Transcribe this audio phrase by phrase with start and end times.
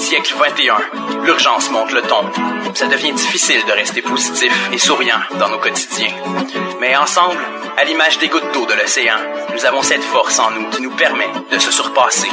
[0.00, 1.24] Siècle 21.
[1.24, 2.24] L'urgence monte le ton.
[2.74, 6.14] Ça devient difficile de rester positif et souriant dans nos quotidiens.
[6.80, 7.38] Mais ensemble,
[7.76, 9.18] à l'image des gouttes d'eau de l'océan,
[9.52, 12.28] nous avons cette force en nous qui nous permet de se surpasser.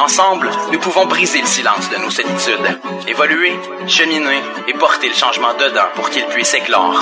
[0.00, 2.78] Ensemble, nous pouvons briser le silence de nos solitudes,
[3.08, 3.58] évoluer,
[3.88, 6.94] cheminer et porter le changement dedans pour qu'il puisse éclore.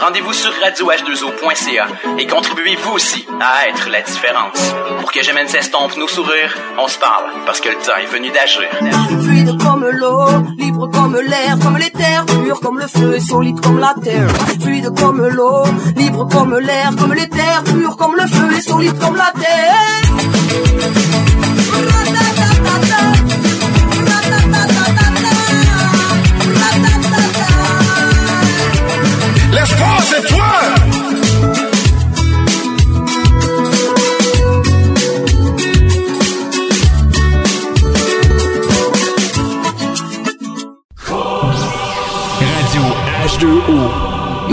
[0.00, 1.86] Rendez-vous sur radioh2o.ca
[2.18, 4.74] et contribuez vous aussi à être la différence.
[5.00, 8.30] Pour que Gemène s'estompe nos sourires, on se parle parce que le temps est venu
[8.30, 8.68] d'agir.
[9.22, 10.26] Fluide comme l'eau,
[10.58, 14.28] libre comme l'air, comme les terres, pur comme le feu, solide comme la terre.
[14.60, 15.64] Fluide comme l'eau,
[15.96, 21.23] libre comme l'air, comme les terres, pur comme le feu et solide comme la terre.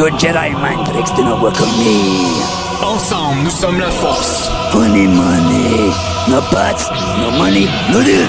[0.02, 2.42] Your Jedi mind tricks do not work on me.
[2.82, 4.48] Ensemble, nous sommes la force.
[4.74, 5.94] Honey money.
[6.28, 8.26] No pots, no money, no deal.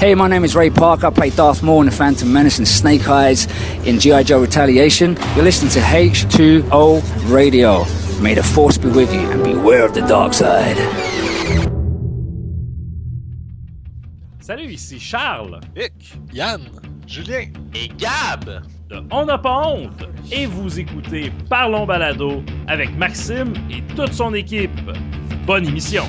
[0.00, 1.06] Hey, my name is Ray Parker.
[1.06, 3.46] I play Darth Maul in The Phantom Menace and Snake Eyes
[3.86, 4.24] in G.I.
[4.24, 5.16] Joe Retaliation.
[5.36, 7.84] You're listening to H2O Radio.
[8.20, 10.76] May the Force be with you and beware of the dark side.
[14.40, 15.92] Salut, ici Charles Vic,
[16.32, 16.68] Yann,
[17.08, 17.46] Julien.
[17.74, 18.62] Et Gab!
[18.90, 24.34] de On n'a pas honte et vous écoutez Parlons Balado avec Maxime et toute son
[24.34, 24.78] équipe.
[25.46, 26.04] Bonne émission.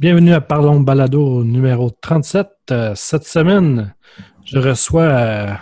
[0.00, 2.46] Bienvenue à Parlons Balado numéro 37.
[2.70, 3.94] Euh, cette semaine,
[4.46, 5.52] je reçois euh,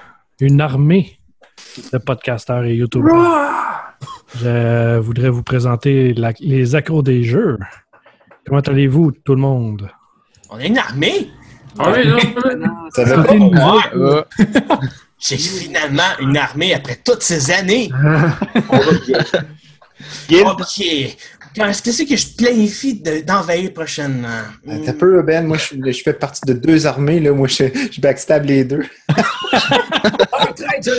[0.41, 1.19] une armée
[1.93, 3.16] de podcasteurs et youtubeurs.
[4.37, 7.59] Je voudrais vous présenter la- les accros des jeux.
[8.47, 9.91] Comment allez-vous, tout le monde?
[10.50, 11.31] On a une armée?
[12.94, 13.82] Ça va pas moi.
[15.19, 17.91] J'ai finalement une armée après toutes ces années.
[18.70, 19.12] Ok.
[21.55, 24.43] Qu'est-ce que c'est que je planifie de- d'envahir prochainement?
[24.69, 25.47] Euh, T'as peu, Ben.
[25.47, 27.21] Moi, je, je fais partie de deux armées.
[27.21, 27.33] Là.
[27.33, 28.85] Moi, je, je backstab les deux.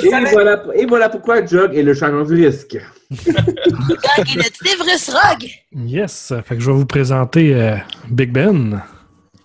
[0.03, 2.77] Et voilà, et voilà pourquoi Jug est le champion du risque.
[3.11, 5.49] Il est vrai Rogue.
[5.75, 7.75] Yes, fait que je vais vous présenter euh,
[8.09, 8.81] Big Ben,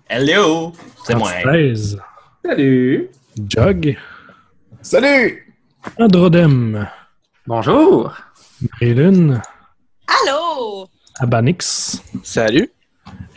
[0.09, 0.73] Hello!
[1.07, 1.31] C'est moi.
[1.43, 1.99] 13,
[2.45, 3.09] Salut!
[3.49, 3.97] Jug,
[4.83, 5.55] Salut!
[5.99, 6.89] Androdem,
[7.47, 8.13] Bonjour!
[8.81, 9.41] Marilyn,
[10.07, 10.87] Allô?
[11.19, 12.71] Abanix Salut.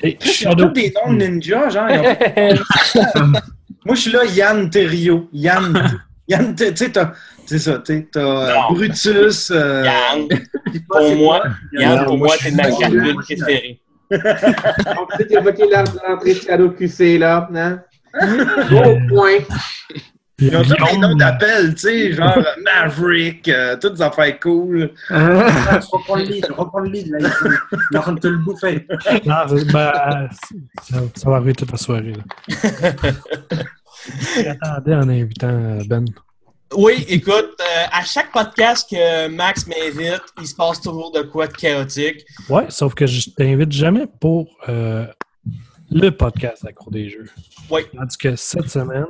[0.02, 0.70] et Shadow.
[0.70, 1.90] des noms de ninja, genre.
[1.90, 3.32] ont-
[3.86, 5.30] Moi, je suis là, Yann Terrio.
[5.32, 7.14] Yann, Yann tu sais, t'as.
[7.46, 8.74] C'est ça, tu sais, t'as euh.
[8.74, 9.52] Brutus.
[9.52, 10.28] euh, Yann,
[10.90, 13.80] pour moi, Yann, pour moi, suis ma carbone préférée.
[14.12, 15.64] On peut évoquer
[16.08, 17.82] l'entrée de Shadow QC, là, hein?
[18.20, 19.38] Au point!
[20.40, 24.40] Ils ont tous des noms d'appel, tu sais, genre euh, Maverick, euh, toutes des affaires
[24.40, 24.92] cool.
[25.10, 27.30] reprends le lead, reprends le lead, là.
[27.92, 28.86] Il est en train de te le bouffer.
[29.26, 30.30] Non, c'est- ben,
[30.84, 32.14] ça, ça va arriver toute la soirée.
[32.14, 32.92] Là.
[34.36, 36.06] J'attendais en invitant euh, Ben.
[36.76, 41.48] Oui, écoute, euh, à chaque podcast que Max m'invite, il se passe toujours de quoi
[41.48, 42.24] de chaotique.
[42.48, 45.08] Ouais, sauf que je t'invite jamais pour euh,
[45.90, 47.26] le podcast Accro des jeux.
[47.72, 47.82] Oui.
[47.96, 49.06] Tandis que cette semaine,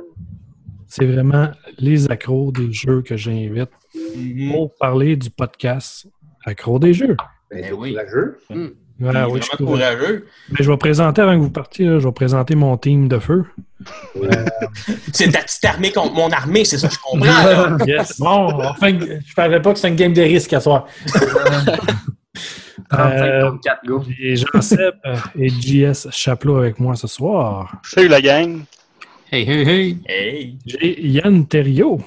[0.88, 3.70] c'est vraiment les accros des jeux que j'invite
[4.16, 4.52] Mhm.
[4.52, 6.06] pour parler du podcast
[6.44, 7.16] Accro des jeux.
[7.50, 7.92] Ben oui.
[7.92, 8.38] Courageux.
[8.50, 8.70] Ouais,
[9.00, 10.26] Il est oui, je suis courageux.
[10.50, 13.18] Mais je vais présenter, avant que vous partiez, là, je vais présenter mon team de
[13.18, 13.44] feu.
[15.12, 17.24] C'est ta petite armée contre mon armée, c'est ça que je comprends.
[17.26, 17.76] là.
[17.86, 18.18] Yes.
[18.18, 20.86] Bon, enfin, je ne parlais pas que c'est une game de risque à soir.
[22.90, 24.04] 35-34, go.
[24.18, 24.94] J'ai Jean-Seb
[25.38, 27.80] et JS Chaplot avec moi ce soir.
[27.84, 28.62] Salut la gang.
[29.30, 29.98] Hey, hey, hey.
[30.06, 30.58] Hey!
[30.64, 32.00] J'ai Yann Thériault.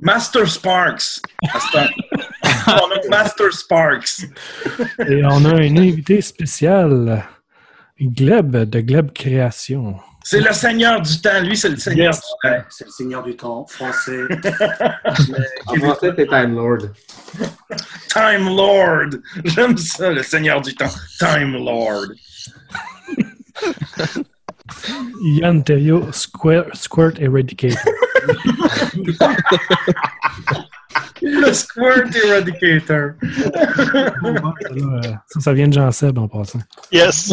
[0.00, 1.20] Master Sparks.
[2.64, 4.22] Son nom, Master Sparks.
[5.08, 7.24] Et on a un invité spécial,
[8.00, 9.96] Gleb de Gleb Création.
[10.22, 11.42] C'est le seigneur du temps.
[11.42, 12.64] Lui, c'est le seigneur du temps.
[12.70, 14.20] C'est le seigneur du temps français.
[15.66, 16.88] En français, c'est Time Lord.
[18.08, 19.10] Time Lord.
[19.44, 20.94] J'aime ça, le seigneur du temps.
[21.18, 22.12] Time Lord.
[25.22, 27.78] Yann Terrio, Squirt, Squirt Eradicator.
[31.22, 33.12] Le Squirt Eradicator.
[35.28, 36.60] Ça, ça vient de Jean Seb en passant.
[36.90, 37.32] Yes!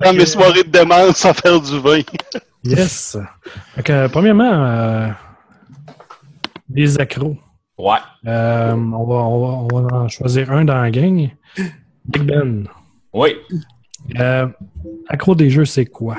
[0.00, 2.00] Dans mes soirées de demande sans faire du vin.
[2.64, 3.16] Yes.
[3.84, 5.08] Que, euh, premièrement, euh,
[6.70, 7.36] les accros.
[7.78, 7.98] Ouais.
[8.26, 11.30] Euh, on, va, on, va, on va en choisir un dans la gang.
[12.04, 12.66] Big Ben.
[13.12, 13.36] Oui.
[14.16, 14.48] Euh,
[15.08, 16.16] accro des jeux, c'est quoi?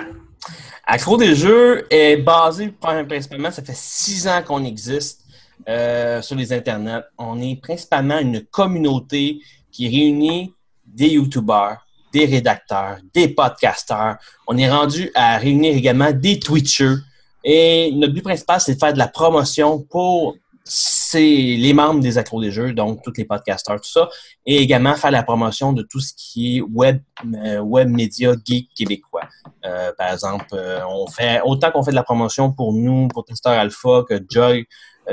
[0.85, 5.23] Accro des jeux est basé principalement, ça fait six ans qu'on existe
[5.67, 7.03] euh, sur les internets.
[7.17, 9.39] On est principalement une communauté
[9.71, 10.53] qui réunit
[10.85, 11.77] des YouTubers,
[12.11, 14.17] des rédacteurs, des podcasteurs.
[14.47, 16.95] On est rendu à réunir également des Twitchers.
[17.43, 20.35] Et notre but principal, c'est de faire de la promotion pour
[20.69, 24.07] c'est les membres des accros des jeux, donc tous les podcasteurs, tout ça,
[24.45, 26.99] et également faire la promotion de tout ce qui est web,
[27.43, 29.23] euh, web média geek québécois.
[29.65, 33.25] Euh, par exemple, euh, on fait autant qu'on fait de la promotion pour nous, pour
[33.25, 34.67] Tester Alpha, que Joy,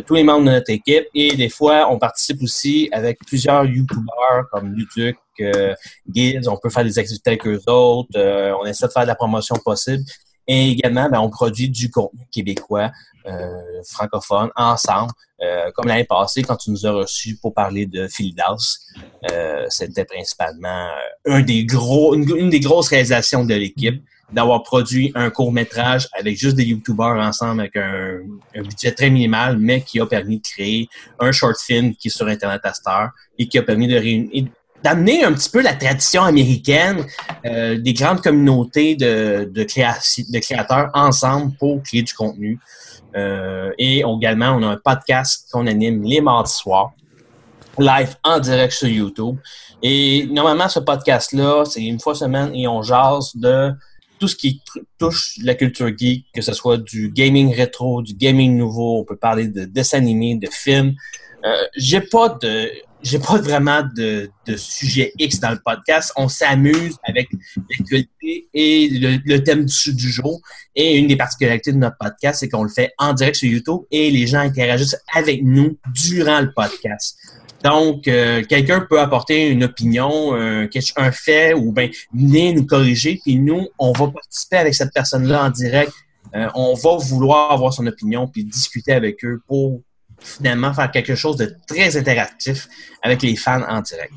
[0.06, 4.44] tous les membres de notre équipe, et des fois, on participe aussi avec plusieurs YouTubers
[4.53, 5.17] comme Luduc,
[6.12, 8.19] Giz, on peut faire des activités avec eux autres,
[8.61, 10.05] on essaie de faire de la promotion possible.
[10.48, 12.90] Et également, ben, on produit du contenu québécois,
[13.26, 15.12] euh, francophone, ensemble.
[15.43, 18.78] Euh, comme l'année passée, quand tu nous as reçus pour parler de Philidas,
[19.31, 20.88] euh, c'était principalement
[21.26, 24.02] euh, un des gros, une, des grosses réalisations de l'équipe
[24.32, 28.19] d'avoir produit un court métrage avec juste des YouTubers ensemble avec un,
[28.56, 30.88] un budget très minimal, mais qui a permis de créer
[31.20, 34.46] un short film qui est sur Internet à heure et qui a permis de réunir
[34.82, 37.05] d'amener un petit peu la tradition américaine
[37.44, 42.58] euh, des grandes communautés de, de, de créateurs ensemble pour créer du contenu.
[43.17, 46.93] Euh, et également, on a un podcast qu'on anime les mardis soirs,
[47.78, 49.37] live en direct sur YouTube.
[49.82, 53.72] Et normalement, ce podcast-là, c'est une fois semaine et on jase de
[54.19, 54.62] tout ce qui
[54.99, 59.17] touche la culture geek, que ce soit du gaming rétro, du gaming nouveau, on peut
[59.17, 60.94] parler de dessins animés, de films.
[61.44, 62.70] Euh, j'ai pas de
[63.06, 66.12] j'ai pas vraiment de, sujet X dans le podcast.
[66.17, 68.88] On s'amuse avec l'actualité et
[69.25, 70.41] le, thème du, du jour.
[70.75, 73.82] Et une des particularités de notre podcast, c'est qu'on le fait en direct sur YouTube
[73.93, 77.17] et les gens interagissent avec nous durant le podcast.
[77.62, 83.20] Donc, euh, quelqu'un peut apporter une opinion, euh, un fait, ou bien venir nous corriger,
[83.25, 85.93] puis nous, on va participer avec cette personne-là en direct.
[86.35, 89.81] Euh, on va vouloir avoir son opinion, puis discuter avec eux pour
[90.26, 92.69] finalement faire quelque chose de très interactif
[93.02, 94.12] avec les fans en direct.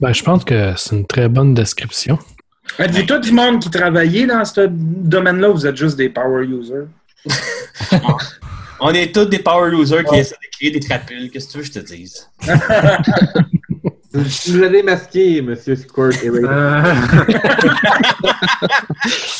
[0.00, 2.18] Ben, je pense que c'est une très bonne description.
[2.78, 6.44] Êtes-vous tout du monde qui travaillait dans ce domaine-là ou vous êtes juste des power
[6.44, 6.86] users?
[8.80, 11.30] On est tous des power users qui essaient de créer des trapules.
[11.30, 12.30] Qu'est-ce que tu veux que je te dise?
[14.12, 16.12] Vous avez masqué, Monsieur Squirt.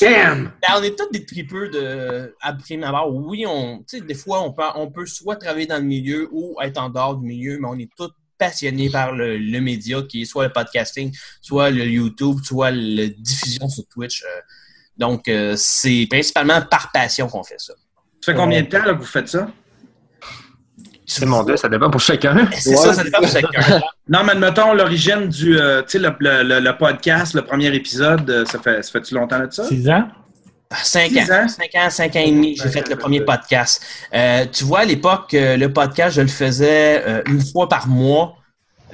[0.00, 0.52] Damn!
[0.62, 3.12] Ben, on est tous des tripeux de à prime abord.
[3.12, 6.78] Oui, on, des fois, on peut, on peut soit travailler dans le milieu ou être
[6.78, 10.24] en dehors du milieu, mais on est tous passionnés par le, le média, qui est
[10.24, 11.12] soit le podcasting,
[11.42, 14.24] soit le YouTube, soit la diffusion sur Twitch.
[14.96, 17.74] donc, euh, c'est principalement par passion qu'on fait ça.
[18.20, 19.50] Ça fait combien de temps là, que vous faites ça?
[21.10, 22.48] C'est mon Dieu, ça dépend pour chacun.
[22.52, 23.80] C'est ouais, ça, ça dépend pour chacun.
[24.08, 28.30] non, mais admettons l'origine du euh, tu sais, le, le, le, podcast, le premier épisode,
[28.30, 29.64] euh, ça fait, ça fait-tu longtemps de ça?
[29.64, 30.06] Six ans?
[30.84, 31.48] Cinq ans.
[31.48, 33.82] Cinq ans, cinq ans et demi, j'ai fait le premier podcast.
[34.14, 38.36] Euh, tu vois, à l'époque, le podcast, je le faisais euh, une fois par mois.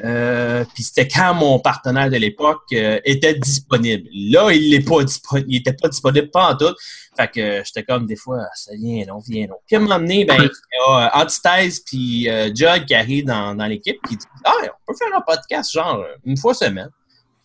[0.05, 4.09] Euh, puis c'était quand mon partenaire de l'époque euh, était disponible.
[4.13, 5.49] Là, il n'est pas disponible.
[5.51, 6.75] Il était pas disponible pas en tout.
[7.17, 9.57] Fait que j'étais comme des fois, ça vient non, vient non.
[9.67, 13.25] Puis à un moment donné, ben, il y a Antithèse puis euh, Jug qui arrive
[13.25, 16.91] dans, dans l'équipe qui dit Ah, on peut faire un podcast genre une fois semaine.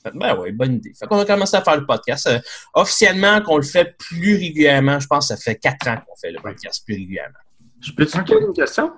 [0.02, 0.94] Fait, ben oui, bonne idée.
[0.98, 2.28] Fait qu'on a commencé à faire le podcast.
[2.28, 2.40] Euh,
[2.74, 6.32] officiellement, qu'on le fait plus régulièrement, je pense que ça fait quatre ans qu'on fait
[6.32, 7.38] le podcast plus régulièrement.
[7.80, 8.92] Je peux te poser une question?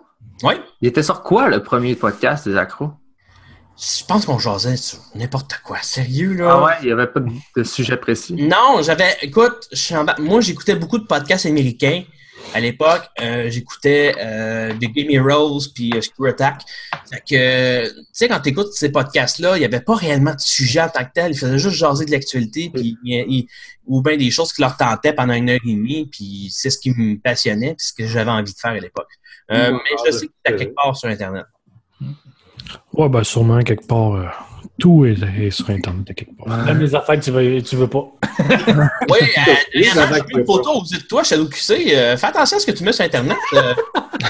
[0.44, 0.54] Oui.
[0.82, 2.92] Il était sur quoi le premier podcast des accros?
[3.78, 5.80] Je pense qu'on jasait sur n'importe quoi.
[5.82, 6.50] Sérieux, là?
[6.52, 8.34] Ah ouais, il n'y avait pas de sujet précis.
[8.34, 9.18] Non, j'avais.
[9.22, 9.68] Écoute,
[10.20, 12.04] moi, j'écoutais beaucoup de podcasts américains.
[12.54, 16.62] À l'époque, euh, j'écoutais euh, The Game Heroes puis euh, Screw Attack.
[17.10, 20.40] Fait que, tu sais, quand tu écoutes ces podcasts-là, il n'y avait pas réellement de
[20.40, 21.32] sujet en tant que tel.
[21.32, 22.98] Ils faisaient juste jaser de l'actualité puis
[23.88, 26.08] ou bien des choses qui leur tentaient pendant une heure et demie.
[26.12, 29.10] Puis c'est ce qui me passionnait puis ce que j'avais envie de faire à l'époque.
[29.50, 31.46] Mais je sais que c'était quelque part sur Internet.
[32.94, 34.14] Ouais, ben sûrement quelque part.
[34.16, 34.26] Euh,
[34.80, 36.58] tout est, est sur Internet à quelque part.
[36.66, 38.06] Même les affaires que tu veux, tu veux pas.
[39.10, 39.20] Oui,
[39.76, 41.94] euh, une photo yeux de toi, Shadow QC.
[41.94, 43.38] Euh, fais attention à ce que tu mets sur Internet.
[43.54, 43.74] euh.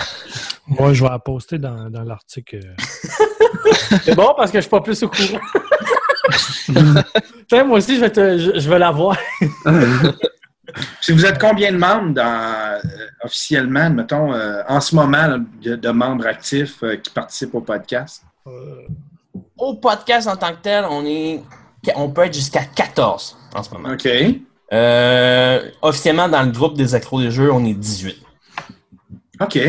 [0.67, 2.59] Moi, je vais la poster dans, dans l'article.
[2.63, 3.95] euh.
[4.03, 5.39] C'est bon parce que je suis pas plus au courant.
[7.49, 9.17] Tiens, moi aussi, je vais, te, je, je vais la voir.
[11.01, 12.79] Si vous êtes combien de membres dans, euh,
[13.23, 17.61] officiellement, mettons, euh, en ce moment, là, de, de membres actifs euh, qui participent au
[17.61, 18.23] podcast?
[19.57, 21.41] Au podcast en tant que tel, on est,
[21.95, 23.89] on peut être jusqu'à 14 en ce moment.
[23.93, 24.07] OK.
[25.81, 28.15] Officiellement, dans le groupe des accros des jeux, on est 18.
[29.41, 29.59] OK.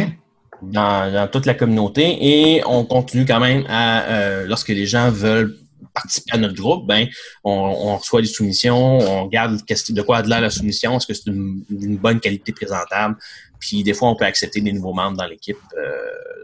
[0.63, 5.55] Dans, dans toute la communauté et on continue quand même à, lorsque les gens veulent
[5.93, 7.07] participer à notre groupe, ben,
[7.43, 11.15] on, reçoit des soumissions, on regarde de quoi a de l'air la soumission, est-ce que
[11.15, 13.17] c'est une, bonne qualité présentable,
[13.59, 15.91] puis des fois on peut accepter des nouveaux membres dans l'équipe, euh,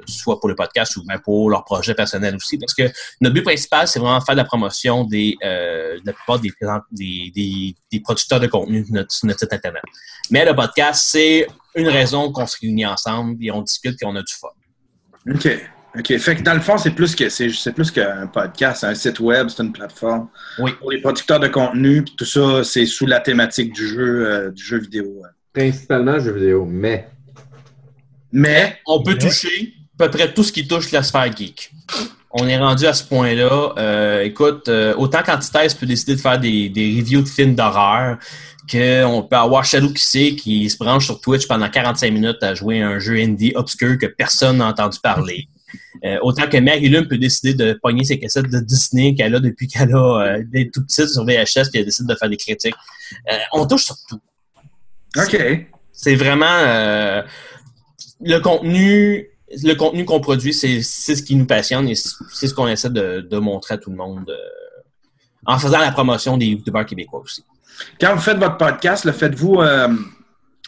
[0.07, 3.43] soit pour le podcast ou bien pour leur projet personnel aussi, parce que notre but
[3.43, 8.01] principal, c'est vraiment faire de la promotion des, euh, de la plupart des, des, des,
[8.01, 9.83] producteurs de contenu de notre site Internet.
[10.31, 14.17] Mais le podcast, c'est une raison qu'on se réunit ensemble et on discute et on
[14.17, 14.49] a du fun.
[15.29, 15.49] OK.
[15.99, 16.17] OK.
[16.19, 18.95] Fait que dans le fond, c'est plus que c'est c'est plus qu'un podcast, c'est un
[18.95, 20.29] site web, c'est une plateforme.
[20.59, 20.73] Oui.
[20.79, 24.51] Pour les producteurs de contenu, puis tout ça, c'est sous la thématique du jeu, euh,
[24.51, 25.23] du jeu vidéo.
[25.53, 27.09] Principalement jeux vidéo, mais.
[28.33, 28.79] Mais.
[28.87, 31.73] On peut toucher à peu près tout ce qui touche la sphère geek.
[32.31, 33.75] On est rendu à ce point-là.
[33.77, 38.19] Euh, écoute, euh, autant qu'Antithèse peut décider de faire des, des reviews de films d'horreur,
[38.71, 42.55] qu'on peut avoir Shadow qui sait qui se branche sur Twitch pendant 45 minutes à
[42.55, 45.49] jouer à un jeu indie obscur que personne n'a entendu parler.
[46.05, 49.41] Euh, autant que Mary Lune peut décider de pogner ses cassettes de Disney qu'elle a
[49.41, 52.37] depuis qu'elle a euh, des tout petites sur VHS puis elle décide de faire des
[52.37, 52.75] critiques.
[53.31, 54.21] Euh, on touche sur tout.
[55.17, 55.67] OK.
[55.93, 57.23] C'est vraiment euh,
[58.21, 59.27] le contenu.
[59.65, 62.89] Le contenu qu'on produit, c'est c'est ce qui nous passionne et c'est ce qu'on essaie
[62.89, 64.33] de, de montrer à tout le monde
[65.45, 67.43] en faisant la promotion des youtubeurs québécois aussi.
[68.01, 69.61] Quand vous faites votre podcast, le faites-vous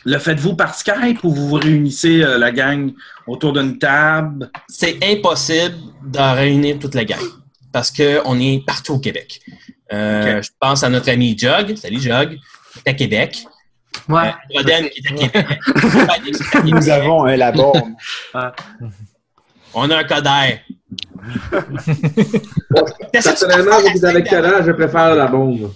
[0.04, 2.92] le faites-vous par Skype ou vous vous réunissez euh, la gang
[3.26, 4.50] autour d'une table?
[4.68, 7.25] C'est impossible de réunir toute la gang
[7.73, 9.40] parce qu'on est partout au Québec.
[9.92, 11.76] Euh, Je pense à notre ami Jug.
[11.76, 12.38] Salut Jug.
[12.73, 13.44] Qui est à Québec.
[14.09, 14.28] Ouais.
[14.28, 15.61] Euh, Roden qui est à Québec.
[15.64, 16.75] Fanny, qui est à Québec.
[16.75, 17.73] Nous avons un labo.
[19.75, 20.61] On a un codaire.
[23.12, 25.73] Personnellement, vous avez quel âge, je préfère la bombe.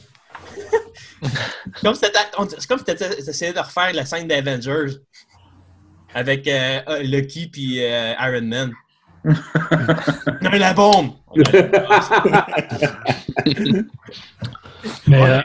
[1.83, 4.97] comme si t'étais- on- C'est comme si tu essayais de refaire la scène d'Avengers
[6.15, 8.73] avec euh, euh, Lucky puis euh, Iron Man.
[9.25, 11.13] On a la bombe!
[15.09, 15.43] Mais, euh,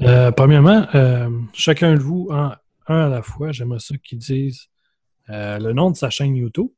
[0.00, 2.52] euh, premièrement, euh, chacun de vous, en,
[2.88, 4.66] un à la fois, j'aimerais ça qu'ils disent
[5.30, 6.68] euh, le nom de sa chaîne YouTube,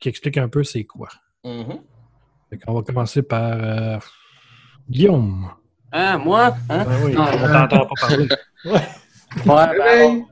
[0.00, 1.08] qui explique un peu c'est quoi.
[1.44, 1.80] Mhm.
[2.66, 3.98] On va commencer par euh,
[4.88, 5.48] Guillaume.
[5.92, 6.56] Hein, moi?
[6.68, 6.84] Hein?
[6.84, 8.28] Ben oui, Non, on t'entend pas parler.
[8.64, 8.80] Ouais.
[9.46, 10.24] Ouais, ben,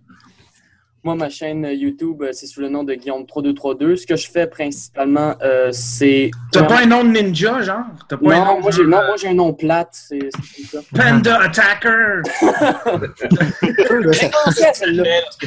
[1.04, 3.96] moi, ma chaîne YouTube, euh, c'est sous le nom de Guillaume3232.
[3.96, 6.30] Ce que je fais principalement, euh, c'est.
[6.52, 7.84] T'as pas un nom de ninja, genre?
[8.08, 9.88] T'as pas un Non, nom moi, de- j'ai, non, moi, j'ai un nom plate.
[9.92, 11.02] C'est, c'est comme ça.
[11.10, 12.22] Panda Attacker!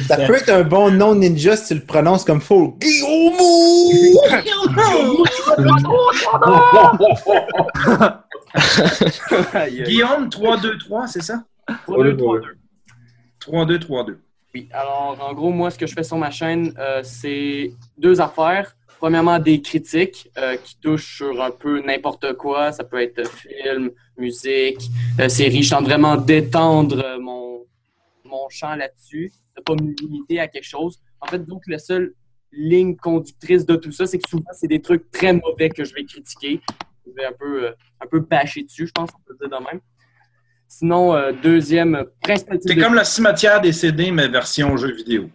[0.06, 2.76] ça, peut être un bon nom ninja si tu le prononces comme faut.
[2.78, 3.32] Guillaume!
[9.84, 11.42] Guillaume 323, c'est ça?
[11.86, 12.56] 3232.
[13.40, 14.20] 3232.
[14.72, 18.76] Alors en gros, moi, ce que je fais sur ma chaîne, euh, c'est deux affaires.
[18.98, 22.72] Premièrement, des critiques euh, qui touchent sur un peu n'importe quoi.
[22.72, 24.88] Ça peut être film, musique,
[25.20, 25.62] euh, série.
[25.62, 27.66] Je tente vraiment d'étendre mon,
[28.24, 30.98] mon champ là-dessus, de pas me limiter à quelque chose.
[31.20, 32.14] En fait, donc, la seule
[32.52, 35.92] ligne conductrice de tout ça, c'est que souvent, c'est des trucs très mauvais que je
[35.94, 36.60] vais critiquer.
[37.06, 37.68] Je vais un peu,
[38.00, 39.80] un peu bâcher dessus, je pense qu'on peut dire de même.
[40.68, 44.92] Sinon, euh, deuxième principal type C'est de- comme le cimetière des CD, mais version jeu
[44.94, 45.28] vidéo.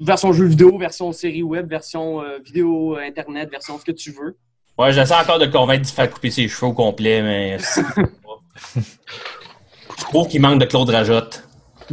[0.00, 4.10] version jeu vidéo, version série web, version euh, vidéo euh, internet, version ce que tu
[4.10, 4.36] veux.
[4.76, 7.58] Ouais, j'essaie encore de convaincre de faire couper ses cheveux au complet, mais.
[9.96, 11.46] Je trouve qu'il manque de Claude Rajotte.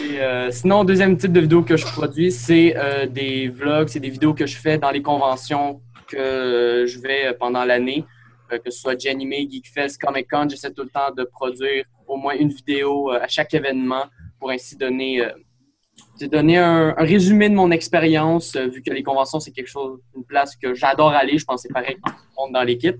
[0.00, 4.00] Et, euh, sinon, deuxième type de vidéo que je produis, c'est euh, des vlogs, c'est
[4.00, 8.15] des vidéos que je fais dans les conventions que je vais euh, pendant l'année, euh,
[8.48, 12.34] que ce soit Janime, Geekfest, Comic Con, j'essaie tout le temps de produire au moins
[12.34, 14.04] une vidéo euh, à chaque événement
[14.38, 19.02] pour ainsi donner, euh, donner un, un résumé de mon expérience, euh, vu que les
[19.02, 22.12] conventions, c'est quelque chose, une place que j'adore aller, je pense que c'est pareil pour
[22.12, 22.96] tout le monde dans l'équipe.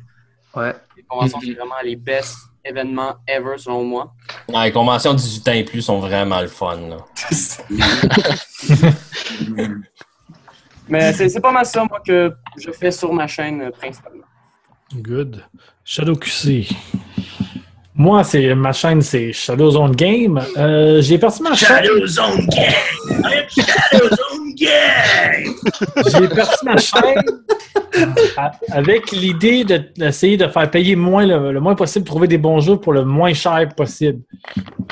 [0.55, 0.75] Ouais.
[0.97, 4.13] Les conventions, c'est vraiment les best événements ever, selon moi.
[4.49, 6.77] Ouais, les conventions 18 ans et plus sont vraiment le fun.
[6.89, 6.97] là.
[10.89, 14.25] Mais c'est pas mal ça, moi, que je fais sur ma chaîne euh, principalement.
[14.95, 15.43] Good.
[15.85, 16.69] Shadow QC.
[17.95, 20.41] Moi, c'est ma chaîne, c'est Shadow Zone Game.
[20.57, 21.69] Euh, j'ai parti ma chaîne.
[21.69, 23.47] Shadow Zone Gang!
[23.49, 25.55] Shadow Zone Gang!
[26.21, 27.15] J'ai parti ma chaîne
[28.71, 32.61] avec l'idée de- d'essayer de faire payer moins le, le moins possible, trouver des bons
[32.61, 34.21] jeux pour le moins cher possible.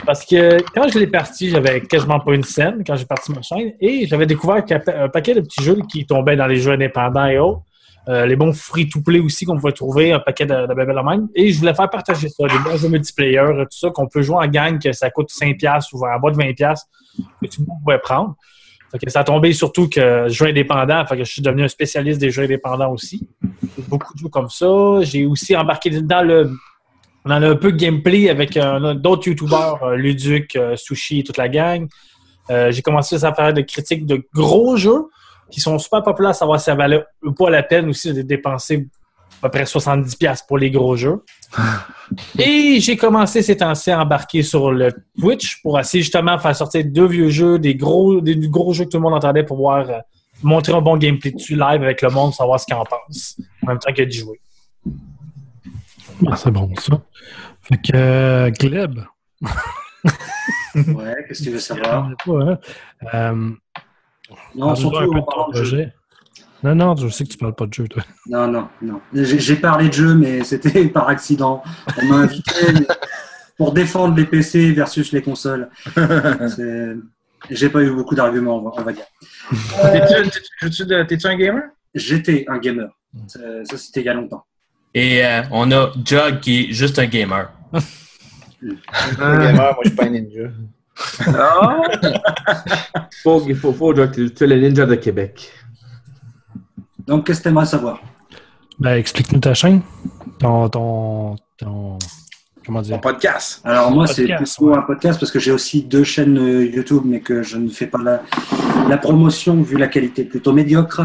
[0.07, 3.43] Parce que quand je l'ai parti, j'avais quasiment pas une scène quand j'ai parti ma
[3.43, 6.47] chaîne et j'avais découvert qu'il y avait un paquet de petits jeux qui tombaient dans
[6.47, 7.61] les jeux indépendants et autres.
[8.09, 10.95] Euh, les bons free-to-play aussi qu'on pouvait trouver, un paquet de, de bébés.
[11.35, 14.37] Et je voulais faire partager ça, des bons jeux multiplayer, tout ça, qu'on peut jouer
[14.37, 17.79] en gang, que ça coûte 5$ ou en bas de 20$, que tout le monde
[17.83, 18.37] pouvait prendre.
[19.09, 22.31] Ça a tombé surtout que jeux indépendants, fait que je suis devenu un spécialiste des
[22.31, 23.27] jeux indépendants aussi.
[23.89, 25.01] Beaucoup de jeux comme ça.
[25.03, 26.51] J'ai aussi embarqué dans le
[27.25, 31.49] dans le peu de gameplay avec euh, d'autres youtubeurs, euh, Luduc, euh, Sushi toute la
[31.49, 31.89] gang.
[32.51, 35.07] Euh, j'ai commencé à faire des critiques de gros jeux
[35.51, 38.23] qui sont super populaires, à savoir si ça valait ou pas la peine aussi de
[38.23, 38.89] dépenser
[39.43, 41.23] à peu près 70$ pour les gros jeux.
[42.39, 46.57] Et j'ai commencé ces temps-ci à embarquer sur le Twitch pour essayer justement de faire
[46.57, 49.57] sortir deux vieux jeux, des gros, des gros jeux que tout le monde entendait pour
[49.57, 49.99] pouvoir euh,
[50.43, 53.69] montrer un bon gameplay dessus live avec le monde, savoir ce qu'il en pense, en
[53.69, 54.41] même temps que d'y jouer.
[56.27, 57.01] Ah, c'est bon, ça.
[57.63, 59.01] Fait que, euh, Gleb.
[60.75, 62.11] Ouais, qu'est-ce que tu veux savoir?
[63.15, 63.51] Euh,
[64.55, 65.91] Non, surtout en parlant de jeu.
[66.63, 68.03] Non, non, je sais que tu parles pas de jeu, toi.
[68.27, 69.01] Non, non, non.
[69.13, 71.63] J'ai parlé de jeu, mais c'était par accident.
[72.01, 72.53] On m'a invité
[73.59, 75.69] pour défendre les PC versus les consoles.
[77.51, 79.05] J'ai pas eu beaucoup d'arguments, on va- dire.
[80.61, 81.63] T'es-tu- t'es-tu un gamer?
[81.95, 82.89] J'étais un gamer.
[83.29, 84.45] Ça, ça, c'était il y a longtemps.
[84.95, 87.53] Et euh, on a Jug qui est juste un gamer.
[89.19, 90.49] Un gamer, moi, je suis pas un ninja.
[91.27, 91.83] Ah!
[93.23, 94.01] faut, il faut, faut, tu
[94.41, 95.51] es le ninja de Québec.
[97.07, 98.01] Donc, qu'est-ce que tu aimerais savoir?
[98.79, 99.83] Ben, explique-nous ta chaîne.
[100.39, 101.99] Ton, ton, ton,
[102.65, 102.97] comment dire?
[102.97, 103.61] Ton podcast.
[103.65, 107.21] Alors moi, c'est plutôt un podcast parce que j'ai aussi deux chaînes euh, YouTube, mais
[107.21, 108.23] que je ne fais pas la,
[108.89, 111.03] la promotion vu la qualité plutôt médiocre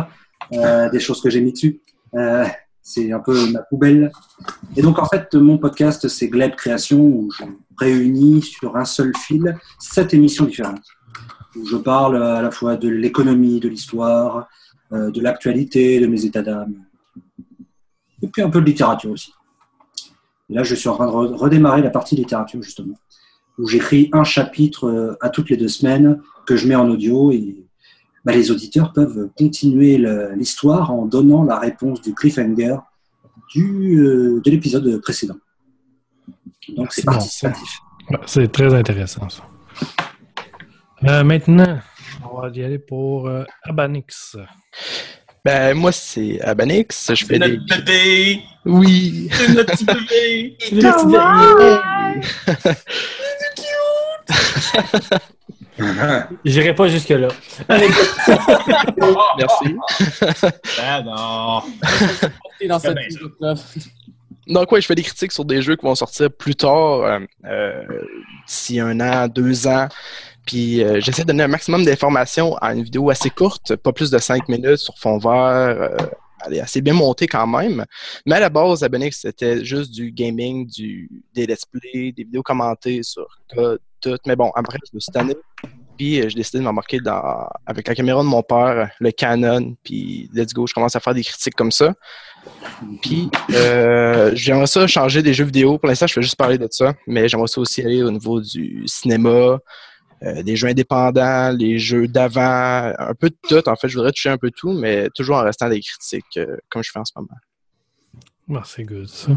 [0.54, 1.80] euh, des choses que j'ai mis dessus.
[2.16, 2.46] Euh,
[2.82, 4.12] c'est un peu ma poubelle.
[4.76, 7.44] Et donc en fait, mon podcast, c'est Gleb Création où je
[7.80, 10.88] réunis sur un seul fil sept émissions différentes.
[11.56, 14.48] Où je parle à la fois de l'économie, de l'histoire,
[14.92, 16.76] euh, de l'actualité, de mes états d'âme,
[18.22, 19.34] et puis un peu de littérature aussi.
[20.50, 22.98] Là, je suis en train de re- redémarrer la partie littérature, justement,
[23.58, 27.32] où j'écris un chapitre euh, à toutes les deux semaines que je mets en audio
[27.32, 27.66] et
[28.26, 29.98] bah, les auditeurs peuvent continuer
[30.36, 32.78] l'histoire en donnant la réponse du cliffhanger
[33.54, 35.38] du, euh, de l'épisode précédent.
[36.76, 37.80] Donc, c'est bon, participatif.
[38.10, 39.44] Ouais, C'est très intéressant, ça.
[41.06, 41.80] Euh, maintenant,
[42.30, 44.36] on va y aller pour euh, Abanix.
[45.46, 47.12] Ben, moi, c'est Abanix.
[47.14, 47.76] Je fais notre des.
[47.78, 48.42] bébé!
[48.66, 49.30] Oui!
[49.32, 50.58] C'est notre petit bébé!
[50.60, 51.08] C'est le petit
[56.46, 57.30] J'irai pas jusque-là.
[59.38, 59.76] Merci.
[60.82, 61.64] Ah non!
[62.68, 62.96] Dans cette
[63.40, 63.56] ben,
[64.50, 67.20] Donc, ouais, je fais des critiques sur des jeux qui vont sortir plus tard, euh,
[67.46, 67.84] euh,
[68.48, 69.88] d'ici un an, deux ans.
[70.46, 74.10] Puis, euh, j'essaie de donner un maximum d'informations à une vidéo assez courte, pas plus
[74.10, 75.32] de cinq minutes sur fond vert.
[75.32, 75.98] euh,
[76.46, 77.86] elle est assez bien montée quand même.
[78.26, 82.44] Mais à la base, Abonix, c'était juste du gaming, du, des let's play, des vidéos
[82.44, 83.28] commentées sur
[84.02, 84.18] tout.
[84.26, 85.12] Mais bon, après, je me suis.
[85.98, 89.76] Puis, euh, j'ai décidé de m'embarquer dans, avec la caméra de mon père, le Canon.
[89.84, 91.94] Puis, let's go, je commence à faire des critiques comme ça.
[93.02, 95.78] Puis, euh, j'aimerais ça changer des jeux vidéo.
[95.78, 96.94] Pour l'instant, je fais juste parler de ça.
[97.08, 99.60] Mais j'aimerais ça aussi aller au niveau du cinéma,
[100.24, 103.68] euh, des jeux indépendants, les jeux d'avant, un peu de tout.
[103.70, 106.58] En fait, je voudrais toucher un peu tout, mais toujours en restant des critiques, euh,
[106.70, 107.28] comme je fais en ce moment.
[108.52, 109.32] Ah, c'est good, ça.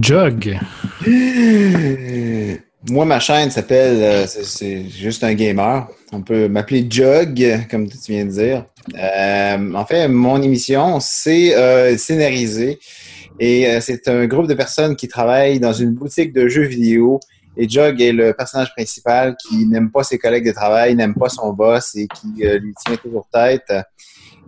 [0.00, 0.58] Jug.
[2.90, 5.88] Moi, ma chaîne s'appelle euh, c'est- C'est juste un gamer.
[6.12, 8.66] On peut m'appeler Jug, comme tu viens de dire.
[8.94, 12.78] Euh, en fait, mon émission, c'est euh, scénarisé.
[13.40, 17.20] Et euh, c'est un groupe de personnes qui travaillent dans une boutique de jeux vidéo.
[17.56, 21.28] Et Jug est le personnage principal qui n'aime pas ses collègues de travail, n'aime pas
[21.28, 23.72] son boss et qui euh, lui tient toujours tête.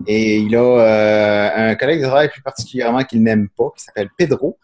[0.06, 4.58] Et il a un collègue de travail plus particulièrement qu'il n'aime pas, qui s'appelle Pedro.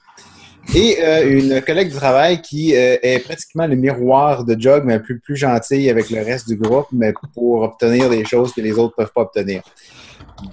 [0.75, 5.01] Et euh, une collègue de travail qui euh, est pratiquement le miroir de Jug, mais
[5.01, 8.73] plus, plus gentille avec le reste du groupe, mais pour obtenir des choses que les
[8.73, 9.63] autres ne peuvent pas obtenir.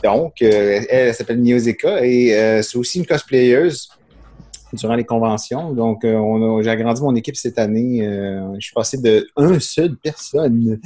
[0.04, 3.90] Donc, euh, elle, elle s'appelle Niozeka et c'est aussi une cosplayeuse
[4.74, 5.72] durant les conventions.
[5.72, 8.02] Donc, j'ai agrandi mon équipe cette année.
[8.56, 10.80] Je suis passé de un seule personne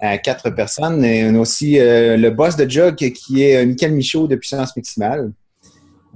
[0.00, 1.04] à quatre personnes.
[1.04, 5.30] Et on a aussi le boss de Jog qui est Michael Michaud de Puissance Maximale.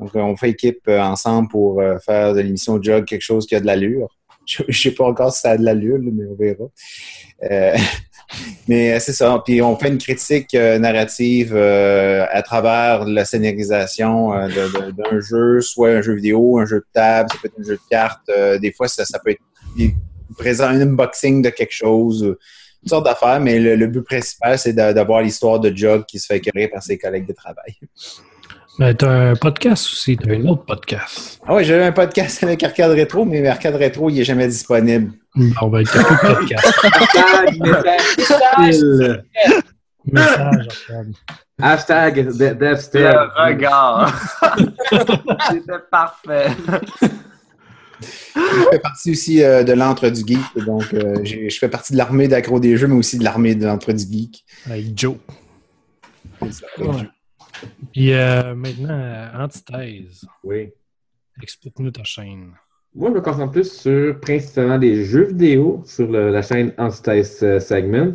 [0.00, 3.54] Donc, on fait équipe euh, ensemble pour euh, faire de l'émission Jog quelque chose qui
[3.54, 4.08] a de l'allure.
[4.46, 6.64] Je ne sais pas encore si ça a de l'allure, mais on verra.
[7.50, 7.76] Euh,
[8.68, 9.42] mais c'est ça.
[9.44, 16.14] Puis on fait une critique narrative à travers la scénarisation d'un jeu, soit un jeu
[16.14, 18.60] vidéo, un jeu de table, ça peut être un jeu de cartes.
[18.60, 19.94] Des fois, ça, peut être
[20.36, 22.36] présent un unboxing de quelque chose,
[22.80, 26.38] toutes sortes d'affaires, mais le, but principal, c'est d'avoir l'histoire de Jog qui se fait
[26.38, 27.76] écœurer par ses collègues de travail.
[28.80, 31.38] Ben, t'as un podcast aussi, t'as un autre podcast.
[31.46, 35.12] Ah oui, j'ai un podcast avec Arcade Rétro, mais Arcade Rétro, il est jamais disponible.
[35.36, 36.72] Bon, ben, t'as plus de podcast.
[38.56, 39.22] Hashtag
[40.10, 41.12] Message, Arcade.
[41.60, 43.00] Hashtag de- Devster.
[43.12, 44.18] Le regard.
[45.50, 46.46] C'était parfait.
[48.34, 48.40] Je
[48.72, 52.28] fais partie aussi euh, de l'antre du geek, donc euh, je fais partie de l'armée
[52.28, 54.42] d'accro des jeux, mais aussi de l'armée de l'antre du geek.
[54.70, 55.16] Avec Joe.
[56.40, 56.98] C'est ça, avec Ouais.
[57.00, 57.06] Joe.
[57.92, 60.24] Puis euh, maintenant, euh, Antithèse.
[60.44, 60.70] Oui.
[61.42, 62.52] Explique-nous ta chaîne.
[62.94, 67.38] Moi, je me concentre plus sur principalement des jeux vidéo sur le- la chaîne Antithèse
[67.42, 68.12] euh, Segment.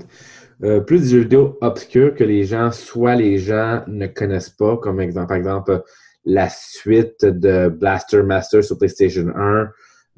[0.64, 4.78] Euh, plus des jeux vidéo obscurs que les gens, soit les gens ne connaissent pas,
[4.78, 5.84] comme exemple, par exemple,
[6.26, 9.70] la suite de Blaster Master sur PlayStation 1,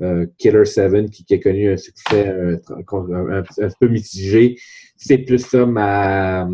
[0.02, 4.58] euh, Killer 7, qui, qui a connu un succès euh, un, un- un peu mitigé.
[4.96, 6.48] C'est plus ça ma,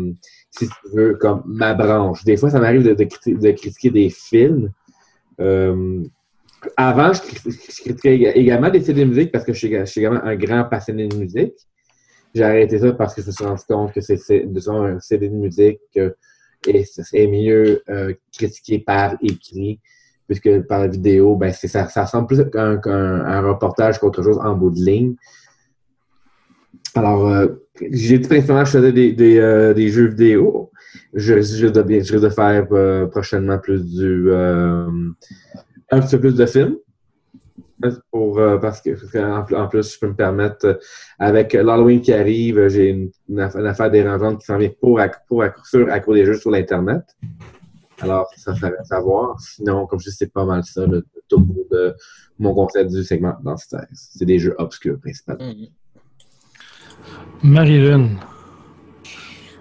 [0.56, 2.24] si tu veux, comme ma branche.
[2.24, 4.70] Des fois, ça m'arrive de, de criti- de critiquer des films.
[5.40, 6.02] Euh,
[6.76, 10.00] avant, je, cri- je critiquais ég- également des CD de musique parce que je suis,
[10.00, 11.54] également un grand passionné de musique.
[12.34, 14.18] J'ai arrêté ça parce que je me suis rendu compte que c'est
[14.68, 15.80] un CD de musique
[16.66, 19.80] et c'est mieux euh, critiqué par écrit,
[20.26, 24.38] puisque par la vidéo, ben, ça, ressemble plus à un, qu'un- un reportage qu'autre chose
[24.38, 25.14] en bout de ligne.
[26.94, 27.48] Alors, euh,
[27.90, 30.70] j'ai principalement que je faisais euh, des jeux vidéo.
[31.12, 34.32] Je, je, je risque de faire euh, prochainement plus du.
[34.32, 36.76] un petit peu plus de films.
[38.10, 38.90] Pour, parce que
[39.54, 40.78] en plus, je peux me permettre,
[41.18, 45.42] avec l'Halloween qui arrive, j'ai une, une affaire, dérangeante qui s'en vient pour, acc- pour
[45.42, 45.50] à
[46.00, 47.02] cause des jeux sur l'Internet.
[48.00, 49.38] Alors, ça ferait savoir.
[49.40, 51.94] Sinon, comme je dis, c'est pas mal ça, le, topo de
[52.38, 53.56] mon concept du segment dans
[53.92, 55.44] C'est des jeux obscurs, principalement.
[57.42, 58.18] Marie-Lune.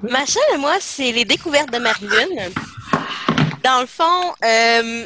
[0.02, 2.52] Ma chaîne, moi, c'est les découvertes de Marie-Lune.
[3.64, 5.06] Dans le fond, euh,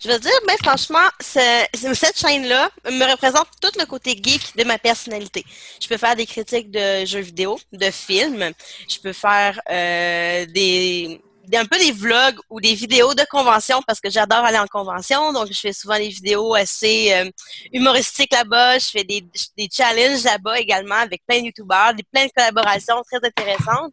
[0.00, 4.78] je veux dire, ben franchement, cette chaîne-là me représente tout le côté geek de ma
[4.78, 5.44] personnalité.
[5.82, 8.52] Je peux faire des critiques de jeux vidéo, de films.
[8.88, 11.20] Je peux faire euh, des-
[11.56, 15.32] un peu des vlogs ou des vidéos de convention parce que j'adore aller en convention.
[15.32, 17.30] Donc, je fais souvent des vidéos assez euh,
[17.72, 18.78] humoristiques là-bas.
[18.78, 19.24] Je fais des,
[19.56, 23.92] des challenges là-bas également avec plein de YouTubeurs, des, plein de collaborations très intéressantes.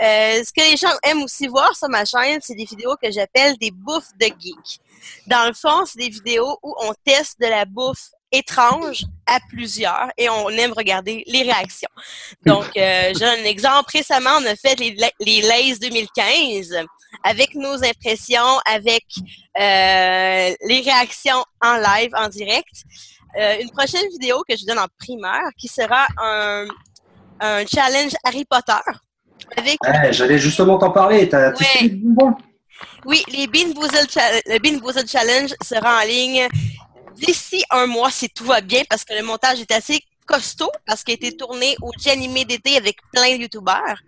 [0.00, 3.10] Euh, ce que les gens aiment aussi voir sur ma chaîne, c'est des vidéos que
[3.10, 4.80] j'appelle des bouffes de geek.
[5.26, 10.08] Dans le fond, c'est des vidéos où on teste de la bouffe étrange à plusieurs
[10.16, 11.88] et on aime regarder les réactions.
[12.44, 13.90] Donc, euh, j'ai un exemple.
[13.92, 16.84] Récemment, on a fait les, les Lays 2015
[17.22, 19.04] avec nos impressions, avec
[19.58, 22.84] euh, les réactions en live, en direct.
[23.38, 26.66] Euh, une prochaine vidéo que je donne en primeur qui sera un,
[27.40, 28.72] un challenge Harry Potter
[29.56, 31.28] avec Ouais, J'allais justement t'en parler.
[31.28, 31.98] T'as Ouais.
[33.04, 34.08] Oui, les Bean Boozled
[34.46, 36.46] le Bean Boozled Challenge sera en ligne
[37.22, 41.02] d'ici un mois si tout va bien parce que le montage est assez costaud parce
[41.02, 43.98] qu'il a été tourné au animé d'été avec plein de youtubeurs.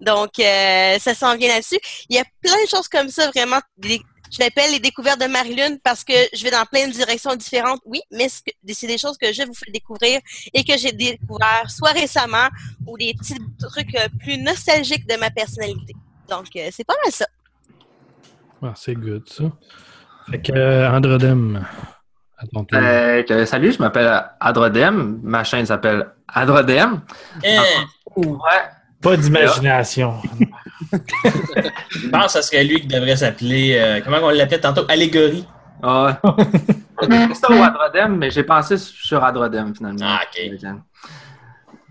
[0.00, 1.78] Donc, euh, ça s'en vient là-dessus.
[2.08, 3.60] Il y a plein de choses comme ça, vraiment.
[3.82, 7.80] je l'appelle les découvertes de Marie-Lune parce que je vais dans plein de directions différentes,
[7.84, 10.20] oui, mais c'est des choses que je vous fais découvrir
[10.54, 12.48] et que j'ai découvert soit récemment
[12.86, 15.94] ou des petits trucs euh, plus nostalgiques de ma personnalité.
[16.28, 17.26] Donc, euh, c'est pas mal ça.
[18.62, 19.44] Ah, c'est good, ça.
[20.30, 20.88] Fait que, euh.
[22.74, 25.20] Euh, que- salut, je m'appelle Adrodem.
[25.22, 27.00] Ma chaîne s'appelle Adrodem.
[28.16, 28.38] Ouais.
[29.02, 30.14] Pas d'imagination.
[31.90, 33.76] Je pense que ce serait lui qui devrait s'appeler.
[33.78, 34.82] euh, comment on l'appelait tantôt?
[34.88, 35.46] Allégorie.
[35.82, 36.44] Ah ouais.
[37.28, 40.04] C'est ça ou Adrodem, mais j'ai pensé sur Adrodem finalement.
[40.06, 40.66] Ah, ok.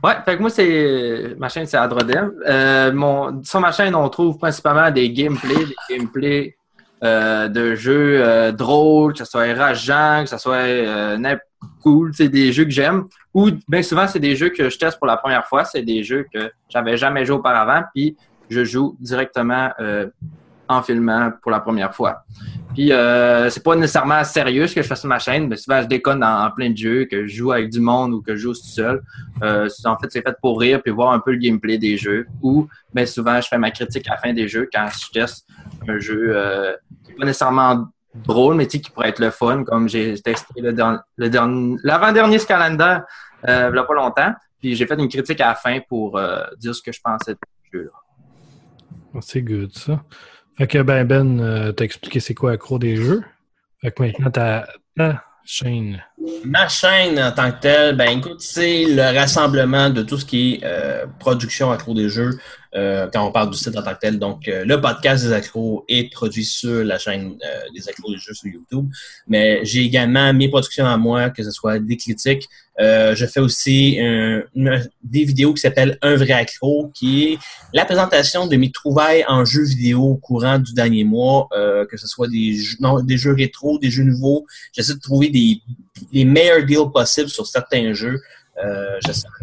[0.03, 1.35] Ouais, fait que moi, c'est.
[1.39, 2.31] Ma chaîne, c'est Adrodem.
[2.47, 3.43] Euh, mon...
[3.43, 6.55] Sur ma chaîne, on trouve principalement des gameplays, des gameplays
[7.03, 11.35] euh, de jeux euh, drôles, que ce soit rageant, que ce soit euh,
[11.81, 13.05] cool, c'est des jeux que j'aime.
[13.33, 15.63] Ou bien souvent, c'est des jeux que je teste pour la première fois.
[15.63, 18.17] C'est des jeux que j'avais jamais joué auparavant, puis
[18.49, 20.07] je joue directement euh,
[20.69, 22.23] en filmant pour la première fois.
[22.75, 25.81] Puis euh, c'est pas nécessairement sérieux ce que je fais sur ma chaîne, mais souvent
[25.81, 28.41] je déconne en, plein de jeux, que je joue avec du monde ou que je
[28.43, 29.01] joue tout seul.
[29.41, 32.27] Euh, en fait, c'est fait pour rire puis voir un peu le gameplay des jeux.
[32.43, 35.47] Ou ben, souvent je fais ma critique à la fin des jeux quand je teste
[35.87, 39.89] un jeu euh, qui n'est pas nécessairement drôle, mais qui pourrait être le fun, comme
[39.89, 42.99] j'ai testé le, dernier- le l'avant-dernier Scalander
[43.47, 44.33] euh, il y a pas longtemps.
[44.59, 46.19] Puis j'ai fait une critique à la fin pour
[46.57, 47.39] dire ce que je pensais de
[47.71, 47.91] ce jeu-là.
[49.15, 50.03] Ah, C'est good, ça.
[50.59, 53.23] Fait ben, Ben, euh, expliqué c'est quoi accro des jeux.
[53.81, 54.67] Fait que maintenant, ta,
[54.97, 56.03] ta chaîne.
[56.43, 60.55] Ma chaîne en tant que telle, ben écoute, c'est le rassemblement de tout ce qui
[60.55, 62.37] est euh, production accro des jeux
[62.75, 64.19] euh, quand on parle du site en tant que tel.
[64.19, 67.37] Donc, euh, le podcast des accros est produit sur la chaîne
[67.73, 68.89] des accros des jeux sur YouTube.
[69.27, 72.49] Mais j'ai également mes productions à moi, que ce soit des critiques.
[72.79, 77.37] Euh, je fais aussi un- une- des vidéos qui s'appellent Un vrai accro, qui est
[77.73, 81.97] la présentation de mes trouvailles en jeux vidéo au courant du dernier mois, euh, que
[81.97, 84.45] ce soit des jeux, non, des jeux rétro, des jeux nouveaux.
[84.73, 85.61] J'essaie de trouver des,
[86.13, 88.19] les meilleurs deals possibles sur certains jeux.
[88.63, 88.97] Euh,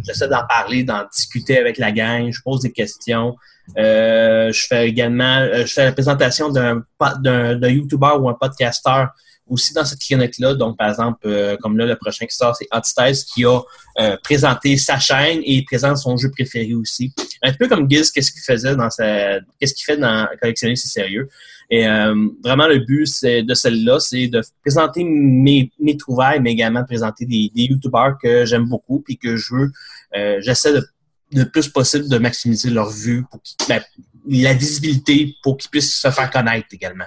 [0.04, 2.30] j'essaie d'en parler, d'en discuter avec la gang.
[2.30, 3.36] Je pose des questions.
[3.78, 6.84] Euh, je fais également, euh, je fais la présentation d'un
[7.20, 9.08] d'un YouTuber ou un podcasteur
[9.48, 10.54] aussi dans cette clinique-là.
[10.54, 13.60] Donc, par exemple, euh, comme là, le prochain qui sort, c'est Hotstyle qui a
[14.00, 17.12] euh, présenté sa chaîne et présente son jeu préféré aussi.
[17.42, 20.88] Un peu comme Giz, qu'est-ce qu'il faisait dans sa, qu'est-ce qu'il fait dans Collectionner, c'est
[20.88, 21.28] sérieux.
[21.70, 26.82] Et euh, vraiment, le but de celle-là, c'est de présenter mes, mes trouvailles, mais également
[26.82, 29.72] de présenter des, des YouTubers que j'aime beaucoup puis que je veux,
[30.16, 30.86] euh, j'essaie de
[31.32, 33.80] le plus possible de maximiser leur vue pour la,
[34.28, 37.06] la visibilité pour qu'ils puissent se faire connaître également.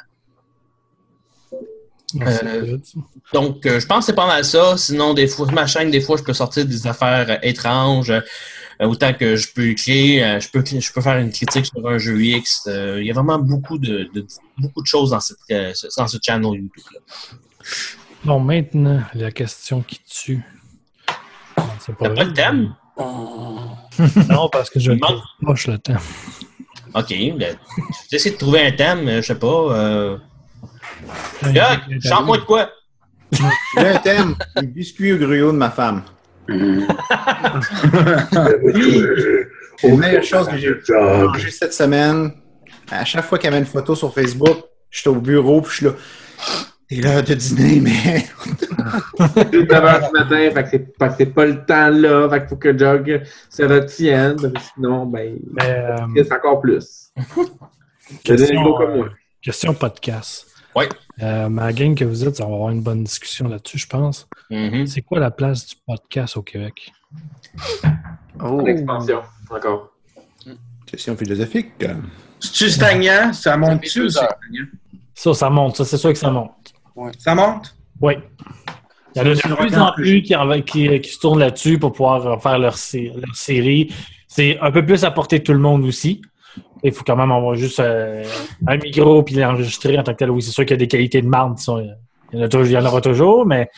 [2.22, 2.78] Euh,
[3.34, 4.78] donc, euh, je pense que c'est pas mal ça.
[4.78, 8.14] Sinon, des fois, ma chaîne, des fois, je peux sortir des affaires euh, étranges.
[8.82, 12.22] Autant que je peux écrire, je peux, je peux faire une critique sur un jeu
[12.22, 12.64] X.
[12.68, 14.26] Il y a vraiment beaucoup de, de-
[14.58, 15.38] beaucoup de choses dans, cette,
[15.98, 16.86] dans ce channel YouTube.
[16.94, 17.36] -là.
[18.24, 20.42] Bon, maintenant, la question qui tue.
[21.56, 22.74] T'as pas le thème?
[24.30, 25.24] Non, parce que je manque-
[25.68, 25.96] le temps.
[26.96, 27.10] OK.
[27.38, 27.58] ben,
[28.10, 30.20] J'essaie de trouver un thème, je sais pas.
[31.46, 31.52] Euh...
[31.52, 32.70] Doc, chante-moi de quoi?
[33.32, 36.02] J'ai un thème, les biscuits au gruau de ma femme.
[36.50, 36.86] oui,
[39.78, 42.32] c'est la meilleure chose que j'ai mangé cette semaine.
[42.92, 44.58] À chaque fois qu'il y avait une photo sur Facebook,
[44.90, 45.92] j'étais au bureau puis je suis là.
[46.90, 48.26] C'est l'heure de dîner, mais.
[49.36, 52.40] C'est 9 heures du matin, fait que c'est pas, c'est pas le temps là, fait
[52.40, 54.38] qu'il faut que Jog se retienne,
[54.74, 55.38] sinon, ben,
[56.16, 57.12] c'est encore plus.
[58.24, 59.06] Question, comme moi.
[59.06, 59.10] euh,
[59.44, 60.48] question podcast.
[60.76, 60.86] Oui.
[61.50, 64.28] ma gang que vous êtes, ça va avoir une bonne discussion là-dessus, je pense.
[64.52, 64.86] Mm-hmm.
[64.88, 66.92] C'est quoi la place du podcast au Québec?
[68.40, 69.90] En expansion, encore.
[70.86, 71.72] Question philosophique.
[72.40, 73.34] C'est-tu stagnant?
[73.34, 74.66] Ça monte-tu stagnant?
[75.14, 75.76] Ça, ça monte.
[75.78, 76.52] Ça, c'est sûr que ça monte.
[77.18, 77.76] Ça monte?
[78.02, 78.14] Oui.
[79.16, 81.80] Il y en a de plus en plus qui, en- qui- qui se tournent là-dessus
[81.80, 83.94] pour pouvoir euh, faire leur, leur série.
[84.28, 86.22] C'est un peu plus à portée de tout le monde aussi.
[86.84, 88.24] Il faut quand même avoir juste euh,
[88.68, 90.32] un micro puis l'enregistrer en tant que tel.
[90.32, 91.60] Oui, c'est sûr qu'il y a des qualités de marde.
[92.32, 93.70] Il y en, aura toujours, mais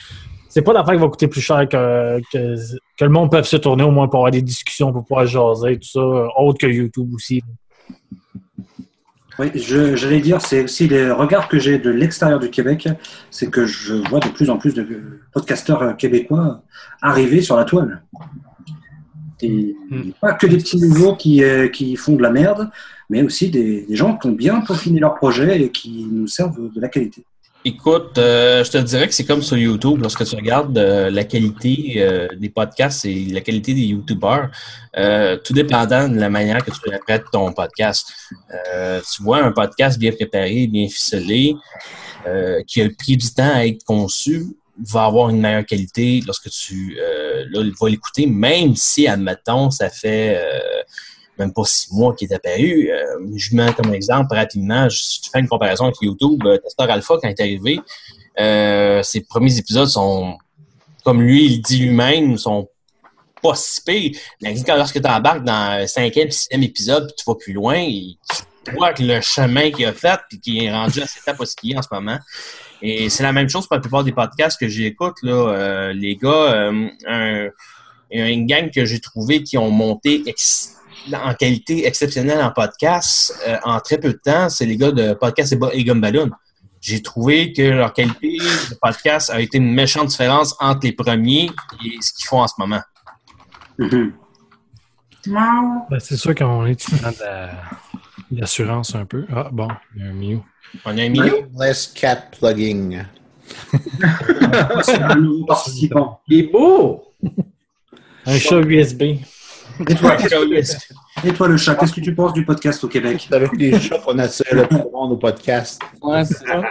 [0.50, 3.84] c'est pas l'affaire qui va coûter plus cher que, que, le monde peut se tourner
[3.84, 6.02] au moins pour avoir des discussions, pour pouvoir jaser, tout ça,
[6.38, 7.42] autre que YouTube aussi.
[9.40, 12.90] Oui, j'allais dire, c'est aussi les regards que j'ai de l'extérieur du Québec,
[13.30, 14.86] c'est que je vois de plus en plus de
[15.34, 16.62] podcasteurs euh, québécois
[17.02, 18.04] arriver sur la toile.
[19.44, 19.76] Et
[20.20, 22.70] pas que des petits nouveaux qui, euh, qui font de la merde,
[23.10, 26.72] mais aussi des, des gens qui ont bien peaufiné leur projet et qui nous servent
[26.74, 27.24] de la qualité.
[27.64, 31.24] Écoute, euh, je te dirais que c'est comme sur YouTube, lorsque tu regardes euh, la
[31.24, 34.50] qualité euh, des podcasts et la qualité des YouTubers,
[35.44, 38.12] tout dépendant de la manière que tu prêtes ton podcast.
[39.16, 41.54] Tu vois un podcast bien préparé, bien ficelé,
[42.66, 44.48] qui a pris du temps à être conçu,
[44.88, 47.46] va avoir une meilleure qualité lorsque tu euh,
[47.80, 50.82] vas l'écouter, même si, admettons, ça fait euh,
[51.38, 52.90] même pas six mois qu'il est apparu.
[52.92, 56.42] Euh, je mets comme exemple rapidement, je je fais une comparaison avec YouTube.
[56.46, 60.38] Euh, Tester Alpha, quand il est arrivé, ses premiers épisodes sont,
[61.04, 62.68] comme lui, il dit lui-même, sont
[63.42, 64.20] pas si pires.
[64.42, 67.88] Mais lorsque tu embarques dans le cinquième, sixième épisode, puis tu vas plus loin,
[68.64, 71.40] tu vois que le chemin qu'il a fait, puis qu'il est rendu à cette étape
[71.40, 72.20] où il est en ce moment.
[72.82, 75.16] Et c'est la même chose pour la plupart des podcasts que j'écoute.
[75.24, 77.48] Là, Euh, les gars, euh, un-
[78.14, 80.24] il y a une gang que j'ai trouvé qui ont monté
[81.14, 84.50] en qualité exceptionnelle en podcast euh, en très peu de temps.
[84.50, 86.30] C'est les gars de Podcast et, Ba- et Gumballoon.
[86.82, 91.50] J'ai trouvé que leur qualité de podcast a été une méchante différence entre les premiers
[91.86, 92.82] et ce qu'ils font en ce moment.
[95.90, 97.52] Ben, c'est sûr qu'on est dans la,
[98.32, 99.26] L'assurance un peu.
[99.34, 100.40] Ah, bon, il y a un Mew.
[100.86, 101.48] On a un Mew.
[101.60, 103.04] Less cat plugging.
[104.84, 106.22] C'est un nouveau participant.
[106.28, 107.14] Il est beau!
[108.26, 109.02] Un chat USB.
[109.88, 110.16] Et toi,
[111.24, 113.28] Et toi, le chat, qu'est-ce que tu penses du podcast au Québec?
[113.32, 115.82] Avec les chats qu'on attire le plus monde au podcast.
[116.02, 116.62] Ouais, c'est ça.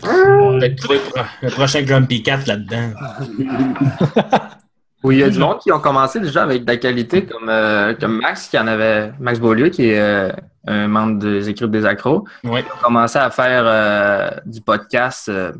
[0.00, 2.92] Peut-être trouver le pro- le prochain Grumpy Cat là-dedans.
[5.02, 7.48] Oui, il y a du monde qui ont commencé déjà avec de la qualité, comme,
[7.48, 10.30] euh, comme Max, qui en avait, Max Beaulieu, qui est euh,
[10.66, 12.26] un membre des équipes des accros.
[12.44, 12.60] Oui.
[12.60, 15.28] Il a commencé à faire euh, du podcast.
[15.30, 15.52] euh,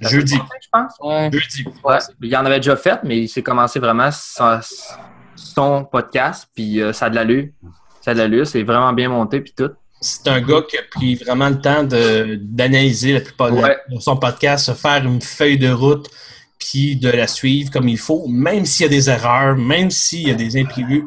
[0.00, 0.34] Jeudi.
[0.34, 0.92] je pense.
[1.00, 1.30] Ouais.
[1.32, 1.64] Jeudi.
[1.84, 1.98] Ouais.
[2.20, 4.60] Il en avait déjà fait, mais il s'est commencé vraiment son,
[5.36, 7.48] son podcast, puis euh, ça a de l'allure.
[8.00, 9.70] Ça a de l'allure, c'est vraiment bien monté, puis tout.
[10.00, 13.76] C'est un gars qui a pris vraiment le temps de- d'analyser la plupart de Ouais.
[13.88, 16.08] de son podcast, se faire une feuille de route,
[16.62, 20.28] puis de la suivre comme il faut, même s'il y a des erreurs, même s'il
[20.28, 21.06] y a des imprévus.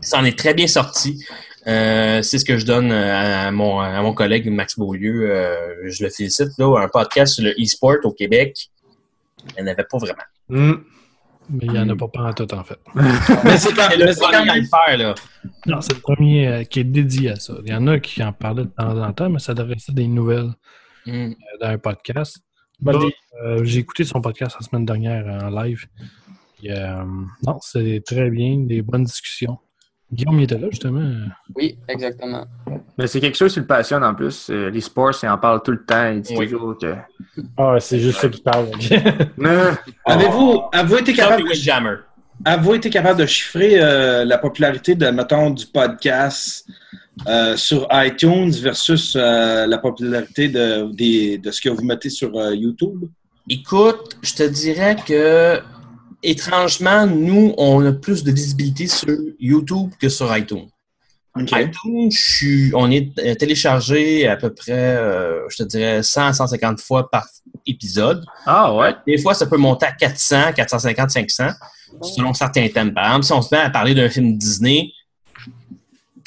[0.00, 1.24] Ça en est très bien sorti.
[1.66, 5.30] Euh, c'est ce que je donne euh, à mon, à mon collègue Max Beaulieu.
[5.30, 6.48] Euh, je le félicite.
[6.58, 8.70] Là, un podcast sur le e-sport au Québec,
[9.56, 10.22] il n'y en avait pas vraiment.
[11.52, 12.78] Mais il n'y en a pas pas en tout, en fait.
[13.44, 15.14] Mais c'est quand, mais c'est quand même à le faire, là.
[15.66, 17.54] Non, c'est le premier euh, qui est dédié à ça.
[17.64, 19.92] Il y en a qui en parlaient de temps en temps, mais ça devrait être
[19.92, 20.52] des nouvelles
[21.06, 21.10] Mm.
[21.10, 22.38] euh, dans un podcast.
[22.82, 23.14] Idée.
[23.44, 25.86] euh, J'ai écouté son podcast la semaine dernière en live.
[26.68, 27.04] Euh,
[27.46, 29.58] non, c'est très bien, des bonnes discussions.
[30.12, 31.08] Guillaume, il était là, justement.
[31.54, 32.44] Oui, exactement.
[32.98, 34.50] Mais c'est quelque chose qui le passionne en plus.
[34.50, 36.10] Euh, les sports, il en parle tout le temps.
[36.10, 36.50] Il dit Oui.
[36.50, 36.94] toujours que.
[37.56, 38.66] Ah, c'est juste ça qui parle.
[40.04, 41.96] Avez-vous avez été capable, Jumpy Windjammer.
[42.44, 46.66] avez été capable de chiffrer euh, la popularité de, mettons, du podcast
[47.26, 50.90] euh, sur iTunes versus euh, la popularité de,
[51.50, 53.04] ce que vous mettez sur euh, YouTube?
[53.48, 55.60] Écoute, je te dirais que
[56.22, 60.68] étrangement, nous, on a plus de visibilité sur YouTube que sur iTunes.
[61.36, 66.80] iTunes, je suis- on est téléchargé à peu près, euh, je te dirais, 100 150
[66.80, 67.26] fois par
[67.66, 68.24] épisode.
[68.46, 68.94] Ah ouais?
[69.06, 71.44] Des fois, ça peut monter à 400, 450, 500,
[72.02, 72.92] selon certains thèmes.
[72.92, 74.92] Par exemple, si on se met à parler d'un film Disney,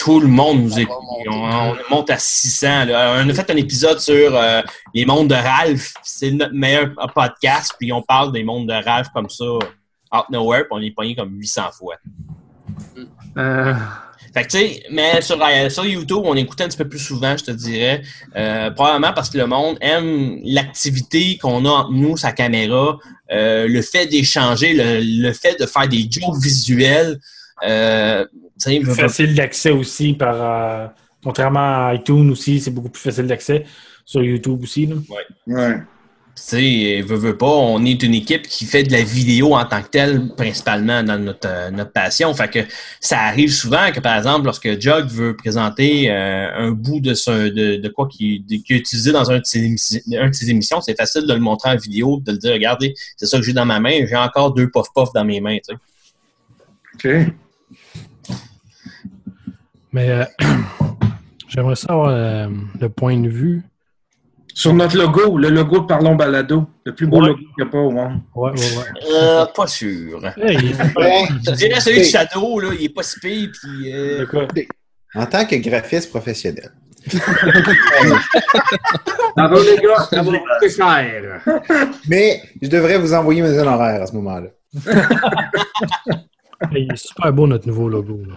[0.03, 0.97] tout le monde nous écoute.
[1.29, 2.85] On, on monte à 600.
[2.85, 3.21] là.
[3.23, 4.61] On a fait un épisode sur euh,
[4.93, 5.93] les mondes de Ralph.
[6.03, 7.73] C'est notre meilleur podcast.
[7.79, 10.63] Puis on parle des mondes de Ralph comme ça, out nowhere.
[10.63, 11.95] Puis on est pogné comme 800 fois.
[13.37, 13.73] Euh,
[14.33, 16.99] Fait que, tu sais, mais sur, euh, sur YouTube, on écoutait un petit peu plus
[16.99, 18.01] souvent, je te dirais.
[18.35, 22.97] Euh, probablement parce que le monde aime l'activité qu'on a entre nous, sa caméra,
[23.31, 27.19] euh, le fait d'échanger, le, le fait de faire des jokes visuels.
[27.61, 28.25] Euh,
[28.95, 30.35] facile d'accès aussi par.
[30.41, 30.87] euh,
[31.23, 33.65] contrairement à iTunes aussi, c'est beaucoup plus facile d'accès.
[34.05, 34.85] Sur YouTube aussi.
[34.85, 34.95] Là.
[35.47, 35.75] Ouais.
[36.35, 39.63] Tu sais, veut, veut pas, on est une équipe qui fait de la vidéo en
[39.65, 42.33] tant que telle, principalement dans notre, euh, notre passion.
[42.33, 42.59] Fait que
[42.99, 47.49] ça arrive souvent que, par exemple, lorsque Jug veut présenter euh, un bout de, ce,
[47.49, 50.49] de, de quoi qu'il qu'il a utilisé dans un de ses, émissi- un de ses
[50.49, 53.43] émissions, c'est facile de le montrer en vidéo, de le dire, regardez, c'est ça que
[53.43, 57.21] j'ai dans ma main, j'ai encore deux puff-puff dans mes mains, tu sais.
[57.27, 57.33] OK.
[59.93, 60.25] Mais euh,
[61.47, 62.47] j'aimerais savoir euh,
[62.81, 63.61] le point de vue.
[64.55, 67.27] Sur notre logo, le logo de Parlons Balado, le plus beau Ouais.
[67.29, 68.19] logo qu'il n'y a pas au monde.
[68.35, 68.83] Ouais, ouais, ouais.
[69.11, 70.19] Euh, pas sûr.
[70.37, 73.91] Je dirais celui de Shadow, là, il est pas si pire, puis...
[73.93, 74.25] euh?
[75.15, 76.71] En tant que graphiste professionnel.
[79.35, 81.41] Bravo les gars, ça va coûter cher.
[82.07, 84.49] Mais je devrais vous envoyer mes honoraires à ce moment-là.
[86.71, 88.19] il est super beau, notre nouveau logo.
[88.27, 88.35] là.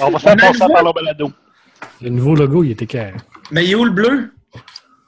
[0.00, 1.32] On va faire passer par le balado.
[2.00, 3.14] Le nouveau logo, il était carré.
[3.50, 4.32] Mais il est où le bleu?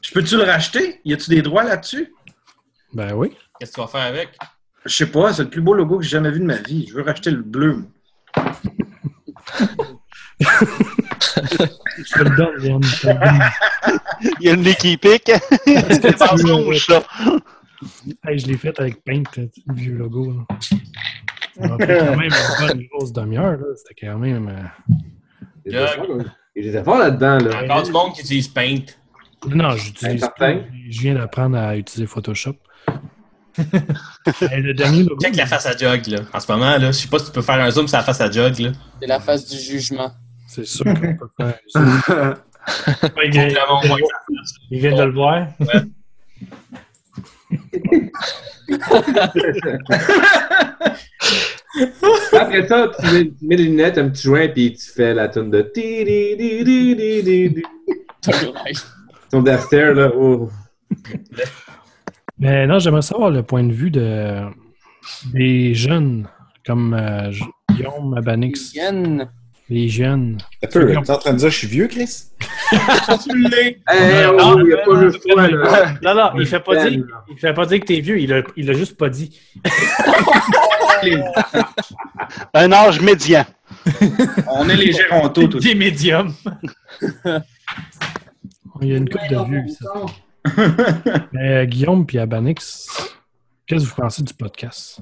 [0.02, 1.00] Je peux-tu le racheter?
[1.04, 2.12] Y a-tu des droits là-dessus?
[2.92, 3.36] Ben oui.
[3.58, 4.30] Qu'est-ce que tu vas faire avec?
[4.84, 6.86] Je sais pas, c'est le plus beau logo que j'ai jamais vu de ma vie.
[6.88, 7.76] Je veux racheter le bleu.
[7.76, 7.86] moi.
[11.98, 12.80] Je te le donne.
[14.40, 15.30] Il y a une nez qui pique.
[15.66, 17.02] C'est pas rouge, ça.
[18.26, 20.32] Hey, je l'ai fait avec Paint, le vieux logo.
[20.32, 20.56] là.
[21.78, 23.52] Pris quand même une bonne grosse demi-heure.
[23.52, 23.66] là.
[23.76, 24.48] C'était quand même.
[24.48, 24.94] euh,
[25.66, 26.24] Il était fort, là.
[26.56, 27.38] Il était fort là-dedans.
[27.38, 27.62] Là.
[27.64, 28.80] Encore du monde qui utilise Paint.
[29.48, 30.52] Non, j'utilise pas.
[30.88, 32.56] Je viens d'apprendre à utiliser Photoshop.
[33.58, 35.16] Hey, le dernier logo.
[35.22, 36.20] Check la face à Jug, là.
[36.32, 38.04] En ce moment, là, je sais pas si tu peux faire un zoom sur la
[38.04, 38.72] face à Jug, là.
[39.00, 40.10] C'est la phase du jugement.
[40.46, 41.80] C'est sûr qu'on peut faire ça.
[43.30, 43.48] Vient,
[44.70, 45.46] il vient de le voir.
[52.32, 55.28] Après ça, tu mets, tu mets les lunettes, un petit joint, puis tu fais la
[55.28, 55.62] tune de.
[59.30, 60.10] Ton Daster, là.
[60.14, 60.50] Oh.
[62.38, 64.44] Mais non, j'aimerais savoir le point de vue de,
[65.32, 66.28] des jeunes
[66.66, 67.30] comme euh,
[67.70, 68.74] Guillaume Abanix.
[68.74, 69.28] Yann.
[69.70, 70.38] Les jeunes.
[70.64, 72.24] Un peu, t'es en train de dire que je suis vieux, Chris?
[73.22, 73.80] tu l'es.
[73.92, 75.94] Eh, non, oh, non, il a pas non, juste toi, là.
[76.02, 78.32] Non, non, il fait pas Ben, dire, il fait pas dire que t'es vieux, il
[78.32, 79.40] a, il a juste pas dit.
[82.52, 83.44] Un âge médian.
[84.48, 85.60] On est les gérontos, tous.
[85.64, 86.34] Des médiums.
[88.82, 89.68] Il y a une coupe de vues.
[89.68, 89.92] ça.
[91.32, 92.88] Mais, euh, Guillaume puis Abanix,
[93.68, 95.00] qu'est-ce que vous pensez du podcast?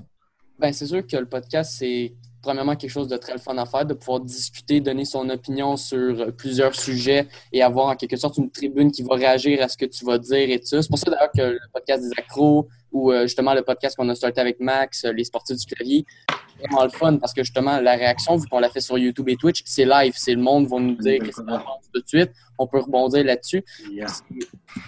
[0.58, 2.12] Ben, c'est sûr que le podcast, c'est
[2.48, 5.98] premièrement quelque chose de très fun à faire, de pouvoir discuter, donner son opinion sur
[5.98, 9.76] euh, plusieurs sujets et avoir en quelque sorte une tribune qui va réagir à ce
[9.76, 10.80] que tu vas dire et tout.
[10.80, 12.66] C'est pour ça d'ailleurs que le podcast des accros
[12.98, 16.04] ou euh, justement le podcast qu'on a starté avec Max, euh, les sportifs du clavier,
[16.28, 19.28] c'est vraiment le fun parce que justement la réaction, vu qu'on l'a fait sur YouTube
[19.28, 22.08] et Twitch, c'est live, c'est le monde va nous dire qu'est-ce qu'on pense tout de
[22.08, 22.30] suite.
[22.58, 23.64] On peut rebondir là-dessus.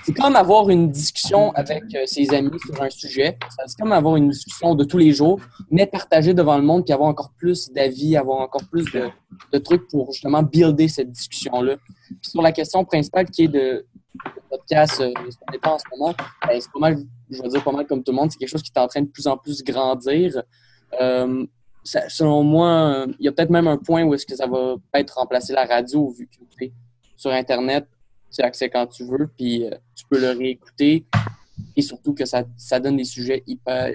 [0.04, 3.38] C'est comme avoir une discussion avec euh, ses amis sur un sujet.
[3.66, 5.40] C'est comme avoir une discussion de tous les jours,
[5.70, 9.08] mais partagée devant le monde, puis avoir encore plus d'avis, avoir encore plus de,
[9.52, 11.76] de trucs pour justement builder cette discussion-là.
[12.22, 13.86] Sur la question principale qui est de,
[14.48, 16.14] podcast, euh, ce est en ce moment,
[16.46, 16.98] ben, c'est pas mal,
[17.30, 18.88] je veux dire pas mal comme tout le monde, c'est quelque chose qui est en
[18.88, 20.42] train de plus en plus grandir.
[21.00, 21.46] Euh,
[21.84, 25.14] selon moi, il y a peut-être même un point où est-ce que ça va peut-être
[25.14, 26.40] remplacer la radio, vu que
[27.20, 27.86] sur Internet,
[28.32, 31.04] tu as accès quand tu veux, puis euh, tu peux le réécouter.
[31.76, 33.94] Et surtout que ça, ça donne des sujets hyper.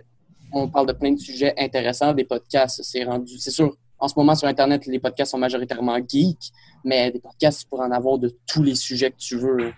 [0.51, 2.83] On parle de plein de sujets intéressants, des podcasts.
[2.83, 3.39] C'est rendu.
[3.39, 6.51] C'est sûr, en ce moment sur Internet, les podcasts sont majoritairement geeks,
[6.83, 9.73] mais des podcasts, tu pourrais en avoir de tous les sujets que tu veux.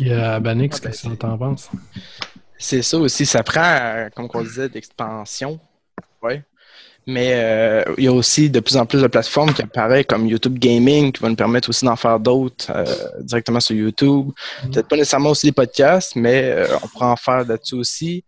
[0.00, 1.68] Puis euh, Abanix, qu'est-ce que t'en penses?
[2.56, 5.60] C'est ça aussi, ça prend, euh, comme on disait, d'expansion.
[6.22, 6.42] Ouais.
[7.06, 10.26] Mais euh, il y a aussi de plus en plus de plateformes qui apparaissent comme
[10.26, 12.84] YouTube Gaming qui vont nous permettre aussi d'en faire d'autres euh,
[13.20, 14.30] directement sur YouTube.
[14.62, 18.24] Peut-être pas nécessairement aussi des podcasts, mais euh, on pourra en faire là-dessus aussi.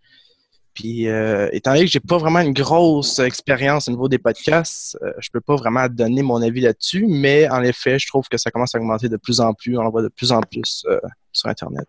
[0.74, 4.96] Puis, euh, étant donné que j'ai pas vraiment une grosse expérience au niveau des podcasts,
[5.02, 8.38] euh, je peux pas vraiment donner mon avis là-dessus, mais en effet, je trouve que
[8.38, 9.76] ça commence à augmenter de plus en plus.
[9.76, 10.98] On en voit de plus en plus euh,
[11.30, 11.86] sur Internet.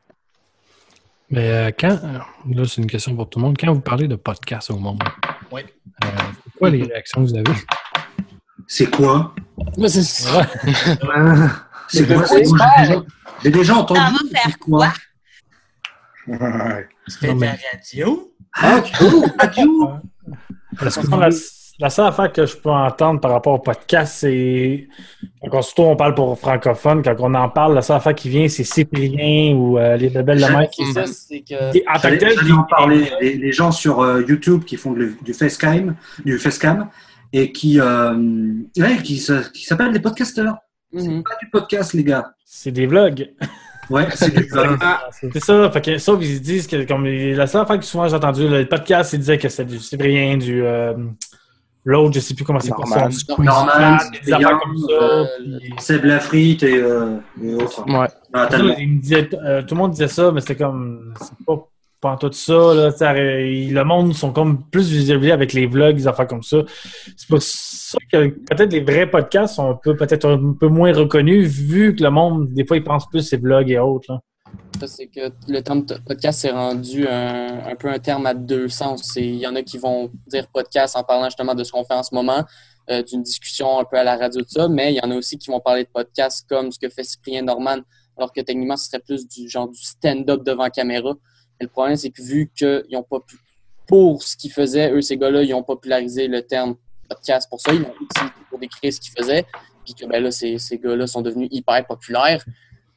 [1.29, 1.97] Mais euh, quand,
[2.53, 5.01] là c'est une question pour tout le monde, quand vous parlez de podcast au monde,
[5.51, 5.61] Oui.
[6.03, 6.07] euh,
[6.43, 7.51] c'est quoi les réactions que vous avez?
[8.67, 9.33] C'est quoi?
[9.87, 10.45] c'est C'est quoi?
[11.87, 12.67] C'est Moi, quoi?
[12.79, 13.03] J'ai déjà,
[13.43, 13.99] j'ai déjà entendu.
[13.99, 14.93] Ça va faire quoi?
[17.07, 18.33] C'était de la radio?
[18.53, 19.25] Radio!
[19.39, 19.89] Radio!
[20.79, 21.29] Parce que la,
[21.79, 24.87] la seule affaire que je peux entendre par rapport au podcast, c'est.
[25.51, 28.47] Quand surtout on parle pour francophone, quand on en parle, la seule affaire qui vient,
[28.47, 30.65] c'est Cyprien ou euh, les belles de main.
[30.71, 31.75] C'est ça, c'est que.
[31.77, 33.11] Et en tant que en parler.
[33.21, 36.89] Les, les gens sur euh, YouTube qui font le- du facecam, du facecam
[37.33, 38.13] et qui, euh,
[38.77, 40.57] ouais, qui, qui s'appellent des podcasteurs.
[40.95, 42.31] C'est pas du podcast, les gars.
[42.45, 43.29] C'est des vlogs.
[43.89, 44.77] Ouais, c'est des vlogs.
[45.11, 45.69] C'est ça.
[45.71, 48.65] Fait que ça, ils disent que comme la seule affaire que souvent j'ai entendu, le
[48.67, 50.63] podcast, ils disaient que c'était du Cyprien, du.
[50.63, 50.93] euh,
[51.85, 53.09] L'autre, je sais plus comment c'est pour ça.
[53.35, 54.93] Clan, des affaires comme ça.
[54.93, 55.25] euh,
[55.59, 57.83] puis- Seb Lafrite et, euh, et autres.
[57.85, 58.07] Ouais.
[58.31, 61.13] Ah, euh, tout le monde disait ça, mais c'était comme.
[61.19, 61.67] C'est pas,
[62.05, 62.53] en tout ça.
[62.73, 66.57] Là, le monde sont comme plus visualisés avec les vlogs, des affaires comme ça.
[67.15, 71.95] C'est pour ça que peut-être les vrais podcasts sont peut-être un peu moins reconnus, vu
[71.95, 74.11] que le monde, des fois, il pense plus ces vlogs et autres.
[74.11, 74.19] là.
[74.85, 79.15] C'est que le terme podcast s'est rendu un, un peu un terme à deux sens.
[79.15, 81.93] Il y en a qui vont dire podcast en parlant justement de ce qu'on fait
[81.93, 82.43] en ce moment,
[82.89, 85.15] euh, d'une discussion un peu à la radio, de ça, mais il y en a
[85.15, 87.77] aussi qui vont parler de podcast comme ce que fait Cyprien Norman,
[88.17, 91.13] alors que techniquement, ce serait plus du genre du stand-up devant caméra.
[91.63, 93.37] Le problème, c'est que vu qu'ils n'ont pas pu,
[93.87, 96.75] pour ce qu'ils faisaient, eux, ces gars-là, ils ont popularisé le terme
[97.09, 99.45] podcast pour ça, ils l'ont utilisé pour décrire ce qu'ils faisaient,
[99.83, 102.43] puis que ben là, ces, ces gars-là sont devenus hyper populaires.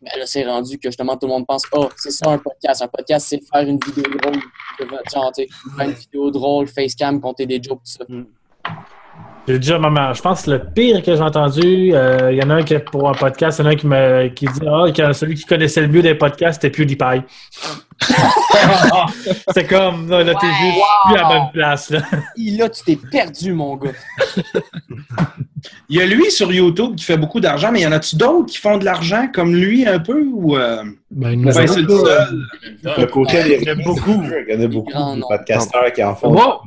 [0.02, 2.82] Ben là, c'est rendu que justement tout le monde pense Oh, c'est ça un podcast.
[2.82, 4.40] Un podcast, c'est faire une vidéo drôle.
[5.08, 8.04] Faire une vidéo drôle, facecam, compter des jokes, tout ça.
[9.47, 12.51] J'ai déjà, maman, je pense que le pire que j'ai entendu, euh, il y en
[12.51, 14.61] a un qui, pour un podcast, il y en a un qui, me, qui dit
[14.66, 17.22] Ah, que celui qui connaissait le mieux des podcasts, c'était PewDiePie.
[19.55, 21.90] c'est comme, là, là t'es juste plus à la bonne place.
[21.90, 22.01] Là.
[22.36, 23.92] Là, tu t'es perdu, mon gars.
[25.88, 28.47] Il y a lui sur YouTube qui fait beaucoup d'argent, mais y en a-tu d'autres
[28.47, 31.88] qui font de l'argent comme lui un peu ou euh, Ben, ou ben, c'est le
[31.88, 32.47] seul?
[32.82, 34.22] Le côté des Il y en a beaucoup.
[34.22, 36.32] Il y en a beaucoup de podcasteurs qui en font.
[36.32, 36.61] Wow!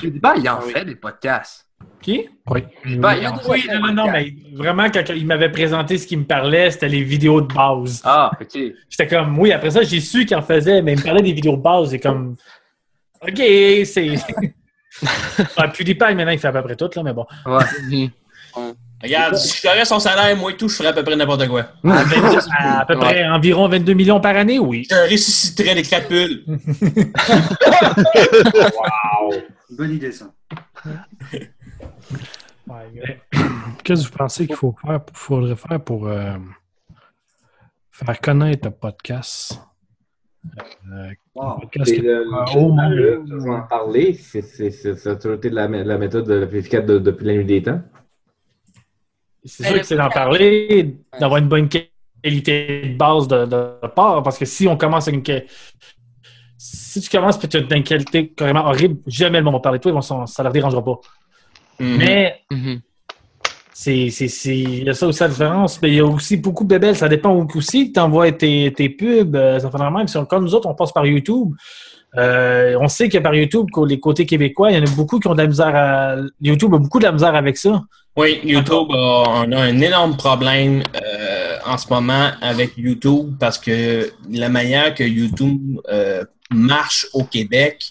[0.00, 1.65] PewDiePie, il en fait des podcasts.
[2.02, 2.28] Qui?
[2.48, 2.62] Oui.
[2.98, 6.24] Ben, il en oui, non, non, mais vraiment, quand il m'avait présenté ce qu'il me
[6.24, 8.00] parlait, c'était les vidéos de base.
[8.04, 8.60] Ah, ok.
[8.88, 11.32] J'étais comme, oui, après ça, j'ai su qu'il en faisait, mais il me parlait des
[11.32, 11.90] vidéos de base.
[11.90, 12.36] C'est comme,
[13.20, 13.42] OK,
[13.84, 14.14] c'est.
[15.56, 17.26] ah, PewDiePie, maintenant, il fait à peu près tout, là, mais bon.
[17.46, 18.10] Ouais.
[19.02, 21.46] Regarde, si je ferais son salaire, moi et tout, je ferais à peu près n'importe
[21.48, 21.66] quoi.
[21.84, 24.86] À, 22 à peu près environ 22 millions par année, oui.
[24.90, 26.44] Je ressusciterais les crapules.
[28.48, 29.34] wow!
[29.70, 30.26] Bonne idée, ça.
[33.84, 36.36] Qu'est-ce que vous pensez qu'il faut faire, faudrait faire pour euh,
[37.90, 39.60] faire connaître le podcast?
[40.92, 41.10] Euh,
[41.60, 42.92] podcast le- euh, le- au monde.
[42.92, 44.14] le- je vais en parler.
[44.14, 47.26] C'est- c'est- c'est- Ça a toujours été la, la méthode la plus efficace de- depuis
[47.26, 47.80] la nuit des temps.
[49.44, 54.22] C'est sûr que c'est d'en parler, d'avoir une bonne qualité de base de, de part,
[54.24, 55.42] parce que si on commence avec une.
[56.58, 59.78] Si tu commences et tu as une qualité carrément horrible, jamais le monde va parler
[59.78, 60.98] de toi, ça leur dérangera pas.
[61.78, 61.96] Mhm.
[61.98, 62.40] Mais
[63.72, 65.80] c'est, c'est, c'est- il y a ça aussi la différence.
[65.82, 66.96] Mais il y a aussi beaucoup de bébelles.
[66.96, 69.36] Ça dépend où aussi tu envoies tes, tes pubs.
[69.36, 70.08] euh, Ça fait normal.
[70.08, 71.52] Si on- comme nous autres, on passe par YouTube.
[72.16, 75.28] euh, on sait que par YouTube, les côtés québécois, il y en a beaucoup qui
[75.28, 76.16] ont de la misère à.
[76.40, 77.82] YouTube a beaucoup de la misère avec ça.
[78.16, 83.58] Oui, YouTube, a, on a un énorme problème euh, en ce moment avec YouTube parce
[83.58, 87.84] que la manière que YouTube euh, marche au Québec,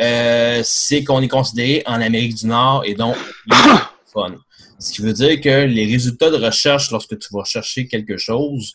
[0.00, 3.16] euh, c'est qu'on est considéré en Amérique du Nord et donc
[3.50, 4.38] anglophone.
[4.78, 8.74] Ce qui veut dire que les résultats de recherche, lorsque tu vas chercher quelque chose,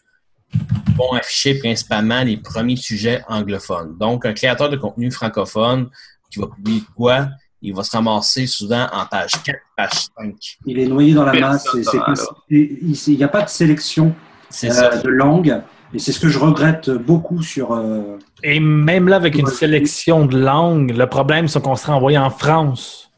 [0.95, 3.97] vont afficher principalement les premiers sujets anglophones.
[3.97, 5.89] Donc, un créateur de contenu francophone
[6.31, 7.29] qui va publier quoi,
[7.61, 10.35] il va se ramasser souvent en page 4, page 5.
[10.65, 11.67] Il est noyé dans la masse.
[12.49, 14.15] Il n'y a pas de sélection
[14.63, 15.61] euh, de langue.
[15.93, 17.71] Et c'est ce que je regrette beaucoup sur.
[17.73, 22.17] euh, Et même là, avec une sélection de langues, le problème, c'est qu'on sera envoyé
[22.17, 23.11] en France.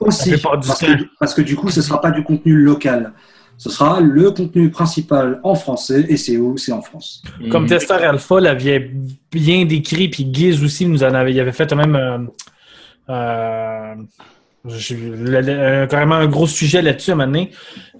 [0.00, 0.86] Aussi, parce que,
[1.18, 3.12] parce que du coup, ce ne sera pas du contenu local.
[3.56, 7.22] Ce sera le contenu principal en français, et c'est où C'est en France.
[7.50, 8.90] Comme Tester Alpha l'avait
[9.30, 12.18] bien décrit, puis Giz aussi nous en avait, il avait fait même euh,
[13.10, 13.94] euh,
[14.66, 17.50] je- carrément un gros sujet là-dessus à un moment donné.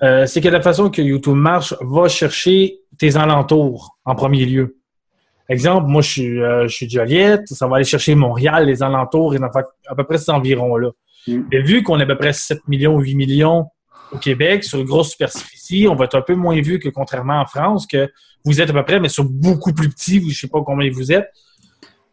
[0.03, 4.77] Euh, c'est que la façon que YouTube marche va chercher tes alentours en premier lieu.
[5.49, 8.83] Exemple, moi je suis, euh, je suis de Joliette, ça va aller chercher Montréal, les
[8.83, 10.91] alentours, et à peu près ces environs-là.
[11.27, 13.67] Mais vu qu'on est à peu près 7 millions, 8 millions
[14.13, 17.41] au Québec, sur une grosse superficie, on va être un peu moins vu que contrairement
[17.41, 18.09] en France, que
[18.45, 20.91] vous êtes à peu près, mais sur beaucoup plus petit, je ne sais pas combien
[20.91, 21.29] vous êtes.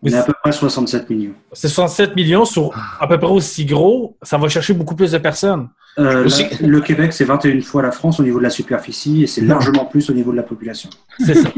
[0.01, 1.33] On est à peu près 67 millions.
[1.51, 5.17] C'est 67 millions sur à peu près aussi gros, ça va chercher beaucoup plus de
[5.17, 5.67] personnes.
[5.99, 6.27] Euh,
[6.61, 9.85] le Québec, c'est 21 fois la France au niveau de la superficie, et c'est largement
[9.85, 10.89] plus au niveau de la population.
[11.19, 11.49] C'est ça.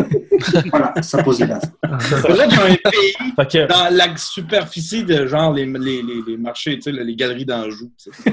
[0.70, 1.70] voilà, ça pose les bases.
[2.00, 3.14] C'est vrai qu'il y a un pays
[3.48, 7.44] que- dans la superficie de genre les, les, les, les marchés, tu sais, les galeries
[7.44, 7.90] d'Anjou.
[7.96, 8.10] sais.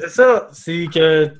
[0.00, 1.30] C'est ça, c'est que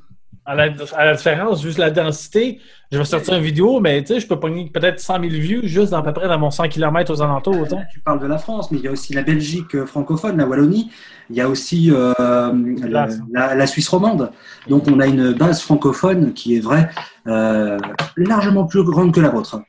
[0.51, 4.15] à la, à la différence, juste la densité, je vais sortir une vidéo, mais tu
[4.15, 6.51] sais, je peux pogner peut-être 100 000 views juste dans à peu près dans mon
[6.51, 7.67] 100 km aux alentours.
[7.93, 10.47] Tu parles de la France, mais il y a aussi la Belgique euh, francophone, la
[10.47, 10.91] Wallonie.
[11.31, 14.31] Il y a aussi euh, la, la- la Suisse romande.
[14.69, 16.91] Donc, on a une base francophone qui est vraie,
[17.29, 17.79] euh,
[18.17, 19.61] largement plus grande que la vôtre.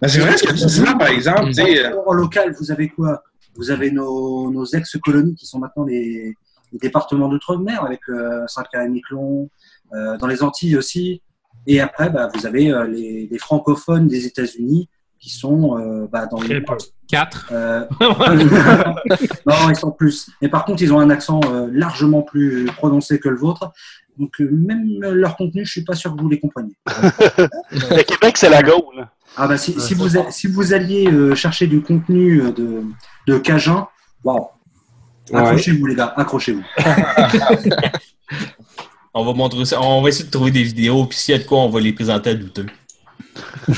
[0.00, 1.50] Ben, c'est vrai ce que tu dis là, par exemple.
[1.58, 3.22] euh, En local, vous avez quoi?
[3.54, 6.34] Vous avez nos, nos ex-colonies qui sont maintenant les,
[6.72, 9.50] les départements d'outre-mer avec euh, Saint-Pierre-et-Miquelon,
[10.18, 11.22] dans les Antilles aussi.
[11.66, 14.88] Et après, bah, vous avez euh, les, les francophones des États-Unis
[15.20, 16.62] qui sont euh, bah, dans les.
[17.08, 17.48] Quatre.
[17.52, 17.84] Euh,
[19.46, 20.28] non, ils sont plus.
[20.40, 23.70] Mais par contre, ils ont un accent euh, largement plus prononcé que le vôtre.
[24.18, 26.74] Donc, euh, même leur contenu, je suis pas sûr que vous les compreniez.
[27.70, 29.06] Le Québec, c'est la Gaule.
[29.36, 32.82] Ah bah si, si vous, a- si vous alliez euh, chercher du contenu euh, de,
[33.26, 33.86] de Cajun,
[34.24, 34.48] waouh.
[35.30, 35.40] Ouais.
[35.40, 36.62] Accrochez-vous les gars, accrochez-vous.
[39.14, 39.80] On va montrer ça.
[39.80, 41.80] On va essayer de trouver des vidéos, puis s'il y a de quoi, on va
[41.80, 42.66] les présenter à douteux.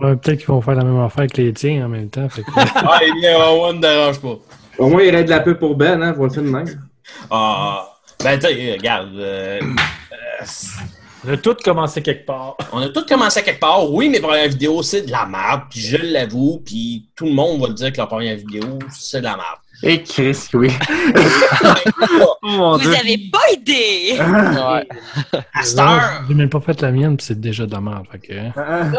[0.00, 2.28] Ouais, Peut-être qu'ils vont faire la même affaire que les tiens en même temps.
[2.28, 4.36] fait que- ah, bien, on ne dérange pas.
[4.78, 6.66] Au moins, il y aurait de la pub pour Ben, hein, voir ça de même.
[7.30, 7.88] Ah,
[8.22, 9.14] ben, tu sais, regarde.
[9.16, 10.44] euh, euh,
[11.26, 12.56] On a tous commencé quelque part.
[12.72, 13.90] on a tous commencé quelque part.
[13.90, 17.60] Oui, mes premières vidéos, c'est de la merde, puis je l'avoue, puis tout le monde
[17.60, 19.58] va le dire que leur première vidéo, c'est de la merde.
[19.82, 20.68] Et Chris, oui.
[22.42, 24.18] Vous avez pas idée!
[24.18, 28.06] À cette heure, J'ai même pas fait la mienne, puis c'est déjà dommage.
[28.10, 28.32] Fait que...
[28.32, 28.92] hein.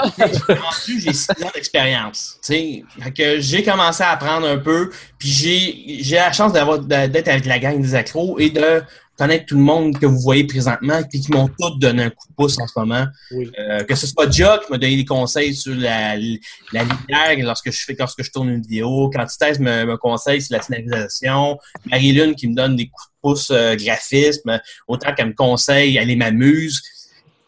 [0.48, 2.40] rendu, j'ai six ans d'expérience.
[2.44, 2.84] tu sais.
[3.02, 7.46] Fait que j'ai commencé à apprendre un peu, puis j'ai j'ai la chance d'être avec
[7.46, 8.84] la gang des accros et de
[9.18, 12.28] connaître tout le monde que vous voyez présentement, puis qui m'ont tous donné un coup
[12.30, 13.06] de pouce en ce moment.
[13.34, 17.72] Euh, que ce soit Joe qui m'a donné des conseils sur la, la lumière lorsque
[17.72, 21.58] je fais lorsque je tourne une vidéo, quand Thèse me, me conseille sur la scénarisation,
[21.86, 26.16] Marie-Lune qui me donne des coups de pouce euh, graphisme, autant qu'elle me conseille, elle
[26.18, 26.82] m'amuse.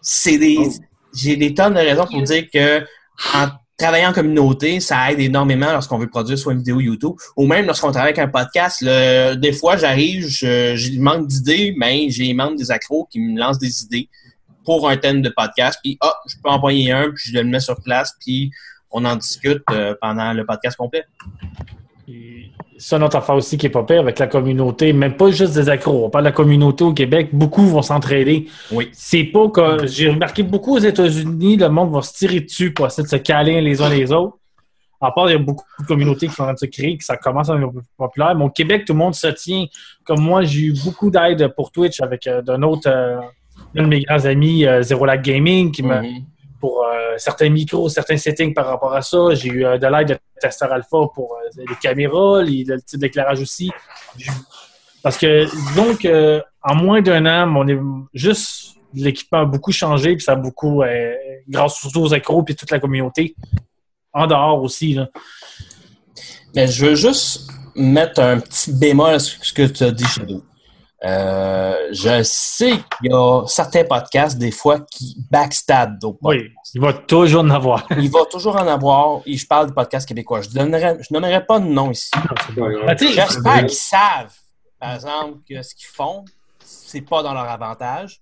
[0.02, 0.58] C'est des.
[1.16, 2.86] J'ai des tonnes de raisons pour dire que
[3.34, 3.50] en
[3.80, 7.66] travaillant en communauté, ça aide énormément lorsqu'on veut produire soit une vidéo YouTube ou même
[7.66, 8.84] lorsqu'on travaille avec un podcast.
[8.84, 13.60] des fois, j'arrive, je, j'ai manque d'idées, mais j'ai membres des accros qui me lancent
[13.60, 14.10] des idées
[14.64, 15.80] pour un thème de podcast.
[15.82, 18.52] Puis, ah, je peux envoyer un, puis je le mets sur place, puis
[18.92, 21.06] on en discute euh, pendant le podcast complet.
[22.92, 25.70] Une autre affaire aussi qui est pas pire avec la communauté, même pas juste des
[25.70, 26.06] accros.
[26.06, 28.48] On parle de la communauté au Québec, beaucoup vont s'entraider.
[28.72, 28.90] Oui.
[28.94, 32.88] C'est pas que j'ai remarqué beaucoup aux États-Unis, le monde va se tirer dessus pour
[32.88, 34.38] essayer de se caler les uns les autres.
[35.02, 36.98] À part, il y a beaucoup de communautés qui sont en train de se créer,
[36.98, 38.36] que ça commence à devenir plus populaire.
[38.36, 39.66] Mais au Québec, tout le monde se tient.
[40.04, 43.22] Comme moi, j'ai eu beaucoup d'aide pour Twitch avec euh, d'un autre, euh,
[43.78, 46.02] un de mes grands amis, euh, Zero Lag Gaming, qui me,
[46.60, 49.34] pour euh, certains micros, certains settings par rapport à ça.
[49.36, 53.42] J'ai eu de l'aide de Tester Alpha pour euh, les caméras, les- le type d'éclairage
[53.42, 53.72] aussi.
[55.04, 55.46] Parce que,
[56.02, 57.80] que, en moins d'un an, on est
[58.14, 61.14] juste l'équipement a beaucoup changé, puis ça a beaucoup, euh,
[61.48, 63.36] grâce surtout aux accros puis toute la communauté,
[64.14, 64.96] en dehors aussi.
[64.96, 65.08] Là.
[66.56, 70.44] Mais je veux juste mettre un petit bémol sur ce que tu as dit, Shadow.
[71.06, 76.82] Euh, je sais qu'il y a certains podcasts, des fois, qui backstab d'autres Oui, il
[76.82, 77.86] va toujours en avoir.
[77.98, 80.42] Il va toujours en avoir, et je parle des podcasts québécois.
[80.42, 82.12] Je donnerai, je nommerai pas de nom ici.
[82.56, 84.36] Ben, sais, J'espère qu'ils savent,
[84.80, 86.26] par exemple, que ce qu'ils font,
[86.60, 88.22] c'est pas dans leur avantage.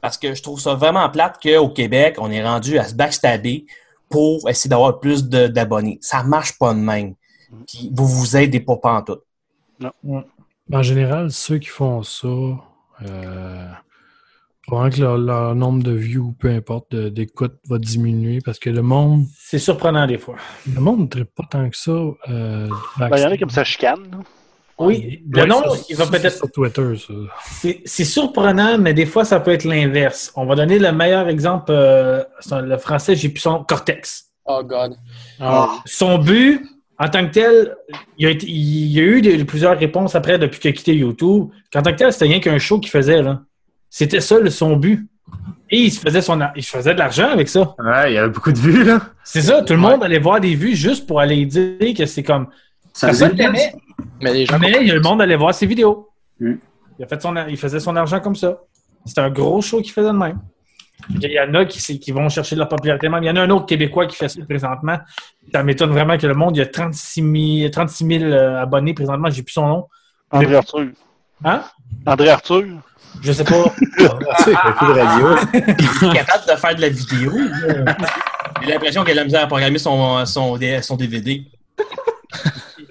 [0.00, 3.66] Parce que je trouve ça vraiment plate qu'au Québec, on est rendu à se backstabber
[4.08, 5.98] pour essayer d'avoir plus d'abonnés.
[6.00, 7.14] Ça marche pas de même.
[7.66, 9.22] Puis vous vous aidez pas pantoute.
[10.72, 13.66] En général, ceux qui font ça, euh,
[14.70, 18.82] probablement que leur, leur nombre de views, peu importe, d'écoute, va diminuer parce que le
[18.82, 19.24] monde.
[19.38, 20.36] C'est surprenant des fois.
[20.74, 21.90] Le monde ne traite pas tant que ça.
[21.90, 22.68] euh,
[22.98, 24.22] Ben, il y en a comme ça chicane.
[24.78, 26.22] Oui, le nom, ça, il va peut-être.
[26.30, 27.12] c'est sur Twitter, ça.
[27.50, 30.32] C'est c'est surprenant, mais des fois, ça peut être l'inverse.
[30.36, 31.66] On va donner le meilleur exemple.
[31.70, 32.22] euh,
[32.62, 34.30] le français, j'ai plus son Cortex.
[34.46, 34.96] Oh God.
[35.84, 36.62] Son but,
[36.98, 37.76] en tant que tel,
[38.16, 40.94] il y a, été- il y a eu plusieurs réponses après depuis qu'il a quitté
[40.96, 41.48] YouTube.
[41.70, 43.20] Qu'en tant que tel, c'était rien qu'un show qu'il faisait.
[43.22, 43.42] là.
[43.90, 45.06] C'était ça le- son but.
[45.68, 47.60] Et il se faisait, son, il se faisait de l'argent avec ça.
[47.78, 49.00] Ouais, il y avait beaucoup de vues, là.
[49.22, 52.22] C'est ça, tout le monde allait voir des vues juste pour aller dire que c'est
[52.24, 52.48] comme.
[52.92, 53.72] Ça Personne l'aimait.
[54.20, 54.58] Mais les gens.
[54.58, 56.08] Mais il y a le monde allait voir ses vidéos.
[56.40, 56.58] Il,
[57.04, 58.58] a fait son, il faisait son argent comme ça.
[59.06, 60.38] C'était un gros show qu'il faisait de même.
[61.08, 63.22] Il y en a qui, c'est- qui vont chercher de la popularité même.
[63.22, 64.98] Il y en a un autre Québécois qui fait ça présentement.
[65.52, 68.92] Ça m'étonne vraiment que le monde, il y a 36 000, 36 000 euh, abonnés
[68.92, 69.30] présentement.
[69.30, 69.88] J'ai plus son nom.
[70.30, 70.86] André Arthur.
[71.44, 71.62] Hein?
[72.04, 72.64] André Arthur.
[73.22, 73.64] Je sais pas.
[73.98, 74.08] Il est
[76.14, 77.32] capable de faire de la vidéo.
[78.62, 81.44] J'ai l'impression qu'il a de la misère à programmer son, son, son DVD.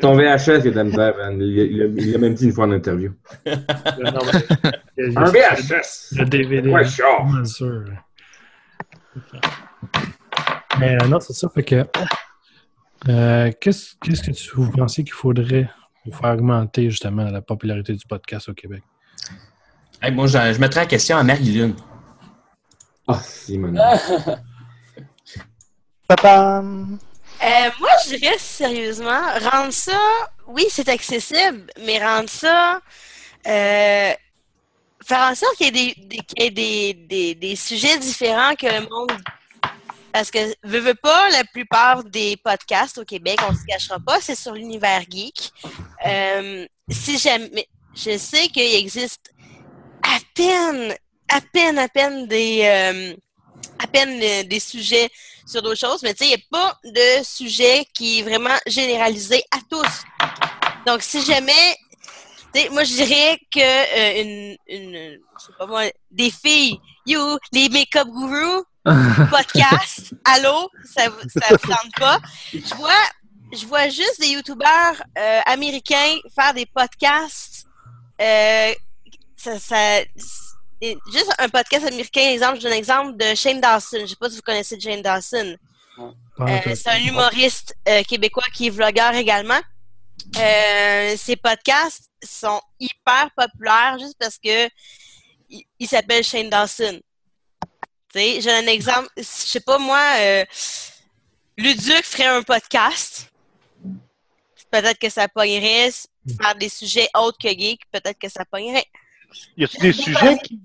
[0.02, 1.38] Ton VHS, il a de la misère, man.
[1.42, 3.12] Il l'a même dit une fois en interview.
[3.46, 6.16] Un VHS!
[6.18, 6.70] Le DVD.
[6.70, 7.26] Ouais, sure.
[7.26, 7.84] mal sûr.
[10.80, 11.50] Mais euh, non, c'est ça.
[11.50, 11.86] Fait que.
[13.10, 15.70] euh, Qu'est-ce qu'est-ce que tu, vous pensez qu'il faudrait
[16.06, 18.82] pour faire augmenter justement la popularité du podcast au Québec?
[20.02, 21.76] Hey, moi, je, je mettrais la question à Marie-Lune.
[23.08, 23.78] Ah, si, man.
[26.08, 26.98] Papam!
[27.44, 29.22] Euh, moi, je dirais sérieusement,
[29.52, 29.98] rendre ça,
[30.48, 32.80] oui, c'est accessible, mais rendre ça,
[33.48, 34.14] euh,
[35.06, 37.98] faire en sorte qu'il y ait, des, des- qu'il y ait des, des- des sujets
[37.98, 39.12] différents que le monde.
[40.12, 44.20] Parce que, veux, veux pas, la plupart des podcasts au Québec, on se cachera pas,
[44.22, 45.52] c'est sur l'univers geek.
[46.06, 47.68] Euh, si jamais.
[47.96, 49.34] Je sais qu'il existe
[50.40, 50.96] peine,
[51.28, 52.62] à peine, à peine des.
[52.64, 53.16] euh,
[53.80, 55.10] à peine euh, des sujets
[55.46, 58.58] sur d'autres choses, mais tu sais, il n'y a pas de sujet qui est vraiment
[58.68, 60.04] généralisé à tous.
[60.86, 61.76] Donc, si jamais,
[62.54, 66.78] tu sais, moi, je dirais que euh, une, une, je sais pas moi, des filles,
[67.06, 68.64] you, les make-up gurus,
[69.30, 72.20] podcast, allô, ça vous tente pas.
[72.54, 72.92] Je vois,
[73.54, 77.66] je vois juste des youtubeurs euh, américains faire des podcasts.
[79.40, 80.02] Ça, ça,
[80.82, 84.00] et juste un podcast américain, exemple, je donne l'exemple de Shane Dawson.
[84.02, 85.56] Je sais pas si vous connaissez Shane Dawson.
[85.98, 89.60] Euh, c'est un humoriste euh, québécois qui est vlogueur également.
[90.38, 94.68] Euh, ses podcasts sont hyper populaires juste parce que
[95.50, 97.00] il, il s'appelle Shane Dawson.
[98.14, 99.10] Tu sais, j'ai un exemple.
[99.18, 100.02] Je sais pas moi,
[101.58, 103.32] Luduc ferait un podcast.
[104.72, 105.92] Peut-être que ça pognerait.
[106.42, 108.86] Faire des sujets autres que geek, peut-être que ça pognerait.
[109.58, 110.60] Y a-t-il des sujets qui,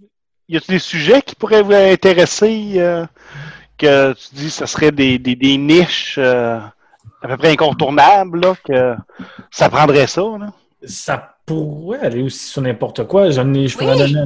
[0.49, 3.05] y a-t-il des sujets qui pourraient vous intéresser euh,
[3.79, 6.59] que tu dis que ce serait des, des, des niches euh,
[7.23, 8.95] à peu près incontournables, là, que
[9.51, 10.53] ça prendrait ça, là?
[10.87, 13.31] Ça pourrait aller aussi sur n'importe quoi.
[13.31, 14.23] J'en ai, je pourrais donner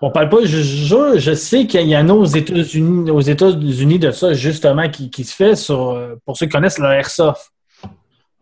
[0.00, 3.98] On parle pas, je, je, je sais qu'il y en a aux États-Unis, aux États-Unis
[3.98, 7.52] de ça, justement, qui, qui se fait sur, euh, pour ceux qui connaissent le airsoft.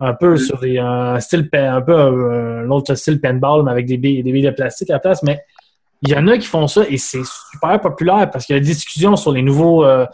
[0.00, 3.98] Un peu sur des un style, un peu euh, l'autre style paintball, mais avec des
[3.98, 5.22] billes, des billes de plastique à la place.
[5.22, 5.40] Mais
[6.02, 7.22] il y en a qui font ça et c'est
[7.52, 10.04] super populaire parce qu'il y a des discussions sur les nouveaux, euh,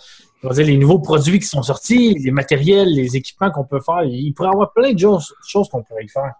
[0.43, 3.81] on va dire, les nouveaux produits qui sont sortis, les matériels, les équipements qu'on peut
[3.81, 4.03] faire.
[4.05, 6.33] Il pourrait y avoir plein de choses, choses qu'on pourrait y faire.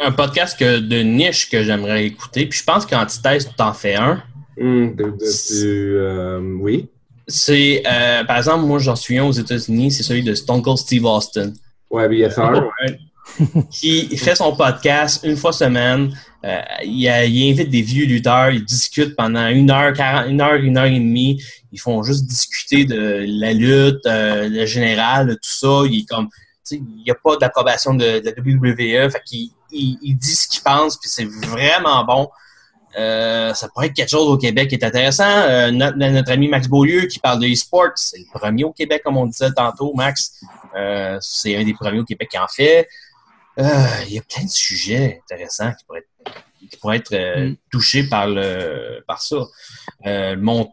[0.00, 2.44] Un podcast que- de niche que j'aimerais écouter.
[2.46, 4.22] Puis je pense qu'Antithèse, tu en fais un.
[4.58, 6.90] De- de- du, euh, oui.
[7.26, 10.76] C'est, euh, par exemple, moi, j'en suis un aux États-Unis, c'est celui de Stone Cold
[10.78, 11.52] Steve Austin.
[11.90, 12.62] BSR.
[12.80, 13.00] Ouais.
[13.70, 16.16] qui fait son podcast une fois semaine.
[16.44, 20.54] Euh, il, il invite des vieux lutteurs, ils discutent pendant une heure, 40, une heure,
[20.54, 21.42] une heure et demie.
[21.72, 25.82] Ils font juste discuter de la lutte, euh, le général, tout ça.
[25.86, 26.28] Il est comme,
[26.70, 29.10] il n'y a pas d'approbation de, de la WWE.
[29.10, 32.28] Fait qu'il il, il dit ce qu'il pense, puis c'est vraiment bon.
[32.96, 35.28] Euh, ça pourrait être quelque chose au Québec qui est intéressant.
[35.28, 39.02] Euh, notre, notre ami Max Beaulieu qui parle de e-sport, c'est le premier au Québec,
[39.04, 40.40] comme on disait tantôt, Max.
[40.74, 42.88] Euh, c'est un des premiers au Québec qui en fait.
[43.58, 46.34] Il y a plein de sujets intéressants qui pourraient être,
[46.70, 49.36] qui pourraient être euh, touchés par, le, par ça.
[50.36, 50.70] Mon,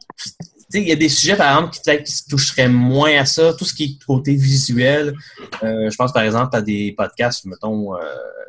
[0.79, 3.53] il y a des sujets, par exemple, qui, peut-être, qui se toucheraient moins à ça.
[3.53, 5.13] Tout ce qui est côté visuel.
[5.63, 7.99] Euh, je pense, par exemple, à des podcasts, mettons, euh,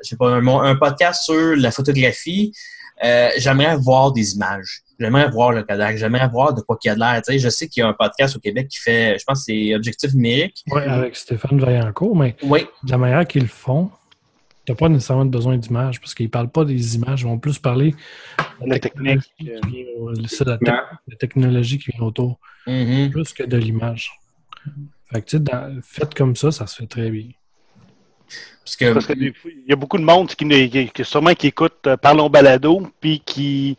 [0.02, 2.52] je sais pas, un, un podcast sur la photographie.
[3.02, 4.82] Euh, j'aimerais voir des images.
[5.00, 5.96] J'aimerais voir le Kodak.
[5.96, 7.20] J'aimerais voir de quoi qu'il y a de l'air.
[7.22, 9.40] Tu sais, je sais qu'il y a un podcast au Québec qui fait, je pense
[9.40, 10.62] que c'est Objectif numérique.
[10.70, 12.66] Oui, avec Stéphane Vaillancourt, mais Oui.
[12.84, 13.90] de la manière qu'ils le font,
[14.64, 17.38] tu n'as pas nécessairement besoin d'images parce qu'ils ne parlent pas des images, ils vont
[17.38, 17.94] plus parler
[18.62, 19.60] de la technologie qui vient,
[19.98, 20.74] au- c'est la, tec-
[21.08, 23.10] la technologie qui vient autour, Mm-hmm.
[23.10, 24.10] plus que de l'image.
[25.12, 27.26] Fait que, tu sais, dans- fait comme ça, ça se fait très bien.
[28.64, 31.04] Parce que, Parce que des fois, il y a beaucoup de monde qui, qui- qui-
[31.04, 33.76] sûrement qui écoute euh, Parlons Balado, puis qui,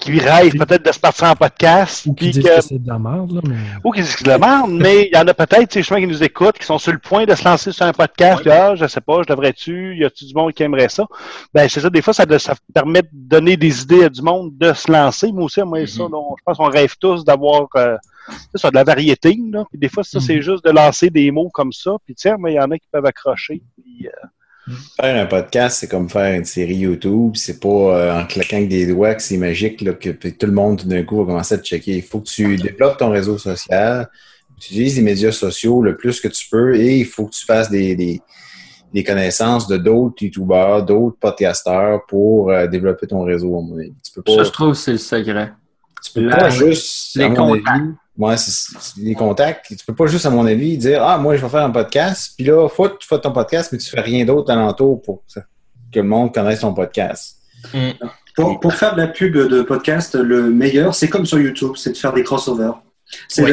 [0.00, 2.06] qui rêve peut-être de se partir en podcast.
[2.06, 3.54] Ou qui disent que- que c'est de la merde, là, mais...
[3.84, 5.84] ou qui disent que c'est de la merde, mais il y en a peut-être, ces
[5.84, 8.42] chemins qui nous écoutent, qui sont sur le point de se lancer sur un podcast.
[8.42, 11.06] puis, Ah, je sais pas, je devrais-tu, y a-tu du monde qui aimerait ça?
[11.54, 14.50] Ben, c'est ça, des fois, ça, ça permet de donner des idées à du monde
[14.58, 15.30] de se lancer.
[15.30, 17.96] Moi aussi, moi, ça, là, on- je pense qu'on rêve tous d'avoir, euh,
[18.54, 19.64] ça, de la variété, là.
[19.70, 21.92] Puis des fois, ça, c'est juste de lancer des mots comme ça.
[22.04, 23.62] Puis tiens, mais il y en a qui peuvent accrocher.
[23.76, 24.26] Puis, euh,
[25.00, 27.32] Faire un podcast, c'est comme faire une série YouTube.
[27.34, 30.46] C'est pas euh, en claquant avec des doigts que c'est magique là, que puis tout
[30.46, 31.96] le monde, d'un coup, va commencer à te checker.
[31.96, 34.08] Il faut que tu développes ton réseau social,
[34.60, 37.44] tu utilises les médias sociaux le plus que tu peux et il faut que tu
[37.46, 38.20] fasses des, des,
[38.92, 43.94] des connaissances de d'autres YouTubeurs, d'autres podcasteurs pour euh, développer ton réseau, à mon avis.
[44.04, 45.52] Tu peux pas, Ça, je trouve que c'est le secret.
[46.04, 47.68] tu peux pas juste, les contacts.
[47.68, 49.66] avis, ouais, c'est- les contacts.
[49.76, 52.32] Tu peux pas juste, à mon avis, dire Ah, moi, je vais faire un podcast,
[52.36, 55.22] puis là, faut que tu fasses ton podcast, mais tu fais rien d'autre alentour pour
[55.34, 55.40] que,
[55.98, 57.36] le monde connaisse ton podcast.
[58.36, 61.92] Pour, pour faire de la pub de podcast, le meilleur, c'est comme sur YouTube, c'est
[61.92, 62.72] de faire des crossovers.
[63.28, 63.50] C'est Oui.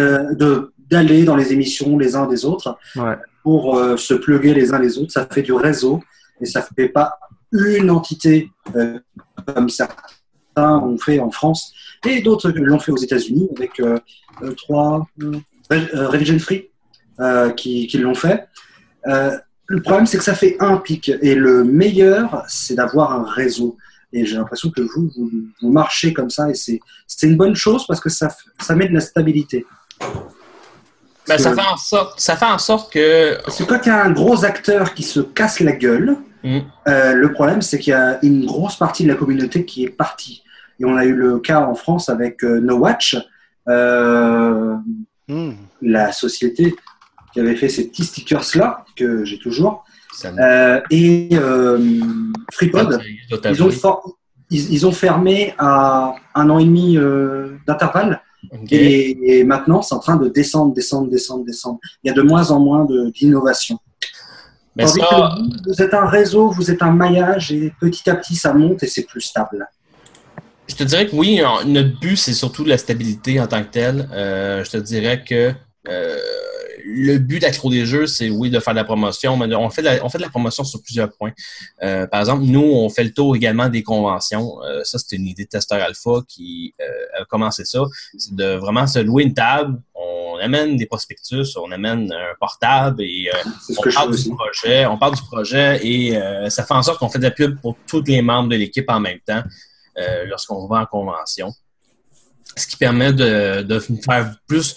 [0.90, 3.16] d'aller dans les émissions les uns des autres Ouais.
[3.44, 5.12] pour euh, se plugger les uns les autres.
[5.12, 6.02] Ça fait du réseau
[6.40, 7.18] et ça fait pas
[7.52, 9.00] une entité euh,
[9.48, 11.74] comme certains ont fait en France
[12.06, 13.98] et d'autres l'ont fait aux États-Unis avec euh,
[14.44, 15.32] euh, trois euh,
[15.70, 16.70] Re- Religion Free
[17.20, 18.48] euh, qui, qui l'ont fait.
[19.70, 21.12] Le problème, c'est que ça fait un pic.
[21.22, 23.76] Et le meilleur, c'est d'avoir un réseau.
[24.14, 25.30] Et j'ai l'impression que vous, vous,
[25.62, 26.50] vous marchez comme ça.
[26.50, 28.30] Et c'est une bonne chose parce que ça,
[28.62, 29.66] ça met de la stabilité.
[31.28, 33.42] Ben, ça, fait en sorte, ça fait en sorte que.
[33.44, 36.60] Parce que quand il y a un gros acteur qui se casse la gueule, Mm.
[36.88, 39.90] euh, le problème, c'est qu'il y a une grosse partie de la communauté qui est
[39.90, 40.44] partie.
[40.80, 43.18] Et on a eu le cas en France avec euh, No Watch,
[43.68, 44.76] euh,
[45.82, 46.76] la société
[47.34, 49.84] qui avait fait ces petits stickers-là, que j'ai toujours,
[50.40, 51.30] euh, et
[52.54, 53.00] FreePod.
[53.52, 54.18] Ils ont, for-
[54.50, 56.98] ils, ils ont fermé à un an et demi
[57.68, 58.22] d'intervalle.
[58.72, 61.80] Et, et maintenant, c'est en train de descendre, descendre, descendre, descendre.
[62.04, 63.78] Il y a de moins en moins d'innovation.
[64.88, 65.36] Ça-
[65.68, 68.88] vous êtes un réseau, vous êtes un maillage, et petit à petit, ça monte et
[68.88, 69.68] c'est plus stable.
[70.68, 73.70] Je te dirais que oui, en- notre but, c'est surtout la stabilité en tant que
[73.72, 74.10] telle.
[74.14, 75.54] Euh, je te dirais que
[75.88, 76.18] euh,
[76.86, 79.82] le but d'Accro des Jeux, c'est oui, de faire de la promotion, mais on fait
[79.82, 81.32] de la, on fait de la promotion sur plusieurs points.
[81.84, 84.62] Euh, par exemple, nous, on fait le tour également des conventions.
[84.64, 87.80] Euh, ça, c'était une idée de Testeur Alpha qui euh, a commencé ça.
[88.18, 89.80] C'est de vraiment se louer une table.
[89.96, 94.86] On amène des prospectus, on amène un portable et euh, on parle du projet.
[94.86, 97.60] On parle du projet et euh, ça fait en sorte qu'on fait de la pub
[97.62, 99.42] pour tous les membres de l'équipe en même temps
[100.00, 101.54] euh, lorsqu'on va en convention.
[102.56, 104.76] Ce qui permet de, de faire plus,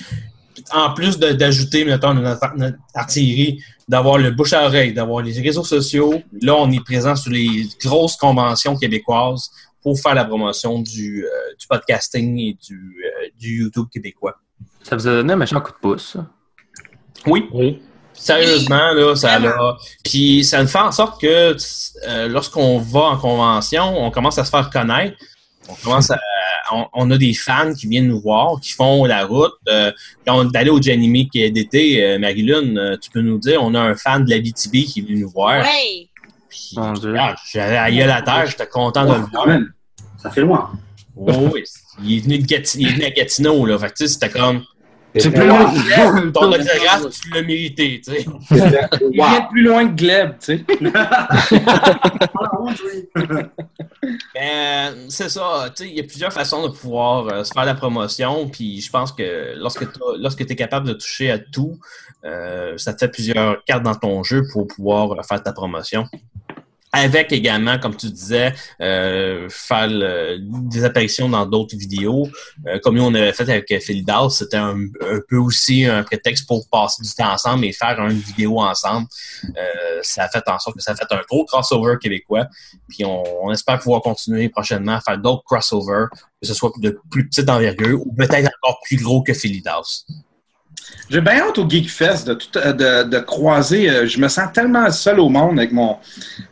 [0.73, 5.65] en plus d'ajouter, mettons, notre, notre artillerie, d'avoir le bouche à oreille, d'avoir les réseaux
[5.65, 6.23] sociaux.
[6.43, 9.51] Là, on est présent sur les grosses conventions québécoises
[9.83, 14.37] pour faire la promotion du, euh, du podcasting et du, euh, du YouTube québécois.
[14.83, 16.27] Ça vous a donné un méchant coup de pouce, ça?
[17.27, 17.49] Oui.
[18.21, 19.77] Sérieusement, là, ça l'a.
[20.05, 21.57] Puis ça fait en sorte que
[22.07, 25.17] euh, lorsqu'on va en convention, on commence à se faire connaître.
[25.69, 26.19] On commence à,
[26.73, 29.53] on, on a des fans qui viennent nous voir, qui font la route.
[29.69, 29.91] Euh,
[30.27, 33.75] quand on est allé au Janime d'été, euh, Marilyn, euh, tu peux nous dire, on
[33.75, 35.63] a un fan de la BTB qui est venu nous voir.
[36.77, 37.15] Mon Dieu.
[37.53, 39.47] J'avais la gueule à terre, j'étais content de le voir.
[40.19, 40.71] Ça fait loin.
[41.17, 41.63] Oh, oui,
[42.03, 43.79] il est venu, de Gati- il est venu à Gatineau, là.
[43.79, 44.65] Fait que, tu sais, c'était comme.
[45.17, 45.73] C'est plus plus loin.
[46.33, 48.25] Ton autographe, tu l'as mérité, tu sais.
[49.01, 50.65] Il vient plus loin que Gleb, tu sais.
[54.35, 57.65] Ben, c'est ça, tu sais, il y a plusieurs façons de pouvoir euh, se faire
[57.65, 61.79] la promotion, puis je pense que lorsque tu es capable de toucher à tout,
[62.25, 66.07] euh, ça te fait plusieurs cartes dans ton jeu pour pouvoir euh, faire ta promotion.
[66.93, 72.29] Avec également, comme tu disais, euh, faire le- des apparitions dans d'autres vidéos.
[72.67, 74.77] Euh, comme nous, on avait fait avec Philidas, c'était un,
[75.29, 79.07] peu aussi un prétexte pour passer du temps ensemble et faire une vidéo ensemble.
[79.45, 82.47] Euh, ça a fait en sorte que ça a fait un gros crossover québécois.
[82.89, 86.07] Puis on, on espère pouvoir continuer prochainement à faire d'autres crossovers,
[86.43, 90.05] que ce soit de plus petite envergure ou peut-être encore plus gros que Philidas.
[91.09, 93.91] J'ai bien hâte au Geekfest de, tout- de, de croiser.
[93.91, 95.99] euh, je me sens tellement seul au monde avec mon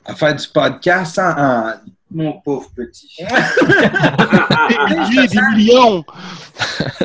[0.04, 1.72] à faire du podcast en, en-
[2.10, 3.08] Mon pauvre petit.
[4.88, 6.04] Des millions.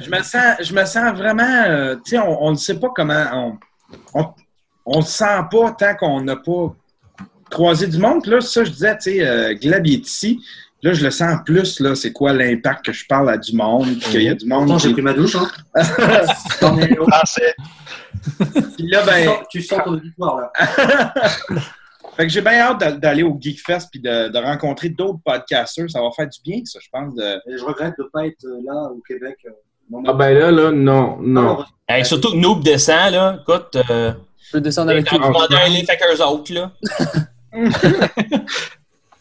[0.02, 1.44] je me sens, je me sens vraiment.
[1.68, 3.26] euh, tu sais, on ne sait pas comment.
[3.34, 3.58] On,
[4.20, 4.28] on,
[4.86, 6.74] on le sent pas tant qu'on n'a pas
[7.50, 8.22] croisé du monde.
[8.24, 10.42] Puis Là, ça, je disais, tu sais, euh, Gleb il est ici.
[10.84, 13.86] Là, je le sens plus, là, c'est quoi l'impact que je parle à du monde,
[14.00, 14.68] puis qu'il y a du monde.
[14.68, 15.48] Pourtant, j'ai qui- pris ma douche, hein.
[18.78, 20.52] Puis là, ben, Tu sens- ton auditoire, là.
[22.16, 25.90] Fait que j'ai bien hâte d'a- d'aller au Geekfest puis de, de rencontrer d'autres podcasters.
[25.90, 27.16] Ça va faire du bien, ça, je pense.
[27.16, 27.42] De...
[27.58, 29.38] Je regrette de ne pas être euh, là au Québec.
[29.48, 29.50] euh,
[29.90, 31.64] non, Ah ben là, là, non, non.
[31.88, 33.40] Hey, surtout que Noob descend, là.
[33.42, 34.14] Écoute, euh,
[34.46, 35.26] Je peux descendre avec t'as lui.
[35.26, 36.72] demandé un livre avec eux autres, là.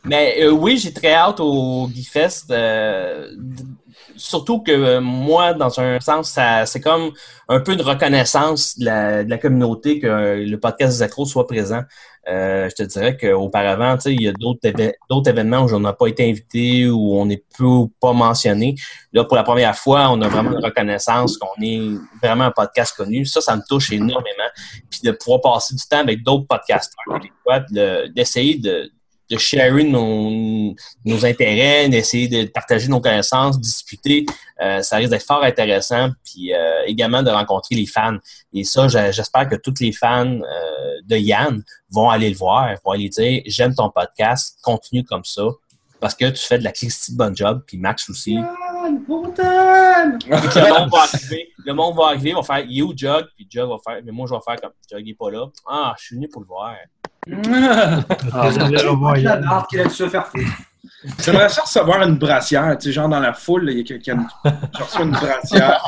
[0.05, 2.51] Mais euh, oui, j'ai très hâte au Geekfest.
[2.51, 3.31] euh,
[4.17, 7.13] surtout que euh, moi, dans un sens, c'est comme
[7.49, 11.83] un peu une reconnaissance de la, communauté que le podcast des soit présent.
[12.27, 16.89] Je te dirais qu'auparavant, il y a d'autres événements où on n'a pas été invité,
[16.89, 18.75] où on n'est plus ou pas mentionné.
[19.13, 21.81] Là, pour la première fois, on a vraiment une reconnaissance qu'on est
[22.23, 23.25] vraiment un podcast connu.
[23.25, 24.51] Ça, ça me touche énormément.
[24.91, 27.21] Puis de pouvoir passer du temps avec d'autres podcasteurs,
[28.15, 28.91] d'essayer de,
[29.33, 30.75] de sharer nos,
[31.05, 34.27] nos intérêts, d'essayer de partager nos connaissances, discuter.
[34.61, 36.11] Euh, ça risque d'être fort intéressant.
[36.25, 38.19] Puis euh, également de rencontrer les fans.
[38.53, 40.41] Et ça, j'espère que tous les fans euh,
[41.05, 45.45] de Yann vont aller le voir, vont aller dire J'aime ton podcast, continue comme ça.
[45.99, 48.35] Parce que tu fais de la de bonne job, puis Max aussi.
[48.35, 48.41] Que
[50.59, 53.77] le monde va arriver, le monde va arriver, va faire You Jug, puis Jug va
[53.87, 55.47] faire, mais moi je vais faire comme Jug est pas là.
[55.65, 56.75] Ah, je suis venu pour le voir.
[57.31, 58.01] Ah,
[58.35, 60.45] hâte qu'il aille se faire foutre.
[61.25, 64.27] J'aimerais ça recevoir une brassière, tu sais, genre dans la foule, il y a quelqu'un
[64.43, 64.49] qui
[64.83, 65.83] reçoit une brassière.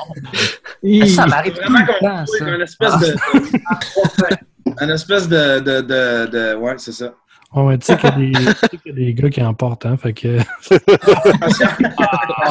[1.09, 4.37] Ça m'arrive vraiment qu'on trouve une espèce de, de-
[4.83, 7.13] une espèce de, de, de, de- ouais, c'est ça.
[7.53, 9.97] Ouais, ouais, tu sais qu'il y, a des- y a gars qui en portent, hein,
[9.97, 10.39] fait que...
[10.71, 10.79] Il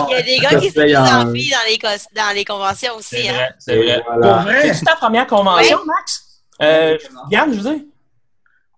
[0.09, 1.77] y a des gars qui se Ça déguisent en filles dans les,
[2.15, 3.27] dans les conventions aussi.
[3.29, 3.49] hein.
[3.59, 4.01] C'est vrai.
[4.21, 4.73] Pour vrai?
[4.73, 6.23] C'est ta première convention, Max?
[6.61, 6.97] Euh,
[7.31, 7.84] Yann, je veux dire?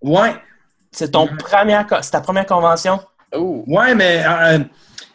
[0.06, 0.36] Ouais.
[0.92, 3.00] C'est ton première, c'est ta première convention?
[3.36, 4.60] Ouais, mais euh,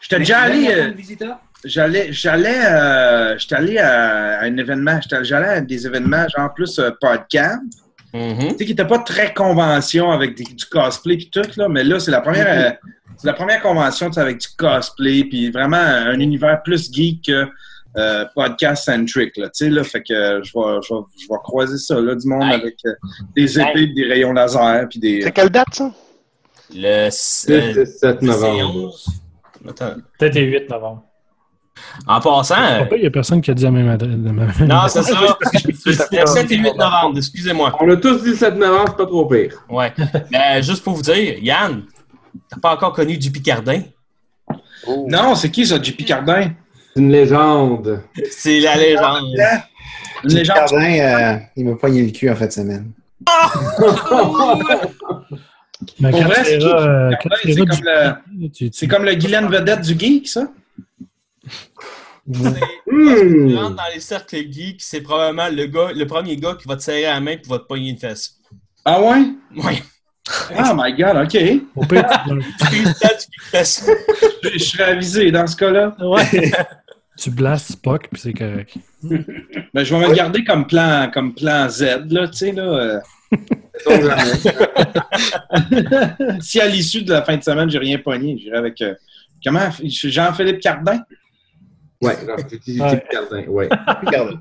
[0.00, 0.66] j'étais déjà allé.
[0.68, 0.92] euh?
[1.64, 6.52] J'allais, j'allais, euh, j'étais allé à, à un événement, j'étais- j'allais à des événements genre
[6.54, 7.60] plus euh, podcast.
[8.12, 8.38] Mm-hmm.
[8.38, 11.84] Tu sais, qui n'était pas très convention avec des- du cosplay puis tout, là, mais
[11.84, 12.72] là, c'est la première, Mm-hmm.
[12.72, 16.90] euh, c'est la première convention tu sais, avec du cosplay puis vraiment un univers plus
[16.92, 17.46] geek que
[17.96, 21.78] euh, podcast-centric, là, tu sais, là, fait que je vais, je vais, je vais croiser
[21.78, 22.92] ça, là, du monde avec euh,
[23.34, 25.22] des épées, des rayons laser puis des...
[25.22, 25.90] C'est quelle date, ça?
[26.72, 28.94] Le Le 7 novembre.
[29.68, 29.94] Attends.
[30.18, 31.02] Peut-être le 8 novembre.
[32.06, 32.56] En passant.
[32.62, 34.10] euh, Il n'y a personne qui a dit la même adresse.
[34.12, 35.18] la même- Non, c'est ça.
[36.12, 37.76] Le 7 et 8 novembre, excusez-moi.
[37.80, 39.64] On a tous dit le 7 novembre, c'est pas trop pire.
[39.68, 39.92] Ouais.
[40.30, 41.82] Mais juste pour vous dire, Yann,
[42.50, 43.82] t'as pas encore connu du Picardin?
[45.06, 46.50] Non, c'est qui ça, JP Cardin?
[46.94, 48.02] C'est une légende.
[48.30, 49.34] C'est la légende.
[50.24, 50.56] Une légende.
[50.56, 52.92] Cardin, euh, il m'a poigné le cul en fin de semaine.
[55.98, 60.48] Pour vrai, tu c'est euh, comme du- le- comme le Guylaine vedette du geek, ça?
[62.30, 66.76] Tu rentres dans les cercles geeks, c'est probablement le gars, le premier gars qui va
[66.76, 68.36] te serrer la main et va te pogner une fesse.
[68.84, 69.22] Ah ouais?
[69.56, 69.82] Ouais.
[70.58, 71.36] Oh my god, ok.
[71.76, 72.06] Au pire,
[73.52, 75.96] Je je serais avisé dans ce cas-là.
[76.00, 76.52] Ouais.
[77.16, 78.74] Tu blastes Spock, puis c'est correct.
[79.72, 82.62] Ben, je vais me garder comme plan, comme plan Z, là, tu sais, là.
[82.62, 83.00] euh.
[86.40, 88.80] si à l'issue de la fin de semaine, j'ai rien pogné, j'irai avec.
[88.82, 88.94] euh,
[89.44, 89.68] comment?
[89.82, 91.00] Jean-Philippe Cardin?
[92.02, 92.16] Ouais.
[93.10, 93.68] Cardin, ouais.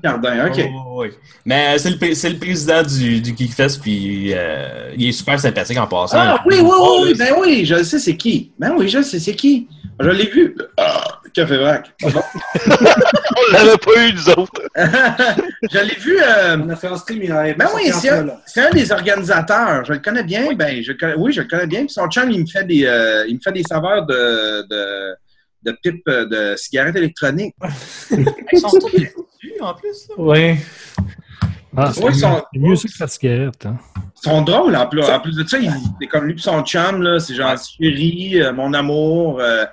[0.02, 0.64] Cardin, ok.
[0.74, 1.08] Oh, oui.
[1.44, 1.96] Mais euh, c'est le,
[2.32, 6.16] le président du, du Geekfest, puis euh, il est super sympathique en passant.
[6.18, 8.50] Ah oui, oui, Oh, oui, oui, ben oui, je sais c'est qui.
[8.58, 9.68] Ben oui, je sais c'est qui.
[10.00, 10.56] Je l'ai vu.
[10.78, 11.90] Ah, Café Vrac.
[12.02, 12.22] Bon.
[12.70, 14.62] On l'avait pas eu, nous autres.
[15.70, 16.18] je l'ai vu.
[16.18, 19.84] euh, On a fait un stream, il a Ben oui, c'est un, des organisateurs.
[19.84, 20.54] Je le connais bien.
[20.54, 21.80] Ben, je le connais- oui, je le connais bien.
[21.80, 25.14] Puis son chum, il me fait des, euh, il me fait des saveurs de, de,
[25.62, 27.54] de pipes euh, de cigarettes électroniques.
[28.10, 29.12] Ils sont tous dessus,
[29.60, 30.08] en plus.
[30.08, 30.14] là.
[30.18, 30.56] Oui.
[31.76, 33.66] Ah, c'est Ouais, ils sont- C'est mieux que la cigarette.
[33.66, 33.78] Hein?
[33.96, 35.02] Ils sont drôles en plus.
[35.04, 38.40] En plus de ça, il, c'est comme lui et son chum, là, c'est genre chérie,
[38.42, 39.64] euh, mon amour, euh,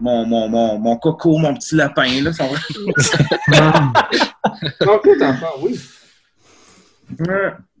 [0.00, 2.20] mon, mon, mon, mon coco, mon petit lapin.
[2.22, 2.48] Là, sont...
[4.84, 5.78] Non, écoute, enfant, oui.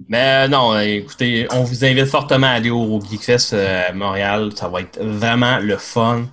[0.08, 4.50] Mais euh, non, écoutez, on vous invite fortement à aller au Geekfest euh, à Montréal.
[4.54, 6.26] Ça va être vraiment le fun.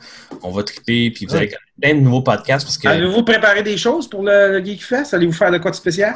[0.43, 2.87] On va triper, puis vous allez connaître plein de nouveaux podcasts parce que.
[2.87, 5.13] Allez-vous préparer des choses pour le, le Geek Fest?
[5.13, 6.15] Allez-vous faire de quoi de spécial?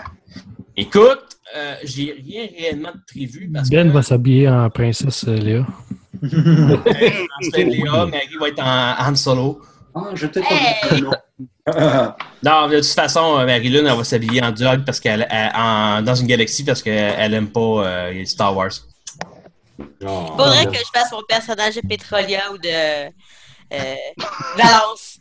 [0.77, 5.65] Écoute, euh, j'ai rien réellement de prévu parce Ben que va s'habiller en princesse Léa.
[6.23, 9.61] Ensuite, Léa, Maggie va être en Han Solo.
[9.95, 11.01] Ah, je t'ai Hey!
[12.43, 15.25] Non, de toute façon, euh, Marilyn, elle va s'habiller en dog parce qu'elle
[15.55, 18.71] en- dans une galaxie parce qu'elle aime pas euh, les Star Wars.
[19.79, 23.09] Il faudrait que je fasse mon personnage de Petrolia ou de euh,
[24.57, 25.17] Valence.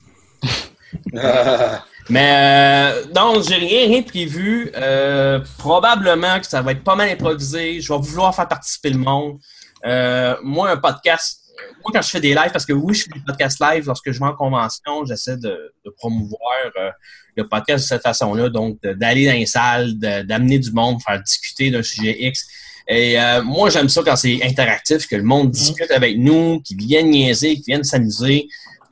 [2.11, 4.71] Mais euh, non, j'ai rien, rien prévu.
[4.77, 7.81] Euh, probablement que ça va être pas mal improvisé.
[7.81, 9.39] Je vais vouloir faire participer le monde.
[9.87, 11.41] Euh, moi, un podcast,
[11.83, 14.11] moi quand je fais des lives, parce que oui, je fais des podcasts live lorsque
[14.11, 16.91] je vais en convention, j'essaie de, de promouvoir euh,
[17.37, 21.71] le podcast de cette façon-là, donc d'aller dans les salles, d'amener du monde, faire discuter
[21.71, 22.47] d'un sujet X.
[22.87, 26.77] Et euh, moi, j'aime ça quand c'est interactif, que le monde discute avec nous, qu'ils
[26.77, 28.47] viennent niaiser, qu'ils viennent s'amuser.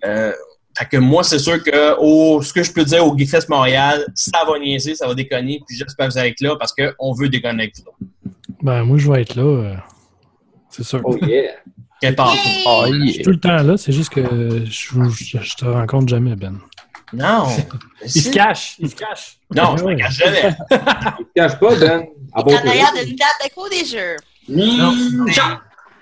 [0.05, 0.33] Euh,
[0.77, 4.07] fait que moi, c'est sûr que au, ce que je peux dire au Geekfest Montréal,
[4.15, 7.13] ça va niaiser, ça va déconner, puis j'espère que vous allez être là parce qu'on
[7.13, 8.07] veut déconner avec vous.
[8.63, 9.43] Ben, moi, je vais être là.
[9.43, 9.77] euh,
[10.71, 11.03] c'est sûr.
[11.05, 11.53] Oh yeah!
[12.67, 16.09] Oh, Je suis tout le temps là, c'est juste que je, je, je te rencontre
[16.09, 16.59] jamais, Ben.
[17.13, 17.47] Non!
[18.05, 19.37] Il se cache, il se cache.
[19.55, 20.55] Non, je me cache jamais.
[20.71, 22.05] Il te cache pas, Ben.
[22.35, 24.17] Ah bon, En arrière d'une table de cours des jeux.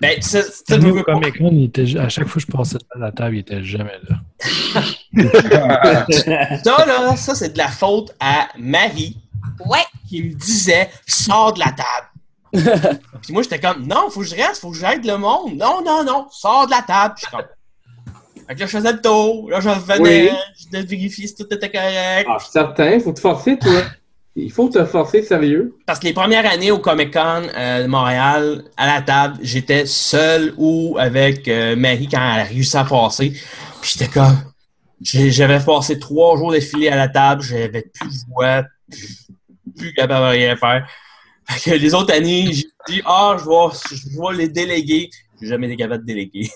[0.00, 2.98] Ben, c'est C'est nous, Comic Con, il était, à chaque fois que je passais à
[2.98, 4.16] la table, il était jamais là.
[6.64, 9.18] Ça, là, ça, c'est de la faute à Marie.
[9.66, 9.84] Ouais.
[10.08, 12.08] Qui me disait, sors de la table.
[12.52, 15.54] Puis moi, j'étais comme, non, faut que je reste, faut que j'aide le monde.
[15.54, 17.14] Non, non, non, sors de la table.
[17.16, 17.44] Je suis comme,
[18.48, 19.50] Fait que là, je faisais le tour.
[19.50, 20.36] Là, je revenais, Oui.
[20.72, 22.26] je vérifier si tout était correct.
[22.28, 23.82] Ah, je suis certain, faut te forcer, toi.
[24.36, 25.76] Il faut te forcer, sérieux.
[25.86, 29.86] Parce que les premières années au Comic Con euh, de Montréal, à la table, j'étais
[29.86, 33.32] seul ou avec euh, Marie quand elle a réussi à passer.
[33.82, 34.38] Puis j'étais comme.
[35.02, 38.64] J'avais passé trois jours d'affilée à la table, j'avais plus de voix,
[39.76, 40.86] plus capable de rien faire.
[41.50, 45.10] Fait que les autres années, j'ai dit Ah, je vais, je vais les déléguer.
[45.40, 46.50] J'ai jamais été capable de déléguer.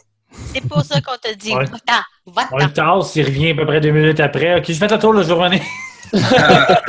[0.52, 1.64] C'est pour ça qu'on te dit Ouais.
[1.64, 2.56] va-t'en, On va-t'en.
[2.58, 4.58] le tasse, il revient à peu près deux minutes après.
[4.58, 5.62] Ok, je fais le tour, là, je vais revenir.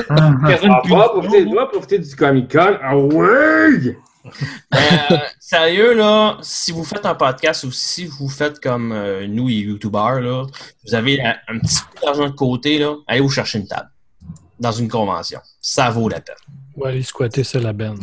[0.09, 2.77] Ah, va profiter, va profiter du Comic Con.
[2.81, 3.97] Ah ouais!
[4.75, 9.47] Euh, sérieux, là, si vous faites un podcast ou si vous faites comme euh, nous,
[9.47, 10.45] les YouTubers, là,
[10.85, 13.89] vous avez un, un petit peu d'argent de côté, là, allez vous chercher une table
[14.59, 15.39] dans une convention.
[15.61, 16.35] Ça vaut la peine.
[16.75, 17.95] Ouais, aller squatter ça, la Ben.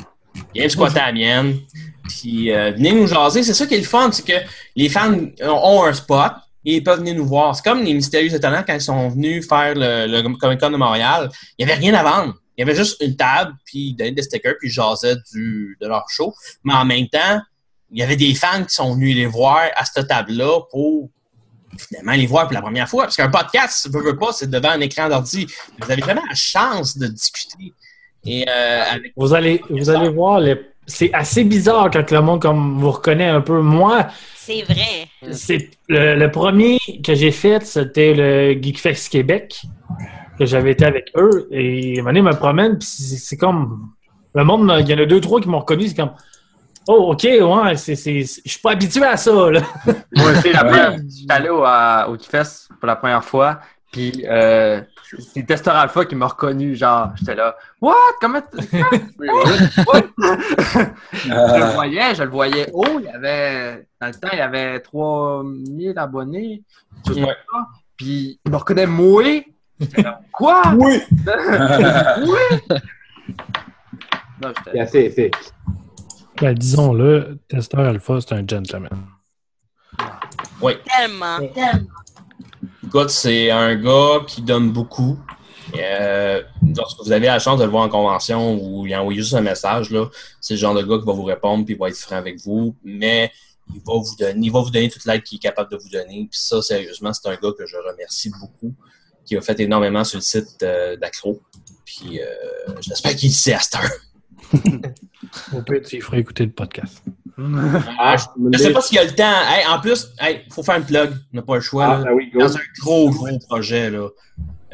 [0.55, 1.59] Viens squatter à la mienne,
[2.09, 3.42] puis euh, venez nous jaser.
[3.42, 4.46] C'est ça qui est le fun, c'est que
[4.76, 6.32] les fans ont un spot
[6.64, 7.55] et ils peuvent venir nous voir.
[7.55, 10.76] C'est comme les Mystérieux Étonnants quand ils sont venus faire le, le Comic Con de
[10.76, 11.28] Montréal.
[11.59, 12.34] Il n'y avait rien à vendre.
[12.57, 15.76] Il y avait juste une table, puis ils donnaient des stickers, puis ils jasaient du,
[15.80, 16.34] de leur show.
[16.64, 17.40] Mais en même temps,
[17.90, 21.11] il y avait des fans qui sont venus les voir à cette table-là pour
[21.79, 23.05] finalement les voir pour la première fois.
[23.05, 25.47] Parce qu'un podcast, veux, veux pas, c'est devant un écran d'ordi.
[25.81, 27.73] Vous avez vraiment la chance de discuter.
[28.25, 30.41] Et euh, avec Vous allez, vous allez voir,
[30.87, 33.61] c'est assez bizarre quand le monde comme vous reconnaît un peu.
[33.61, 34.07] Moi,
[34.37, 35.09] C'est vrai.
[35.33, 39.62] c'est le, le premier que j'ai fait, c'était le Geekfest Québec,
[40.39, 41.49] que j'avais été avec eux.
[41.51, 43.91] Et à un moment donné, je me promène, puis c'est comme.
[44.35, 46.12] Le monde, il y en a deux, trois qui m'ont reconnu, c'est comme.
[46.89, 49.61] Oh, ok, ouais, c'est, c'est, c'est- je suis pas habitué à ça, là.
[50.16, 51.62] Moi aussi, la première, j'étais allé au,
[52.12, 53.61] au Keyfest pour la première fois,
[53.93, 54.80] puis euh,
[55.33, 57.95] c'est Tester Alpha qui m'a reconnu, genre, j'étais là, What?
[58.20, 58.41] Comment?
[58.41, 58.78] t-
[59.87, 60.03] What?
[61.12, 64.43] je le voyais, je le voyais haut, il y avait, dans le temps, il y
[64.43, 66.62] avait 3000 abonnés,
[67.07, 67.37] sais pas,
[67.97, 69.22] puis il me reconnaît moi.
[69.78, 70.62] J'étais là, Quoi?
[70.76, 71.01] Oui!
[72.26, 72.68] oui!
[74.43, 75.37] Non, j'étais- C'est assez épique.
[76.41, 79.07] Ben, disons-le, Tester Alpha, c'est un gentleman.
[80.61, 80.74] Oui.
[80.85, 81.89] Tellement, tellement.
[82.85, 85.18] Écoute, c'est un gars qui donne beaucoup.
[85.74, 86.43] Euh,
[86.76, 89.41] lorsque vous avez la chance de le voir en convention ou il envoie juste un
[89.41, 90.07] message, là,
[90.41, 92.39] c'est le genre de gars qui va vous répondre puis il va être franc avec
[92.41, 93.33] vous, mais
[93.74, 95.89] il va vous donner, il va vous donner toute l'aide qu'il est capable de vous
[95.89, 96.28] donner.
[96.30, 98.74] Puis ça, sérieusement, c'est un gars que je remercie beaucoup,
[99.24, 101.41] qui a fait énormément sur le site euh, d'Acro.
[101.85, 102.26] Puis euh,
[102.80, 103.91] j'espère qu'il sait à cette heure.
[105.55, 107.03] Au pire, tu feras écouter le podcast.
[107.98, 109.40] Ah, je ne sais pas s'il y a le temps.
[109.48, 111.12] Hey, en plus, il faut faire un plug.
[111.32, 111.86] On n'a pas le choix.
[111.86, 112.05] Ah, là.
[112.05, 112.30] ben oui.
[112.38, 113.90] Dans un gros, gros projet.
[113.90, 114.09] Là.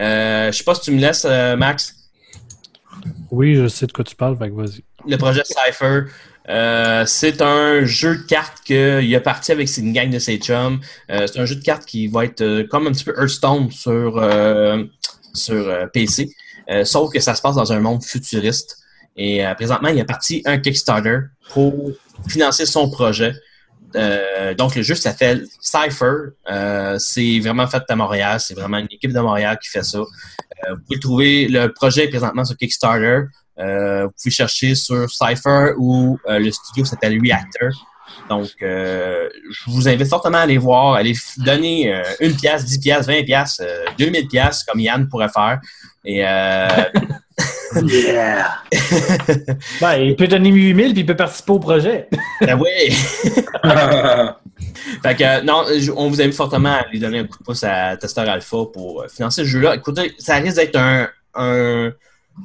[0.01, 1.95] Euh, je sais pas si tu me laisses, euh, Max.
[3.31, 4.83] Oui, je sais de quoi tu parles, vas-y.
[5.07, 6.05] Le projet Cypher.
[6.49, 10.81] Euh, c'est un jeu de cartes qu'il a parti avec une gang de ses chums.
[11.11, 14.23] Euh, c'est un jeu de cartes qui va être comme un petit peu Hearthstone sur,
[15.35, 16.31] sur PC.
[16.85, 18.79] Sauf que ça se passe dans un monde futuriste.
[19.21, 21.19] Et euh, présentement, il a parti un Kickstarter
[21.53, 21.75] pour
[22.29, 23.35] financer son projet.
[23.97, 26.13] Euh, donc, le jeu s'appelle Cypher.
[26.51, 28.39] Euh, c'est vraiment fait à Montréal.
[28.39, 29.99] C'est vraiment une équipe de Montréal qui fait ça.
[29.99, 33.23] Vous pouvez trouver le projet présentement sur Kickstarter.
[33.57, 37.71] Vous pouvez chercher sur Cypher ou le studio s'appelle Reactor.
[38.29, 43.07] Donc, je vous invite fortement à aller voir, aller f- donner une pièce, 10 pièces,
[43.07, 45.61] 20 pièces, euh, 2000 pièces comme Yann pourrait faire.
[46.05, 46.23] Et
[47.75, 48.47] Yeah!
[49.81, 52.09] Ben, il peut donner 8000 puis il peut participer au projet.
[52.41, 52.91] ben oui.
[55.03, 55.65] fait que euh, non,
[55.97, 59.03] on vous invite fortement à lui donner un coup de pouce à Tester Alpha pour
[59.03, 59.75] euh, financer ce jeu-là.
[59.77, 61.93] Écoutez, ça risque d'être un, un,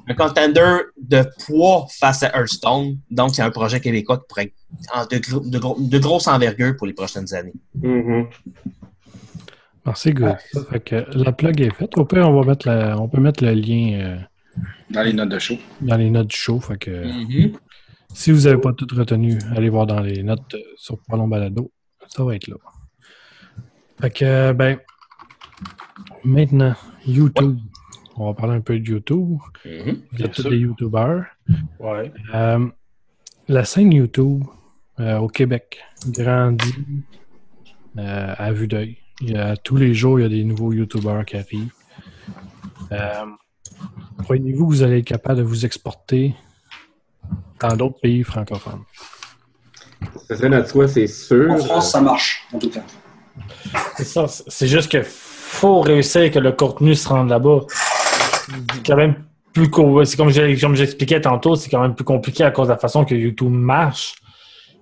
[0.07, 2.97] un contender de poids face à Hearthstone.
[3.09, 4.53] Donc, c'est un projet québécois qui pourrait
[4.95, 7.53] être de, gros- de, gros- de grosse envergure pour les prochaines années.
[7.81, 8.27] Mhm.
[9.85, 10.35] Merci, good.
[10.71, 11.97] Fait que la plug est faite.
[11.97, 14.17] Au pire, on, va mettre la- on peut mettre le lien euh,
[14.89, 15.55] Dans les notes de show.
[15.81, 16.59] dans les notes du show.
[16.59, 17.53] Fait que Mhm.
[18.13, 21.71] si vous n'avez pas tout retenu, allez voir dans les notes euh, sur Parlons Balado.
[22.07, 22.55] Ça va être là.
[24.01, 24.77] Fait que, euh, ben,
[26.23, 26.75] maintenant,
[27.07, 27.57] YouTube.
[28.15, 29.37] On va parler un peu de YouTube.
[29.65, 30.01] Mhm.
[30.11, 31.25] Vous êtes tous des YouTubers.
[31.79, 32.11] Ouais.
[32.35, 32.67] Euh,
[33.47, 34.43] la scène YouTube
[34.99, 35.79] euh, au Québec
[36.09, 36.75] grandit
[37.97, 38.97] euh, à vue d'œil.
[39.63, 41.71] Tous les jours, il y a des nouveaux YouTubers qui arrivent.
[44.23, 46.35] Croyez-vous que vous allez être capable de vous exporter
[47.59, 48.83] dans d'autres pays francophones?
[50.27, 51.51] C'est ça notre souhait, c'est sûr.
[51.51, 52.83] En France, ça marche, en tout cas.
[53.97, 54.27] C'est ça.
[54.27, 57.61] c'est- juste que faut réussir que le contenu se rende là-bas.
[57.69, 59.15] C'est quand même
[59.53, 59.69] plus
[60.05, 63.15] C'est comme j'expliquais tantôt, c'est quand même plus compliqué à cause de la façon que
[63.15, 64.15] YouTube marche.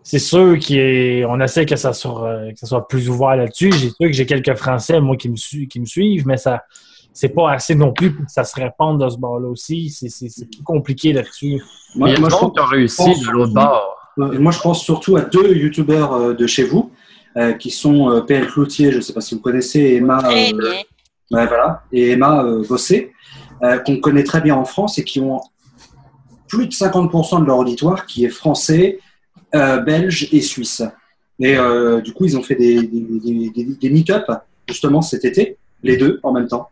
[0.04, 3.72] C'est sûr qu'on essaie que ça, soit, que ça soit plus ouvert là-dessus.
[3.74, 6.64] J'ai sûr que j'ai quelques Français, moi, qui me, qui me suivent, mais ça
[7.14, 9.90] c'est pas assez non plus pour que ça se répande de ce bord-là aussi.
[9.90, 11.62] C'est- plus compliqué là-dessus.
[11.96, 13.98] Il y a du monde qui ont réussi pense de l'autre bord.
[14.18, 16.92] Moi, je pense surtout à deux youtubeurs euh, de chez vous,
[17.38, 20.20] euh, qui sont euh, PL Cloutier, je ne sais pas si vous connaissez, et Emma,
[20.26, 20.30] euh,
[21.32, 23.14] ouais, voilà, et Emma euh, Bossé,
[23.64, 25.40] euh, qu'on connaît très bien en France et qui ont
[26.50, 29.00] plus de 50% de leur auditoire qui est français,
[29.56, 30.84] euh, belge et suisse.
[31.40, 34.26] Et euh, du coup, ils ont fait des, des, des, des- des meet-up
[34.68, 36.70] justement cet été, les deux en même temps,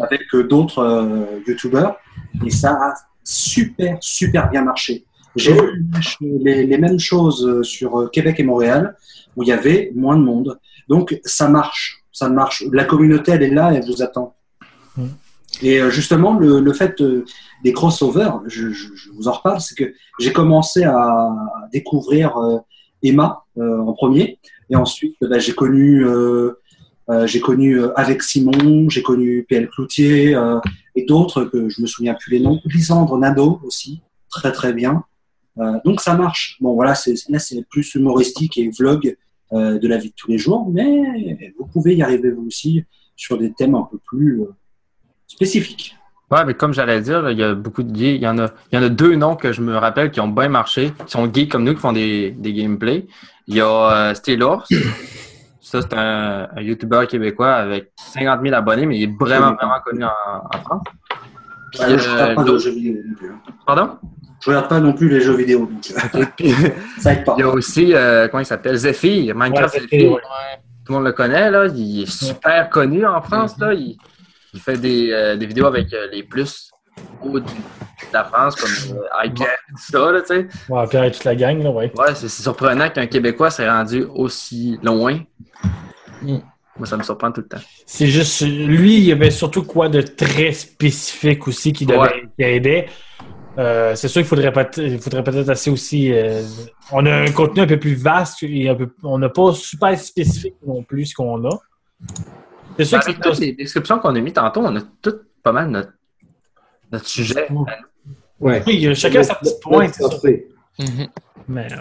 [0.00, 1.96] avec euh, d'autres euh, youtubeurs,
[2.44, 2.94] et ça a
[3.24, 5.04] super, super bien marché.
[5.36, 5.84] J'ai vu
[6.20, 8.96] les, les mêmes choses euh, sur Québec et Montréal,
[9.36, 10.58] où il y avait moins de monde.
[10.88, 12.02] Donc, ça marche.
[12.12, 12.64] Ça marche.
[12.72, 14.34] La communauté, elle est là, elle vous attend.
[14.96, 15.06] Mm.
[15.62, 17.02] Et justement, le, le fait
[17.64, 21.30] des crossovers, je, je- je vous en reparle, c'est que j'ai commencé à
[21.72, 22.34] découvrir
[23.02, 24.38] Emma euh, en premier,
[24.70, 26.58] et ensuite bah, j'ai connu, euh,
[27.10, 30.58] euh, j'ai connu euh, avec Simon, j'ai connu PL Cloutier euh,
[30.94, 32.60] et d'autres que je me souviens plus les noms.
[32.64, 34.00] Lisandre Nado aussi,
[34.30, 35.04] très très bien.
[35.84, 36.56] Donc ça marche.
[36.62, 36.94] Bon voilà,
[37.28, 39.16] là c'est plus humoristique et vlog
[39.52, 42.82] de la vie de tous les jours, mais vous pouvez y arriver vous aussi
[43.16, 44.40] sur des thèmes un peu plus
[45.26, 45.94] spécifiques.
[46.30, 48.14] Ouais, mais comme j'allais dire, il y a beaucoup de gays.
[48.14, 50.20] Il y en a, il y en a deux noms que je me rappelle qui
[50.20, 53.06] ont bien marché, qui sont gays comme nous, qui font des, des gameplays.
[53.46, 54.66] Il y a Stelors.
[55.72, 59.80] Ça, c'est un, un YouTuber québécois avec 50 000 abonnés, mais il est vraiment, vraiment
[59.82, 60.08] connu en,
[60.54, 60.82] en France.
[61.72, 63.30] Puis, Ouais, je euh, regarde pas de l'autre- jeux vidéo non plus.
[63.30, 63.40] hein.
[63.66, 63.90] Pardon?
[64.44, 66.68] Je regarde pas non plus les jeux vidéo, donc euh,
[66.98, 67.36] ça aide pas.
[67.38, 68.76] Il y a aussi, euh, comment il s'appelle?
[68.76, 70.12] Zephyr, Minecraft Ouais, Zephyr.
[70.12, 70.18] Ouais.
[70.84, 71.66] Tout le monde le connaît, là.
[71.74, 73.72] Il est super connu en France, là.
[73.72, 73.96] Il,
[74.52, 76.70] il fait des, euh, des vidéos avec euh, les plus
[77.22, 77.46] hauts de
[78.12, 80.48] la France, comme euh, iCat, tout ça, là, tu sais.
[80.68, 81.90] Ouais, puis avec toute la gang, là, ouais.
[81.96, 85.20] Ouais, c'est c'est surprenant qu'un Québécois s'est rendu aussi loin.
[86.24, 87.62] Moi, ça me surprend tout le temps.
[87.86, 92.24] C'est juste, lui, il y avait surtout quoi de très spécifique aussi qui, devait, Ouais.
[92.38, 92.86] qui aidait.
[93.58, 96.10] Euh, c'est sûr qu'il faudrait peut-être, il faudrait peut-être assez aussi.
[96.10, 96.42] euh,
[96.90, 99.98] on a un contenu un peu plus vaste et un peu, on n'a pas super
[99.98, 101.58] spécifique non plus ce qu'on a.
[102.78, 105.24] C'est sûr que Avec c'est toutes les descriptions qu'on a mis tantôt, on a toutes
[105.42, 105.92] pas mal notre
[106.90, 107.46] Notre sujet.
[108.40, 108.62] Ouais.
[108.66, 110.00] Oui, chacun a sa petite pointe.
[111.48, 111.76] Mais, euh,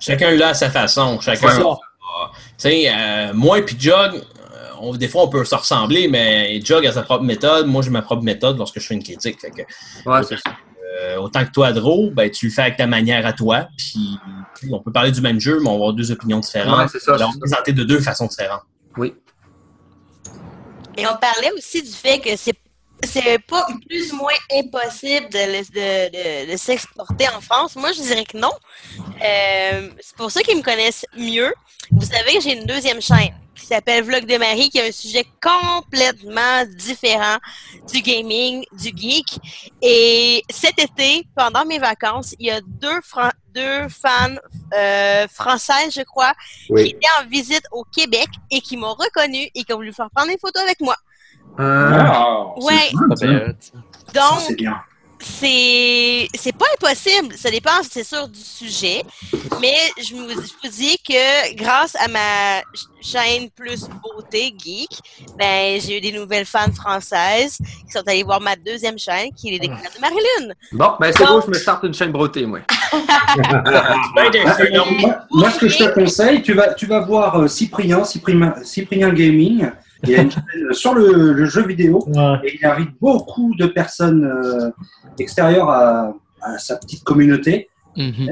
[0.00, 1.20] Chacun l'a à sa façon.
[1.20, 1.48] Chacun.
[2.58, 6.60] Sais, euh, moi et puis Jog, euh, on- des fois on peut se ressembler, mais
[6.62, 7.66] Jog a sa propre méthode.
[7.68, 9.40] Moi, j'ai ma propre méthode lorsque je fais une critique.
[9.40, 9.62] Fait que,
[10.10, 10.56] Ouais, c'est ça.
[11.00, 13.68] euh, autant que toi, Dro, ben, tu le fais avec ta manière à toi.
[13.76, 14.16] Puis,
[14.56, 16.78] puis on peut parler du même jeu, mais on va avoir deux opinions différentes.
[16.80, 18.62] Ouais, c'est ça, On présenter de deux façons différentes.
[18.96, 19.14] Oui.
[20.96, 22.54] Et on parlait aussi du fait que c'est
[23.04, 27.76] c'est pas plus ou moins impossible de, le- de, de- de s'exporter en France.
[27.76, 28.50] Moi, je dirais que non.
[29.24, 31.54] Euh, c'est pour ceux qui me connaissent mieux.
[31.92, 34.92] Vous savez que j'ai une deuxième chaîne qui s'appelle Vlog de Marie, qui a un
[34.92, 37.38] sujet complètement différent
[37.92, 39.40] du gaming, du geek.
[39.82, 44.36] Et cet été, pendant mes vacances, il y a deux, Fran- deux fans
[44.74, 46.32] euh, françaises, je crois,
[46.70, 46.84] Oui.
[46.84, 50.08] qui étaient en visite au Québec et qui m'ont reconnu et qui ont voulu faire
[50.14, 50.96] prendre des photos avec moi.
[51.58, 52.90] Ah, Ouais.
[52.92, 53.52] fun.
[54.14, 54.80] Donc, c'est bien.
[55.20, 57.34] C'est c'est pas impossible.
[57.36, 59.02] Ça dépend, c'est sûr, du sujet.
[59.60, 64.88] Mais je vous, je vous dis que grâce à ma ch- chaîne Plus Beauté Geek,
[65.38, 69.48] ben, j'ai eu des nouvelles fans françaises qui sont allées voir ma deuxième chaîne, qui
[69.48, 70.54] est les découvertes de Marie-Lune.
[70.72, 72.12] Bon, ben c'est Donc- beau, je me starte une chaîne
[72.46, 72.60] moi.
[75.00, 78.54] moi, moi, ce que je te conseille, tu vas, tu vas voir euh, Cyprien, Cyprien,
[78.64, 79.70] Cyprien Gaming.
[80.06, 80.42] Il a une chaîne
[80.72, 82.04] sur le, le jeu vidéo
[82.44, 84.70] et il invite beaucoup de personnes euh,
[85.18, 87.68] extérieures à, à sa petite communauté.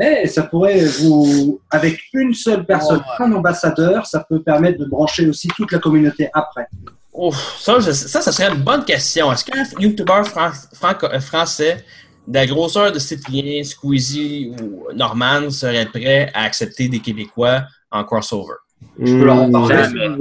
[0.01, 5.29] Et ça pourrait vous, avec une seule personne, un ambassadeur, ça peut permettre de brancher
[5.29, 6.69] aussi toute la communauté après.
[7.13, 9.33] Oh, ça, je- ça, ça serait une bonne question.
[9.33, 11.85] Est-ce qu'un YouTuber fran- franco- euh, français
[12.29, 18.05] de la grosseur de Cyprien, Squeezie ou Norman serait prêt à accepter des Québécois en
[18.05, 18.55] crossover?
[19.01, 19.75] Je peux leur en parler.
[19.75, 20.17] Jamais.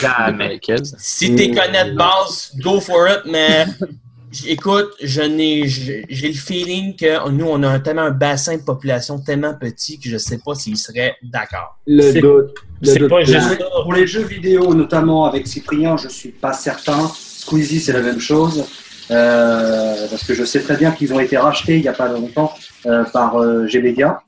[0.00, 0.60] Jamais.
[0.98, 3.64] Si t'es connais de base, go for it, mais
[4.46, 8.62] écoute, je n'ai, j'ai le feeling que nous, on a un- tellement un bassin de
[8.62, 11.78] population tellement petit que je sais pas s'ils seraient d'accord.
[11.86, 12.54] Le C'est- doute.
[12.82, 17.10] C'est pas juste Pour les jeux vidéo, notamment avec Cyprien, je suis pas certain.
[17.14, 18.64] Squeezie, c'est la même chose.
[19.10, 22.08] Euh, parce que je sais très bien qu'ils ont été rachetés il n'y a pas
[22.08, 22.52] longtemps
[22.86, 24.22] euh, par euh, Gmedia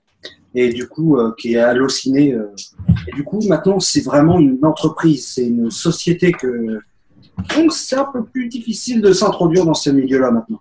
[0.56, 2.34] et du coup euh, qui est halluciné.
[3.08, 6.80] Et du coup maintenant c'est vraiment une entreprise, c'est une société que
[7.56, 10.60] donc c'est un peu plus difficile de s'introduire dans ce milieu-là maintenant.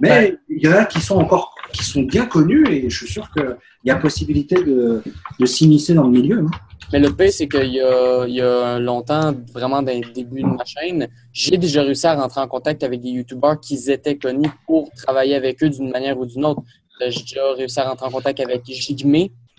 [0.00, 3.12] Mais il y en a qui sont encore qui sont bien connus et je suis
[3.12, 5.02] sûr qu'il y a possibilité de,
[5.38, 6.38] de s'immiscer dans le milieu.
[6.40, 6.50] hein.
[6.92, 10.40] Mais le pire, c'est qu'il y a, il y a longtemps, vraiment dans les débuts
[10.40, 14.16] de ma chaîne, j'ai déjà réussi à rentrer en contact avec des YouTubers qui étaient
[14.16, 16.62] connus pour travailler avec eux d'une manière ou d'une autre.
[17.08, 19.12] J'ai déjà réussi à rentrer en contact avec Jigme,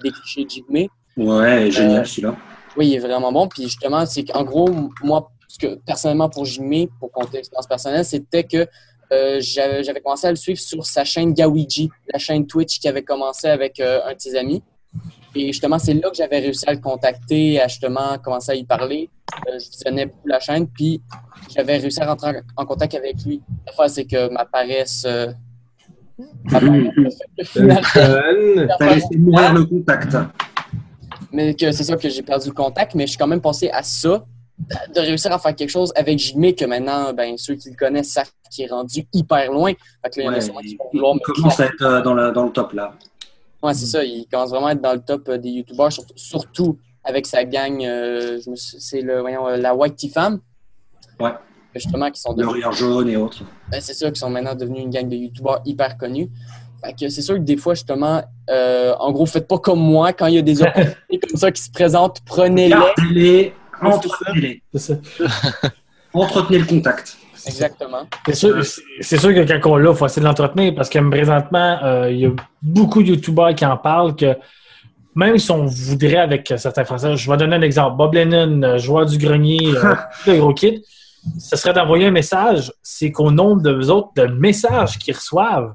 [0.04, 0.88] des clichés Jigme.
[1.20, 2.36] Ouais, génial Euh, celui-là.
[2.78, 3.48] Oui, il est vraiment bon.
[3.48, 4.70] Puis justement, c'est qu'en gros,
[5.04, 8.68] moi, ce que personnellement pour Jimmy, pour compter expérience personnelle, c'était que
[9.12, 13.02] euh, j'avais commencé à le suivre sur sa chaîne Gawiji, la chaîne Twitch qui avait
[13.04, 14.62] commencé avec euh, un de ses amis.
[15.36, 18.64] Et justement, c'est là que j'avais réussi à le contacter, à justement commencer à y
[18.64, 19.10] parler.
[19.48, 21.02] Euh, je visionnais beaucoup la chaîne, puis
[21.56, 23.42] j'avais réussi à rentrer en, en contact avec lui.
[23.66, 25.04] La fois, c'est que ma paresse.
[25.08, 25.32] euh,
[26.46, 27.82] ma paresse que finalement-
[28.80, 30.18] T'as laissé mourir le contact.
[31.32, 33.70] Mais que c'est ça que j'ai perdu le contact, mais je suis quand même passé
[33.70, 34.24] à ça,
[34.94, 38.12] de réussir à faire quelque chose avec Jimmy, que maintenant, ben, ceux qui le connaissent
[38.12, 39.72] savent qu'il est rendu hyper loin.
[40.04, 42.94] Fait que là, il Ouais, commence à être euh, dans, la- dans le top là.
[43.64, 46.14] Ouais, c'est ça, il commence vraiment à être dans le top euh, des YouTubers, surtout,
[46.18, 50.40] surtout avec sa gang, euh, c'est le, voyons, la White Tea Fam.
[51.20, 51.32] Ouais.
[51.76, 53.44] Justement, qui sont Le rire jaune et autres.
[53.72, 56.30] ben, c'est ça, qui sont maintenant devenus une gang de youtubeurs hyper connus.
[56.84, 60.14] Fait que c'est sûr que des fois, justement, euh, en gros, faites pas comme moi,
[60.14, 62.70] quand il y a des opportunités comme ça qui se présentent, prenez-les.
[62.70, 64.62] Gardez-les, entretenez-les.
[66.14, 67.18] Entretenez le contact.
[67.46, 68.08] Exactement.
[68.28, 72.12] C'est sûr, que quand on l'a, il faut essayer de l'entretenir parce que présentement, euh,
[72.12, 72.32] il y a
[72.62, 74.36] beaucoup de YouTubers qui en parlent que
[75.16, 77.98] même si on voudrait avec certains Français, je vais donner un exemple.
[77.98, 79.74] Bob Lennon, euh, joueur du grenier,
[80.28, 80.84] le gros kit,
[81.40, 82.72] ce serait d'envoyer un message.
[82.82, 85.74] C'est qu'au nombre de vous autres, de messages qu'ils reçoivent,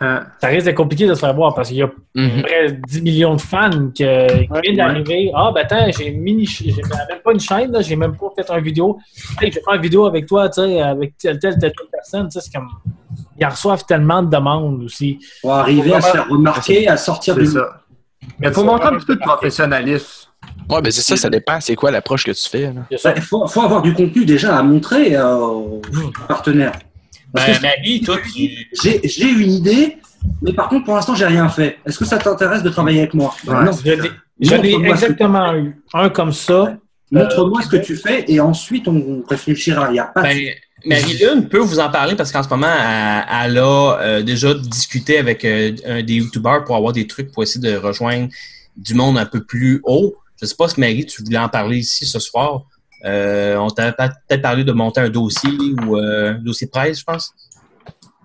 [0.00, 3.34] ça risque d'être compliqué de se faire voir parce qu'il y a près 10 millions
[3.34, 5.30] de fans qui, qui viennent d'arriver.
[5.34, 8.50] Ah, ben attends, j'ai mini, j'ai même pas une chaîne, là, j'ai même pas fait
[8.52, 8.98] une vidéo.
[9.40, 11.88] Hey, je vais faire une vidéo avec toi, tu sais, avec telle, telle, telle, telle
[11.90, 12.28] personne.
[12.28, 12.68] Tu sais, c'est comme.
[13.38, 15.18] Ils en reçoivent tellement de demandes aussi.
[15.42, 17.46] Pour arriver à se faire remarquer, à sortir du.
[17.46, 17.80] ça.
[18.38, 20.28] Mais il faut montrer un petit peu de professionnalisme.
[20.68, 21.60] Ouais, ben c'est ça, ça dépend.
[21.60, 22.72] C'est quoi l'approche que tu fais?
[22.90, 25.82] Il faut, faut avoir du contenu déjà à montrer euh, aux
[26.26, 26.72] partenaires.
[27.34, 28.50] Ben, Marie, toi, tu...
[29.04, 29.96] j'ai une idée,
[30.42, 31.78] mais par contre, pour l'instant, j'ai rien fait.
[31.84, 33.34] Est-ce que ça t'intéresse de travailler avec moi?
[33.46, 33.72] Non.
[34.40, 36.76] J'en ai- que- exactement eu un comme ça.
[37.10, 39.88] Montre-moi ce que tu fais et ensuite on réfléchira.
[39.90, 40.48] Il n'y a pas de- Ben,
[40.86, 45.18] Marie-Lune peut vous en parler parce qu'en ce moment, elle, elle a euh, déjà discuté
[45.18, 48.28] avec euh, un des YouTubers pour avoir des trucs pour essayer de rejoindre
[48.76, 50.16] du monde un peu plus haut.
[50.40, 52.62] Je sais pas si Marie, tu voulais en parler ici ce soir.
[53.04, 55.50] Euh, on t'a peut-être parlé de monter un dossier
[55.86, 57.32] ou un dossier de presse, je pense.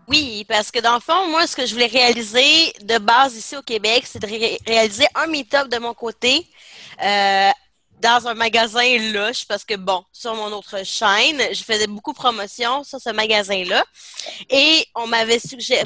[0.07, 3.55] Oui, parce que dans le fond, moi, ce que je voulais réaliser de base ici
[3.55, 6.47] au Québec, c'est de ré- réaliser un meet-up de mon côté
[7.03, 7.49] euh,
[8.01, 12.17] dans un magasin louche, parce que bon, sur mon autre chaîne, je faisais beaucoup de
[12.17, 13.83] promotion sur ce magasin-là.
[14.49, 15.39] Et on m'avait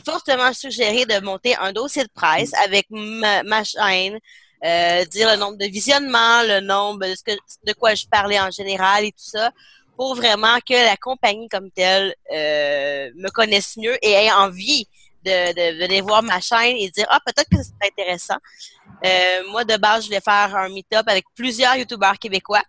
[0.06, 4.20] fortement suggéré de monter un dossier de presse avec ma chaîne,
[4.64, 7.32] euh, dire le nombre de visionnements, le nombre de, ce que,
[7.66, 9.52] de quoi je parlais en général et tout ça,
[9.98, 14.88] pour vraiment que la compagnie comme telle euh, me connaisse mieux et ait envie
[15.24, 18.38] de, de venir voir ma chaîne et dire ah peut-être que c'est intéressant.
[19.06, 22.64] Euh, moi de base je vais faire un meet-up avec plusieurs youtubeurs québécois.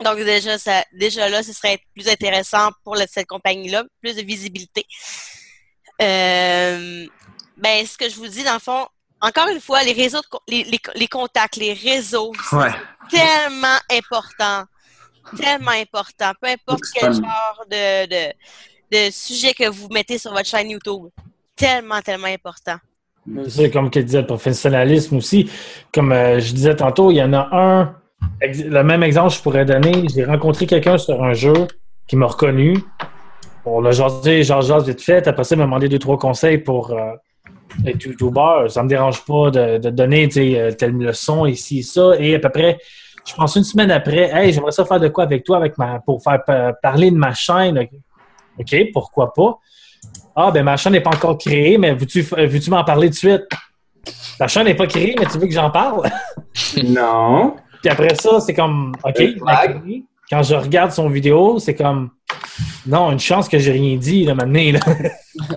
[0.00, 4.22] Donc déjà ça déjà là ce serait plus intéressant pour cette compagnie là, plus de
[4.22, 4.84] visibilité.
[6.00, 7.06] Euh,
[7.56, 8.86] ben ce que je vous dis dans le fond,
[9.22, 12.72] encore une fois les réseaux de les, les, les contacts, les réseaux, c'est Ouais.
[13.10, 14.64] tellement important
[15.36, 16.32] tellement important.
[16.40, 18.32] Peu importe quel genre de, de,
[18.90, 21.06] de sujet que vous mettez sur votre chaîne YouTube.
[21.56, 22.76] Tellement, tellement important.
[23.48, 25.48] C'est comme que disait le professionnalisme aussi.
[25.94, 27.96] Comme euh, je disais tantôt, il y en a un.
[28.40, 30.06] Le même exemple, je pourrais donner.
[30.12, 31.68] J'ai rencontré quelqu'un sur un jeu
[32.08, 32.78] qui m'a reconnu.
[33.64, 35.28] On l'a jasé, genre, genre vite fait.
[35.28, 37.12] Après ça, il m'a demandé deux, trois conseils pour euh,
[37.86, 38.66] être YouTuber.
[38.68, 42.12] Ça me dérange pas de, de donner euh, telle leçon ici, ça.
[42.18, 42.78] Et à peu près,
[43.26, 46.00] je pense une semaine après, hey, j'aimerais ça faire de quoi avec toi avec ma,
[46.00, 47.78] pour faire pa- parler de ma chaîne.
[48.58, 49.58] OK, pourquoi pas?
[50.34, 53.42] Ah, ben ma chaîne n'est pas encore créée, mais veux-tu veux m'en parler de suite?
[54.38, 56.08] Ta chaîne n'est pas créée, mais tu veux que j'en parle?
[56.84, 57.54] non.
[57.82, 59.98] Puis après ça, c'est comme, OK, Euh,
[60.30, 62.10] quand je regarde son vidéo, c'est comme,
[62.86, 64.72] non, une chance que j'ai rien dit, là, maintenant.
[64.72, 64.80] Là.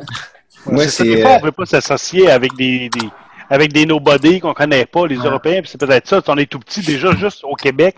[0.90, 3.10] C'est fois, on ne peut pas s'associer avec des, des-
[3.50, 6.22] avec des nobody qu'on connaît pas, les Européens, puis c'est peut-être ça.
[6.28, 7.96] On est tout petit, déjà, juste au Québec,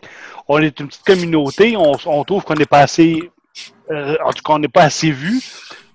[0.47, 3.31] on est une petite communauté, on, on trouve qu'on n'est pas assez,
[3.91, 5.41] euh, en tout cas, on n'est pas assez vu.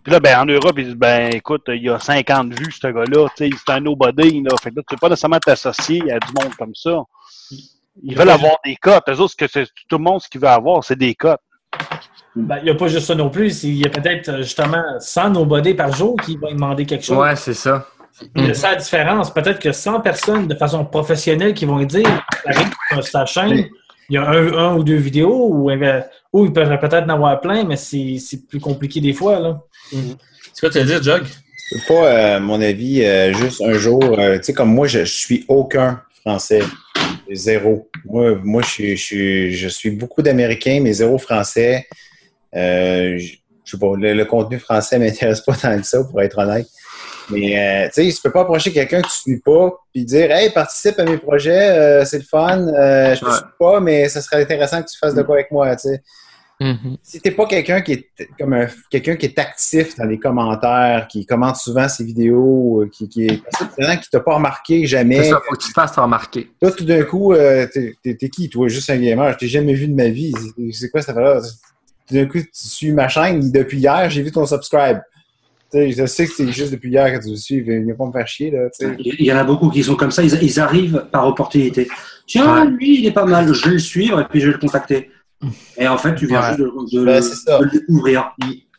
[0.03, 2.87] Puis là, ben, en Europe, ils disent, ben, écoute, il y a 50 vues, ce
[2.89, 4.51] gars-là, tu sais, c'est un nobody, là.
[4.63, 7.03] Fait que là, tu peux pas nécessairement t'associer à du monde comme ça.
[8.03, 9.05] Ils veulent avoir des cotes.
[9.09, 11.41] Eux autres, que c'est, tout le monde, ce qu'ils veut avoir, c'est des cotes.
[12.35, 13.63] Ben, il n'y a pas juste ça non plus.
[13.65, 17.19] Il y a peut-être euh, justement 100 nobody par jour qui vont demander quelque chose.
[17.19, 17.87] Ouais, c'est ça.
[18.37, 19.33] C'est ça la différence.
[19.33, 22.09] Peut-être que 100 personnes de façon professionnelle qui vont dire,
[22.47, 23.67] arrive sur sa chaîne,
[24.09, 26.01] il y a un, un ou deux vidéos, ou, euh,
[26.33, 29.39] ou ils peuvent peut-être en avoir plein, mais c'est c'est plus compliqué des fois.
[29.41, 29.61] Là.
[29.91, 31.25] C'est quoi tu veux dire, Jug?
[31.73, 34.87] C'est pas, euh, à mon avis, euh, juste un jour, euh, tu sais, comme moi,
[34.87, 36.63] je, je suis aucun français.
[37.31, 37.89] Zéro.
[38.05, 41.87] Moi, moi je, suis, je, suis, je suis beaucoup d'Américains, mais zéro français.
[42.55, 46.21] Euh, je, je sais pas, le, le contenu français m'intéresse pas tant que ça, pour
[46.21, 46.67] être honnête.
[47.31, 50.31] Mais, euh, tu sais, tu peux pas approcher quelqu'un que tu suis pas, puis dire,
[50.31, 54.09] hey, participe à mes projets, euh, c'est le fun, euh, je te suis pas, mais
[54.09, 55.75] ça serait intéressant que tu fasses de quoi avec moi,
[56.63, 58.09] tu sais si t'es pas quelqu'un qui est
[58.39, 62.89] comme un quelqu'un qui est actif dans les commentaires, qui commente souvent ses vidéos, euh,
[62.91, 63.43] qui, qui est
[63.79, 65.23] assez qui t'a pas remarqué jamais.
[65.25, 66.51] C'est ça, faut que tu te fasses remarquer.
[66.61, 68.69] Là, tout d'un coup, euh, t'es qui, toi?
[68.69, 69.33] Juste un gamer.
[69.33, 70.33] Je t'ai jamais vu de ma vie.
[70.73, 71.41] C'est- quoi ça fait là?
[72.09, 73.51] Tout d'un coup, tu suis ma chaîne.
[73.51, 74.99] Depuis hier, j'ai vu ton subscribe.
[75.75, 77.61] Je sais que c'est juste depuis hier que tu le suis.
[77.63, 78.69] Viens pas me faire chier, là.
[78.99, 81.89] Il y en a beaucoup qui sont comme ça, ils, ils arrivent par opportunité.
[82.27, 84.59] Tiens, lui, il est pas mal, je vais le suivre et puis je vais le
[84.59, 85.11] contacter.
[85.77, 86.47] Et en fait, tu viens Ouais.
[86.49, 88.33] juste de, de- Ben, de le découvrir.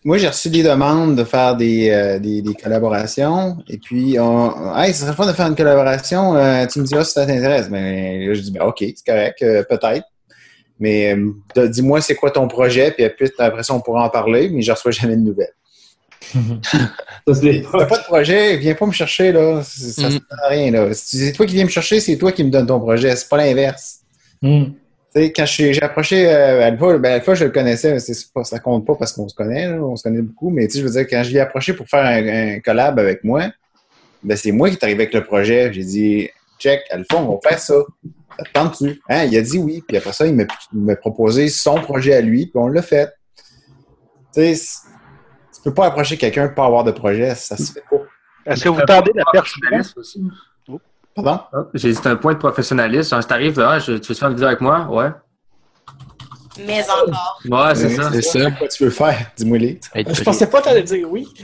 [0.06, 3.58] Moi, j'ai reçu des demandes de faire des, euh, des, des collaborations.
[3.70, 6.36] Et puis, on, hey, ça serait fun de faire une collaboration.
[6.36, 7.70] euh, tu me diras si ça t'intéresse.
[7.70, 10.06] Mais là, je dis, ben, OK, c'est correct, euh, peut-être.
[10.80, 12.92] Mais euh, dis-moi, c'est quoi ton projet?
[12.92, 14.50] Puis après, après ça, on pourra en parler.
[14.50, 15.54] Mais je reçois jamais de nouvelles.
[17.34, 19.62] Si t'as pas de projet, viens pas me chercher, là.
[19.64, 20.94] Ça ne sert à rien, là.
[20.94, 23.16] Si c'est toi qui viens me chercher, c'est toi qui me donnes ton projet.
[23.16, 24.00] C'est pas l'inverse.
[24.42, 24.66] Hmm.
[25.16, 27.98] Sais, quand j'ai approché euh, Alpha, ben Alpha, je le connaissais,
[28.34, 30.82] pas, ça compte pas parce qu'on se connaît, là, on se connaît beaucoup, mais je
[30.82, 33.52] veux dire, quand je l'ai approché pour faire un, un collab avec moi,
[34.24, 35.72] ben c'est moi qui est arrivé avec le projet.
[35.72, 37.76] J'ai dit, check, Alpha, on va faire ça.
[38.38, 39.02] Ça te tente-tu?
[39.08, 39.26] Hein?
[39.26, 42.56] Il a dit oui, puis après ça, il m'a proposé son projet à lui, puis
[42.56, 43.14] on l'a fait.
[44.34, 44.82] Tu sais,
[45.54, 47.98] tu peux pas approcher quelqu'un pour pas avoir de projet, ça se fait pas.
[48.48, 49.60] Est-ce que vous tendez la perche
[49.96, 50.24] aussi?
[51.16, 51.40] Pardon?
[51.54, 53.22] Ah, J'ai dit c'est un point de professionnalisme.
[53.22, 54.88] Si t'arrives, ah, je- tu veux faire une vidéo avec moi?
[54.90, 55.10] Ouais.
[56.66, 57.40] Mais encore.
[57.50, 58.12] Ouais, c'est ça.
[58.12, 58.52] C'est ça.
[58.52, 59.18] Quoi tu veux faire?
[59.36, 59.80] Dis-moi les.
[59.96, 61.28] Je pensais pas que t'allais dire oui.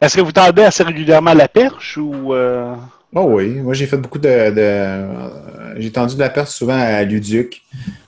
[0.00, 2.32] Est-ce que vous tendez assez régulièrement la perche ou.
[2.34, 2.74] euh,
[3.16, 4.50] Oh oui, moi j'ai fait beaucoup de.
[4.50, 7.62] de- j'ai tendu de la perche souvent à Luduc.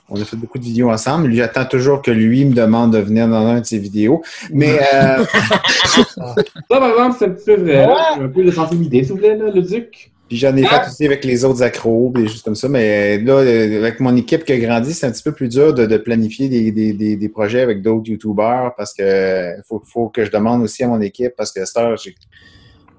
[0.09, 1.27] On a fait beaucoup de vidéos ensemble.
[1.27, 4.21] Lui, j'attends toujours que lui me demande de venir dans un de ses vidéos.
[4.51, 5.23] Mais euh,
[6.15, 6.35] Ça,
[6.69, 7.87] par exemple, c'est un petit peu vrai.
[7.87, 8.15] là.
[8.19, 10.11] Un peu de sensibilité, s'il vous plaît, là, le duc.
[10.27, 10.81] Puis j'en ai Ah!
[10.81, 12.67] fait aussi avec les autres accros, des choses comme ça.
[12.67, 15.73] Mais là, euh, avec mon équipe qui a grandi, c'est un petit peu plus dur
[15.73, 19.81] de, de planifier des, des, des, des projets avec d'autres YouTubers parce que euh, faut,
[19.85, 22.13] faut que je demande aussi à mon équipe parce que ça, j'ai-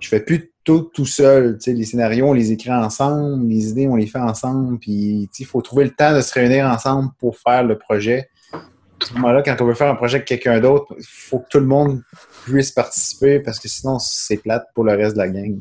[0.01, 1.57] je fais plus tout tout seul.
[1.59, 4.79] Tu sais, les scénarios, on les écrit ensemble, les idées, on les fait ensemble.
[4.79, 8.29] Puis il faut trouver le temps de se réunir ensemble pour faire le projet.
[8.53, 11.49] À ce moment-là, quand on veut faire un projet avec quelqu'un d'autre, il faut que
[11.49, 12.03] tout le monde
[12.45, 15.59] puisse participer parce que sinon, c'est plate pour le reste de la gang.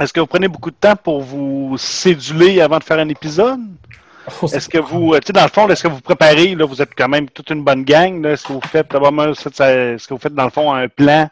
[0.00, 3.60] Est-ce que vous prenez beaucoup de temps pour vous céduler avant de faire un épisode?
[4.52, 6.80] Est-ce que vous, euh, tu sais, dans le fond, est-ce que vous préparez, là, vous
[6.80, 10.20] êtes quand même toute une bonne gang, là, est-ce que vous faites, est-ce que vous
[10.20, 11.28] faites, dans le fond, un plan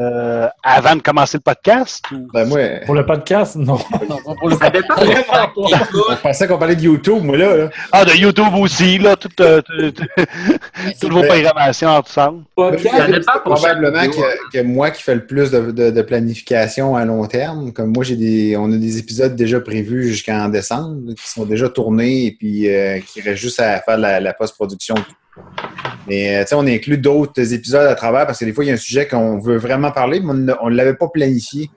[0.00, 2.04] euh, avant de commencer le podcast?
[2.12, 2.28] Ou...
[2.32, 3.78] Ben, moi, Pour le podcast, non.
[3.78, 4.94] Ça dépend.
[5.00, 7.56] Je pensais qu'on parlait de YouTube, moi, là.
[7.56, 7.70] là.
[7.92, 10.00] Ah, de YouTube aussi, là, toute, euh, toute,
[11.00, 12.44] toutes vos programmations ensemble.
[12.54, 17.72] probablement que, que moi qui fais le plus de, de- de planification à long terme.
[17.72, 21.68] Comme moi, j'ai des, on a des épisodes déjà prévus jusqu'en décembre qui sont déjà
[21.68, 24.94] tournés et puis euh, qui reste juste à faire la, la post-production.
[26.06, 28.74] Mais euh, on inclut d'autres épisodes à travers parce que des fois, il y a
[28.74, 31.70] un sujet qu'on veut vraiment parler, mais on ne l'avait pas planifié.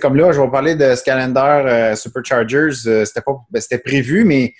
[0.00, 2.86] Comme là, je vais parler de Scalander euh, Superchargers.
[2.86, 4.52] euh, c'était pas, ben, c'était prévu, mais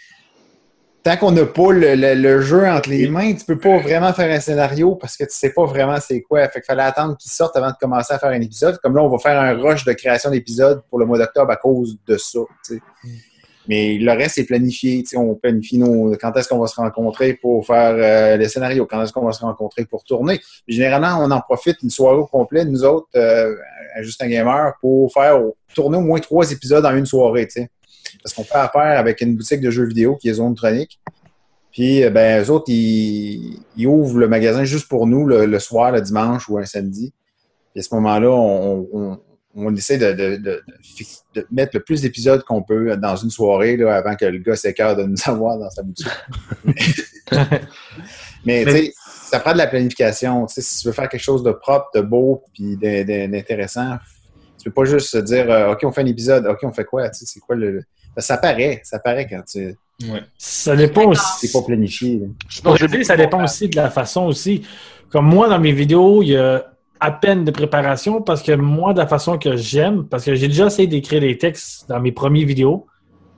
[1.02, 4.40] tant qu'on n'a pas le, jeu entre les mains, tu peux pas vraiment faire un
[4.40, 6.48] scénario parce que tu sais pas vraiment c'est quoi.
[6.48, 8.78] Fait fallait attendre qu'il sorte avant de commencer à faire un épisode.
[8.78, 11.56] Comme là, on va faire un rush de création d'épisodes pour le mois d'octobre à
[11.56, 12.40] cause de ça.
[12.62, 12.80] sais.
[13.68, 15.04] Mais le reste est planifié.
[15.16, 19.02] On planifie nos, quand est-ce qu'on va se rencontrer pour faire euh, les scénarios, quand
[19.02, 20.40] est-ce qu'on va se rencontrer pour tourner.
[20.68, 23.54] Généralement, on en profite une soirée au complet, nous autres, euh,
[23.94, 25.40] à Justin Gamer, pour faire
[25.74, 27.48] tourner au moins trois épisodes en une soirée.
[28.22, 31.00] Parce qu'on fait affaire avec une boutique de jeux vidéo qui est Zone Tronic.
[31.72, 36.00] Puis, euh, ben, eux autres, ils, ouvrent le magasin juste pour nous le, soir, le
[36.00, 37.12] dimanche ou un samedi.
[37.72, 39.18] Puis à ce moment-là, on,
[39.56, 43.16] on essaie de, de- de- de fi- de mettre le plus d'épisodes qu'on peut dans
[43.16, 46.06] une soirée là, avant que le gars s'écarte de nous avoir dans sa boutique.
[48.44, 50.46] Mais tu sais, ça prend de la planification.
[50.46, 53.96] Tu sais, si tu veux faire quelque chose de propre, de beau, puis d'intéressant,
[54.58, 56.84] tu peux pas juste se dire euh, OK, on fait un épisode, OK, on fait
[56.84, 57.08] quoi?
[57.10, 57.82] Tu sais, c'est quoi le.
[58.18, 59.74] Ça paraît, ça paraît quand tu.
[60.38, 61.22] Ça dépend aussi.
[61.40, 62.22] C'est pas planifié.
[62.48, 64.62] Je pourrais dire, ça dépend aussi de la façon aussi.
[65.10, 66.64] Comme moi, dans mes vidéos, il y a
[67.00, 70.48] à peine de préparation parce que moi, de la façon que j'aime, parce que j'ai
[70.48, 72.86] déjà essayé d'écrire des textes dans mes premières vidéos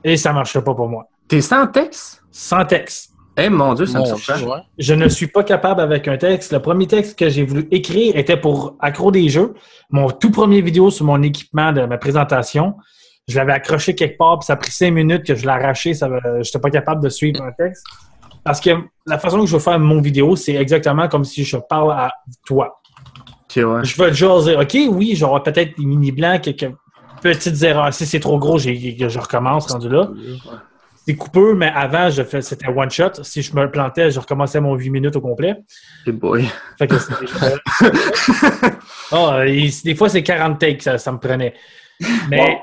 [0.05, 1.09] et ça ne marchait pas pour moi.
[1.29, 2.23] T'es sans texte?
[2.31, 3.13] Sans texte.
[3.41, 4.63] Eh mon Dieu, ça me Mon surprend.
[4.79, 6.53] Je ne suis pas capable avec un texte.
[6.53, 9.55] Le premier texte que j'ai voulu écrire était pour Accro des jeux.
[9.91, 12.75] Mon tout premier vidéo sur mon équipement de ma présentation.
[13.29, 15.95] Je l'avais accroché quelque part, puis ça a pris cinq minutes que je l'ai arraché.
[15.95, 16.07] Je
[16.39, 17.85] n'étais pas capable de suivre un texte.
[18.43, 18.71] Parce que
[19.07, 22.11] la façon que je veux faire mon vidéo, c'est exactement comme si je parle à
[22.45, 22.81] toi.
[23.55, 26.71] Je veux juste dire, OK, oui, j'aurai peut-être des mini blancs, quelques
[27.23, 27.93] petites erreurs.
[27.93, 30.11] Si c'est trop gros, je recommence rendu là.
[31.07, 33.23] C'est coupeux, mais avant, je fais, c'était one shot.
[33.23, 35.57] Si je me plantais, je recommençais mon 8 minutes au complet.
[36.07, 36.47] Hey boy.
[36.79, 36.97] Fait que
[39.47, 41.55] et des fois, c'est 40 takes, ça, ça me prenait.
[42.29, 42.59] Mais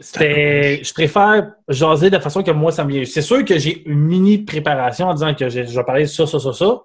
[0.00, 3.04] c'était, je préfère jaser de la façon que moi, ça me vient.
[3.04, 6.26] C'est sûr que j'ai une mini préparation en disant que je vais parler de ça,
[6.26, 6.80] ça, ça, ça.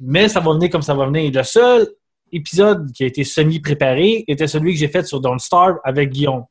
[0.00, 1.32] Mais ça va venir comme ça va venir.
[1.34, 1.88] Le seul
[2.32, 6.44] épisode qui a été semi-préparé était celui que j'ai fait sur Don't Starve avec Guillaume.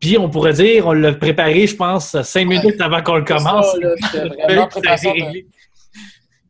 [0.00, 3.66] Puis on pourrait dire, on l'a préparé, je pense, cinq minutes avant qu'on le commence.
[4.12, 5.44] ça, là, préparation de-.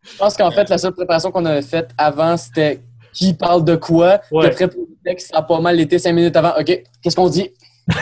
[0.02, 2.80] Je pense qu'en fait, la seule préparation qu'on avait faite avant, c'était
[3.12, 4.20] qui parle de quoi.
[4.30, 4.44] Ouais.
[4.44, 6.52] Puis après, pour le texte, ça a pas mal été cinq minutes avant.
[6.58, 7.50] OK, qu'est-ce qu'on dit?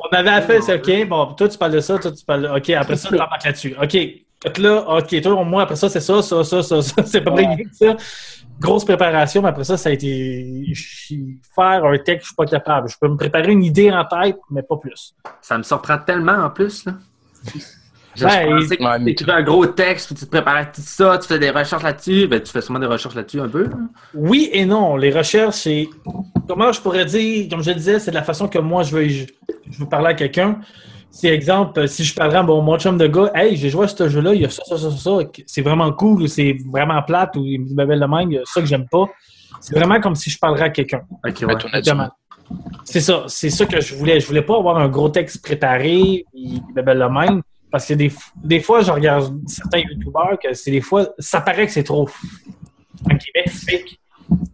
[0.00, 2.48] On avait fait, c'est OK, bon, toi tu parles de ça, toi tu parles de...
[2.48, 3.76] OK, après ça, tu embarques là-dessus.
[3.80, 3.98] OK,
[4.44, 7.02] fait là, OK, toi, moi, après ça, c'est ça, ça, ça, ça, ça.
[7.06, 7.96] C'est pas rien que ça.
[8.60, 11.14] Grosse préparation, mais après ça, ça a été je-
[11.56, 12.88] faire un texte, je suis pas capable.
[12.88, 15.14] Je peux me préparer une idée en tête, mais pas plus.
[15.42, 16.84] Ça me surprend tellement en plus.
[16.84, 16.92] Là.
[18.14, 21.18] Je, Ben, pensais que tu écrivais un gros texte, puis tu te préparais tout ça,
[21.18, 22.28] tu fais des recherches là-dessus.
[22.28, 23.64] Ben, tu fais sûrement des recherches là-dessus un peu.
[23.64, 23.76] là.
[24.14, 24.94] Oui et non.
[24.96, 25.88] Les recherches, c'est.
[26.46, 28.94] Comment je pourrais dire, comme je le disais, c'est de la façon que moi je
[28.94, 29.24] veux, je,
[29.68, 30.60] je veux parler à quelqu'un.
[31.16, 33.88] C'est exemple, si je parlerais à mon, mon chum de gars, hey, j'ai joué à
[33.88, 35.10] ce jeu-là, il y a ça, ça, ça, ça,
[35.46, 38.34] c'est vraiment cool, ou c'est vraiment plate, ou il me dit babelle de même, il
[38.34, 39.04] y a ça que j'aime pas.
[39.60, 41.02] C'est vraiment comme si je parlerais à quelqu'un.
[41.24, 41.54] Ok, ouais.
[41.78, 42.08] Exactement.
[42.84, 44.18] C'est ça, c'est ça que je voulais.
[44.18, 48.12] Je voulais pas avoir un gros texte préparé, puis babelle de même, parce que des,
[48.42, 52.08] des fois, je regarde certains youtubeurs que c'est des fois, ça paraît que c'est trop
[53.04, 53.98] en Québec, fake.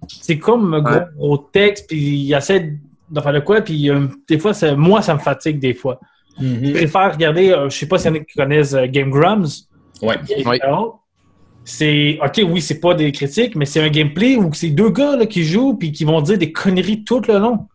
[0.08, 2.76] C'est comme un gros, gros texte, puis il essaie
[3.10, 5.98] de faire de quoi, puis euh, des fois, ça- moi, ça me fatigue des fois.
[6.38, 9.10] Je préfère regarder, euh, je sais pas s'il y en a qui connaissent euh, Game
[9.10, 9.68] Grumps.
[10.02, 10.16] Ouais.
[11.62, 15.16] C'est, ok, oui, c'est pas des critiques, mais c'est un gameplay où c'est deux gars
[15.16, 17.66] là, qui jouent puis qui vont dire des conneries tout le long.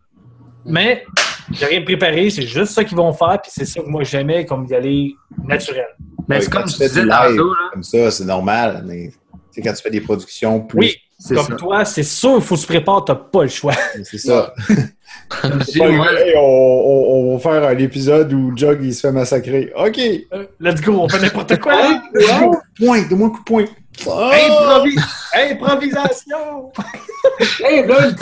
[0.64, 1.04] Mais
[1.52, 4.44] j'ai rien préparé, c'est juste ça qu'ils vont faire, puis c'est ça que moi j'aimais,
[4.44, 5.14] comme y aller
[5.44, 5.86] naturel.
[6.28, 7.40] Ouais, quand tu fais du live
[7.72, 8.84] comme ça, c'est normal.
[8.86, 9.12] Mais
[9.52, 10.78] c'est quand tu fais des productions plus.
[10.78, 10.96] Oui,
[11.34, 13.72] comme toi, c'est sûr, il faut se préparer, t'as pas le choix.
[14.04, 14.52] C'est ça.
[15.66, 19.12] C'est pas, hey, on, on- on va faire un épisode où Jug il se fait
[19.12, 19.72] massacrer.
[19.76, 19.96] OK.
[20.60, 21.74] Let's go, on fait n'importe quoi.
[21.74, 23.64] Coup de poing, donne-moi un coup de poing.
[23.98, 25.00] Improvi-
[25.34, 26.72] Improvisation!
[27.64, 28.14] hey, là, le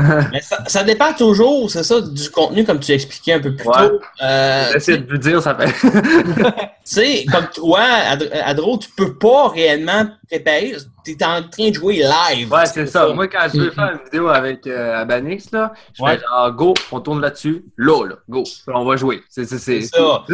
[0.32, 3.64] Mais ça, ça dépend toujours, c'est ça, du contenu, comme tu expliquais un peu plus
[3.64, 4.00] tôt.
[4.22, 5.72] Euh, J'essaie de vous dire, ça fait.
[5.88, 6.52] tu
[6.84, 10.74] sais, comme toi, Ad- Adro, tu peux pas réellement préparer.
[11.04, 12.52] Tu es en train de jouer live.
[12.52, 13.08] Ouais, c'est ça.
[13.14, 16.16] Moi, quand je veux faire une vidéo avec euh, Abanix, là, je Ouais.
[16.16, 19.22] fais genre, go, on tourne là-dessus, là, là, go, Puis on va jouer.
[19.28, 19.56] C'est ça.
[19.58, 19.80] c'est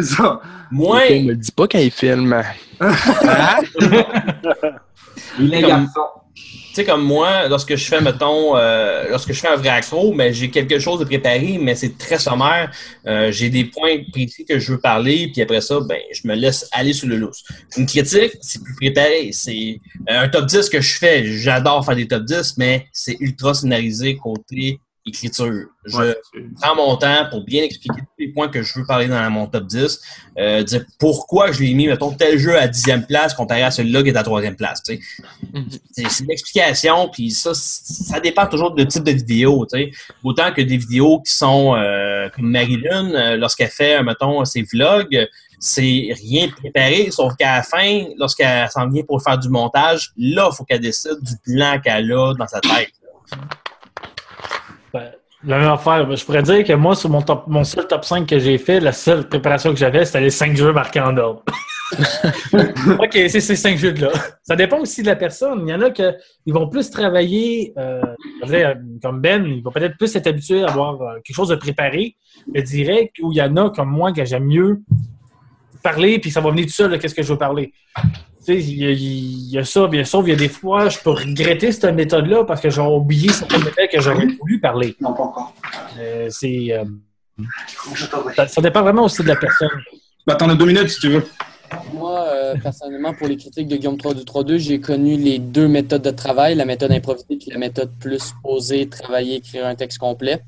[0.03, 0.41] ça.
[0.71, 2.43] Moi, Il me dit pas quand il filme.
[5.39, 6.01] Il est garçon.
[6.35, 10.13] Tu sais, comme moi, lorsque je fais, mettons, euh, lorsque je fais un vrai accro,
[10.13, 12.71] mais j'ai quelque chose de préparé, mais c'est très sommaire.
[13.07, 16.35] Euh, j'ai des points précis que je veux parler, puis après ça, ben, je me
[16.35, 17.43] laisse aller sur le lousse.
[17.77, 19.31] Une critique, c'est plus préparé.
[19.31, 19.79] C'est
[20.09, 21.25] euh, un top 10 que je fais.
[21.25, 25.67] J'adore faire des top 10, mais c'est ultra scénarisé côté écriture.
[25.85, 26.13] Je
[26.61, 29.47] prends mon temps pour bien expliquer tous les points que je veux parler dans mon
[29.47, 29.99] top 10,
[30.37, 34.03] euh, dire pourquoi je l'ai mis, mettons, tel jeu à dixième place comparé à celui-là
[34.03, 34.83] qui est à troisième place.
[34.83, 34.99] tu
[35.93, 36.03] sais.
[36.09, 39.65] C'est une explication, puis ça, ça dépend toujours du type de vidéo.
[39.71, 39.91] tu sais.
[40.23, 44.63] Autant que des vidéos qui sont euh, comme Marilyn, euh, lorsqu'elle fait, euh, mettons, ses
[44.63, 45.27] vlogs,
[45.59, 50.11] c'est rien de préparé, sauf qu'à la fin, lorsqu'elle s'en vient pour faire du montage,
[50.17, 52.91] là, il faut qu'elle décide du plan qu'elle a dans sa tête.
[54.97, 55.11] Ben,
[55.43, 56.15] La même affaire.
[56.15, 58.79] Je pourrais dire que moi, sur mon, top, mon seul top 5 que j'ai fait,
[58.79, 61.43] la seule préparation que j'avais, c'était les 5 jeux marqués en ordre.
[62.53, 64.11] OK, c'est ces 5 jeux-là.
[64.43, 65.63] Ça dépend aussi de la personne.
[65.67, 66.03] Il y en a qui
[66.47, 68.01] vont plus travailler, euh,
[68.45, 71.55] dire, comme Ben, il va peut-être plus être habitué à avoir euh, quelque chose de
[71.55, 72.15] préparé,
[72.47, 74.81] de direct, ou il y en a comme moi que j'aime mieux
[75.83, 77.73] parler, puis ça va venir tout seul de qu'est-ce que je veux parler.
[78.53, 80.97] Il y, a- il y a ça, bien sûr, il y a des fois, je
[80.99, 84.95] peux regretter cette méthode-là parce que j'ai oublié certaines méthodes que j'aurais voulu parler.
[85.01, 85.53] Non, pas encore.
[85.99, 86.71] Euh, c'est.
[86.71, 86.85] euh,
[88.35, 89.69] ça, ça dépend vraiment aussi de la personne.
[90.25, 91.25] Bah, t'en as deux minutes si tu veux.
[91.93, 96.11] Moi, euh, personnellement, pour les critiques de Guillaume 3.2, j'ai connu les deux méthodes de
[96.11, 100.39] travail, la méthode improvisée et la méthode plus posée, travailler, écrire un texte complet.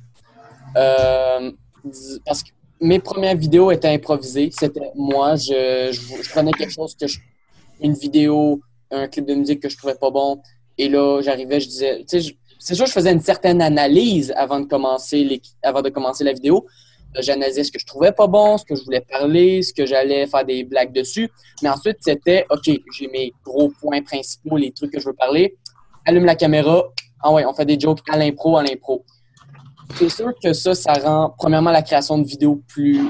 [0.77, 1.51] Euh,
[2.25, 2.49] parce que
[2.81, 4.49] mes premières vidéos étaient improvisées.
[4.57, 7.19] C'était moi, je, je, je prenais quelque chose que je,
[7.81, 8.61] une vidéo,
[8.91, 10.41] un clip de musique que je trouvais pas bon,
[10.77, 14.59] et là, j'arrivais, je disais, tu sais, c'est sûr, je faisais une certaine analyse avant
[14.59, 16.65] de commencer, avant de commencer la vidéo.
[17.17, 19.85] Euh, J'analysais ce que je trouvais pas bon, ce que je voulais parler, ce que
[19.85, 21.29] j'allais faire des blagues dessus.
[21.63, 25.55] Mais ensuite, c'était, OK, j'ai mes gros points principaux, les trucs que je veux parler.
[26.05, 26.83] Allume la caméra.
[27.21, 29.05] Ah ouais, on fait des jokes à l'impro, à l'impro.
[29.95, 33.01] C'est sûr que ça, ça rend, premièrement, la création de vidéos plus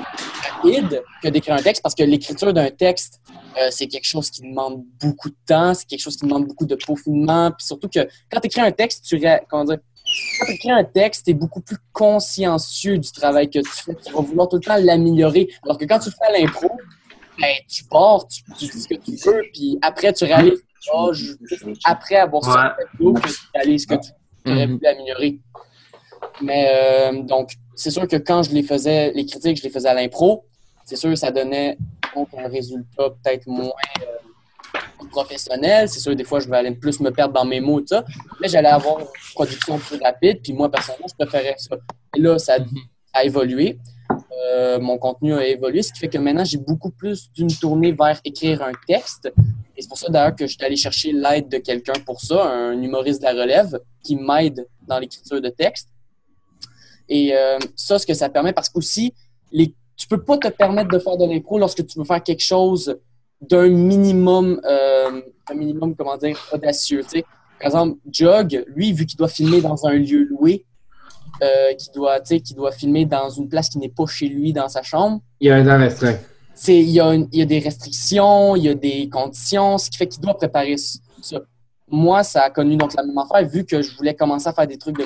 [0.64, 3.20] rapide que d'écrire un texte parce que l'écriture d'un texte,
[3.60, 6.66] euh, c'est quelque chose qui demande beaucoup de temps, c'est quelque chose qui demande beaucoup
[6.66, 7.52] de peaufinement.
[7.52, 8.00] Puis surtout que
[8.32, 9.78] quand tu écris un texte, tu, ré- comment dire,
[10.40, 13.94] quand tu écris un texte, tu es beaucoup plus consciencieux du travail que tu fais.
[14.06, 15.50] Tu vas vouloir tout le temps l'améliorer.
[15.64, 16.70] Alors que quand tu fais l'impro,
[17.40, 21.12] ben, tu pars, tu, tu dis ce que tu veux, puis après, tu réalises, oh,
[21.14, 21.34] je-
[21.84, 24.12] après avoir sorti la vidéo, que tu réalises que tu
[24.52, 25.40] aurais pu l'améliorer.
[26.42, 29.90] Mais euh, donc, c'est sûr que quand je les faisais, les critiques, je les faisais
[29.90, 30.46] à l'impro,
[30.86, 31.78] c'est sûr que ça donnait
[32.16, 33.72] donc, un résultat peut-être moins
[34.02, 35.88] euh, professionnel.
[35.90, 37.90] C'est sûr, des fois, je vais aller plus me perdre dans mes mots et tout
[37.90, 38.04] ça.
[38.42, 40.40] Mais j'allais avoir une production plus rapide.
[40.42, 41.76] Puis moi, personnellement, je préférais ça.
[42.16, 42.58] Et là, ça
[43.14, 43.78] a évolué.
[44.46, 47.92] Euh, mon contenu a évolué, ce qui fait que maintenant, j'ai beaucoup plus d'une tournée
[47.92, 49.32] vers écrire un texte.
[49.76, 52.50] Et c'est pour ça, d'ailleurs, que je suis allé chercher l'aide de quelqu'un pour ça,
[52.52, 55.90] un humoriste de la relève qui m'aide dans l'écriture de texte.
[57.10, 59.14] Et euh, ça, ce que ça permet, parce qu'aussi,
[59.52, 62.44] les, tu peux pas te permettre de faire de l'impro lorsque tu veux faire quelque
[62.44, 62.98] chose
[63.42, 67.02] d'un minimum, euh, un minimum, comment dire, audacieux.
[67.60, 70.66] Par exemple, Jog, lui, vu qu'il doit filmer dans un lieu loué,
[71.42, 74.28] euh, qui doit, tu sais, qui doit filmer dans une place qui n'est pas chez
[74.28, 76.18] lui, dans sa chambre, Il y a un temps restreint.
[76.68, 79.90] il y, a une- il y a des restrictions, il y a des conditions, ce
[79.90, 81.40] qui fait qu'il doit préparer ça.
[81.92, 84.68] Moi, ça a connu donc la même affaire, vu que je voulais commencer à faire
[84.68, 85.06] des trucs de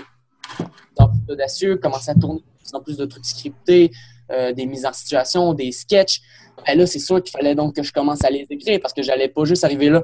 [0.59, 3.91] de plus en plus audacieux, commencer à tourner de plus en plus de trucs scriptés,
[4.31, 6.21] euh, des mises en situation, des sketchs.
[6.65, 9.01] Ben là, c'est sûr qu'il fallait donc que je commence à les écrire parce que
[9.01, 10.03] j'allais pas juste arriver là.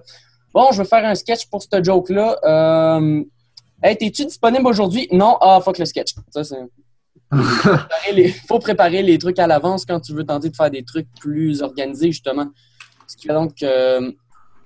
[0.54, 2.38] Bon, je veux faire un sketch pour ce joke-là.
[2.44, 3.24] Euh,
[3.84, 5.08] hey, t'es-tu disponible aujourd'hui?
[5.12, 5.38] Non?
[5.42, 6.16] Ah, fuck le sketch.
[6.32, 6.58] Ça, c'est...
[8.48, 11.62] Faut préparer les trucs à l'avance quand tu veux tenter de faire des trucs plus
[11.62, 12.48] organisés, justement.
[13.08, 14.16] Ce qui fait donc que,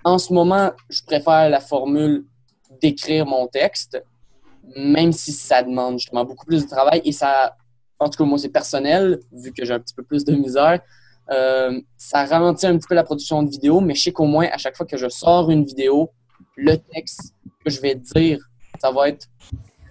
[0.03, 2.25] en ce moment, je préfère la formule
[2.81, 4.01] d'écrire mon texte,
[4.75, 7.55] même si ça demande justement beaucoup plus de travail et ça,
[7.99, 10.81] en tout cas, moi, c'est personnel, vu que j'ai un petit peu plus de misère.
[11.31, 14.47] Euh, ça ralentit un petit peu la production de vidéo, mais je sais qu'au moins,
[14.51, 16.11] à chaque fois que je sors une vidéo,
[16.57, 17.33] le texte
[17.63, 18.39] que je vais dire,
[18.81, 19.27] ça va être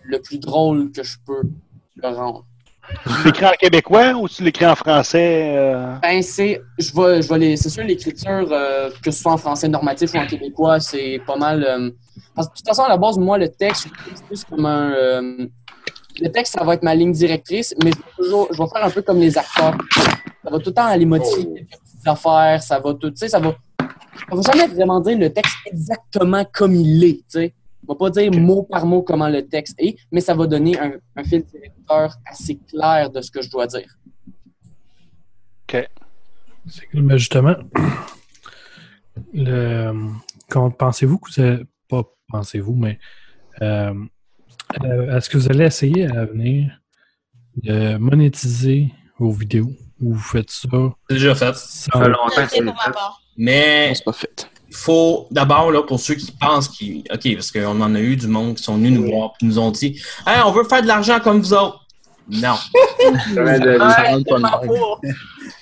[0.05, 1.43] le plus drôle que je peux
[1.97, 2.45] le rendre.
[3.07, 5.55] Tu l'écris en québécois ou tu l'écris en français?
[5.57, 5.97] euh?
[6.03, 9.37] Ben, c'est, je vais, je vais les, c'est sûr, l'écriture, euh, que ce soit en
[9.37, 11.65] français normatif ou en québécois, c'est pas mal.
[11.65, 11.91] euh,
[12.35, 14.93] parce que de toute façon, à la base, moi, le texte, c'est plus comme un.
[14.93, 15.47] euh,
[16.21, 18.85] le texte, ça va être ma ligne directrice, mais je vais, toujours, je vais faire
[18.85, 19.75] un peu comme les acteurs.
[20.45, 23.29] Ça va tout le temps aller modifier quelques petites affaires, ça va tout, tu sais,
[23.29, 23.55] ça va.
[24.29, 27.55] Ça va jamais vraiment dire le texte exactement comme il est, tu sais.
[27.87, 30.79] On va pas dire mot par mot comment le texte est, mais ça va donner
[30.79, 33.97] un, un fil directeur assez clair de ce que je dois dire.
[35.69, 35.89] OK.
[36.69, 37.57] C'est cool, mais justement,
[39.35, 39.93] le,
[40.49, 42.99] quand pensez-vous que vous allez, pas pensez-vous, mais
[43.63, 43.95] euh,
[44.85, 46.81] euh, est-ce que vous allez essayer à l'avenir
[47.57, 50.69] de monétiser vos vidéos ou vous faites ça?
[51.09, 51.55] C'est déjà fait.
[51.57, 52.93] Ça fait longtemps que c'est fait.
[53.37, 54.52] Mais pas fait.
[54.73, 57.05] Il faut d'abord, là, pour ceux qui pensent qu'ils.
[57.13, 59.59] OK, parce qu'on en a eu du monde qui sont venus nous voir et nous
[59.59, 61.81] ont dit Hey, on veut faire de l'argent comme vous autres.
[62.31, 62.55] Non.
[63.35, 64.25] Jamais de la vie.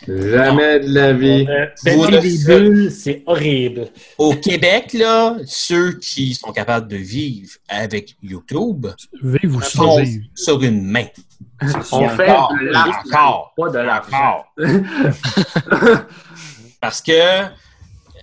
[0.07, 1.45] Jamais de la vie.
[1.45, 3.89] Vous Péter le des bulles, c'est horrible.
[4.17, 8.87] Au Québec, là, ceux qui sont capables de vivre avec YouTube
[9.21, 10.05] Vivre ou sont
[10.37, 11.07] sur une main.
[11.91, 14.17] On fait de l'argent, pas de l'argent.
[14.17, 14.55] encore.
[16.81, 17.43] Parce que,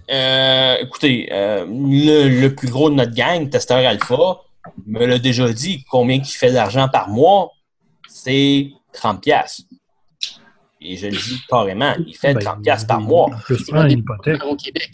[0.10, 4.42] euh, écoutez, euh, le, le plus gros de notre gang, Testeur Alpha,
[4.86, 7.52] me l'a déjà dit, combien il fait d'argent par mois,
[8.08, 9.64] c'est 30 pièces.
[10.80, 13.30] Et je le dis carrément, il fait 30 pièces par mois.
[13.50, 14.44] une hypothèque.
[14.44, 14.92] Au Québec.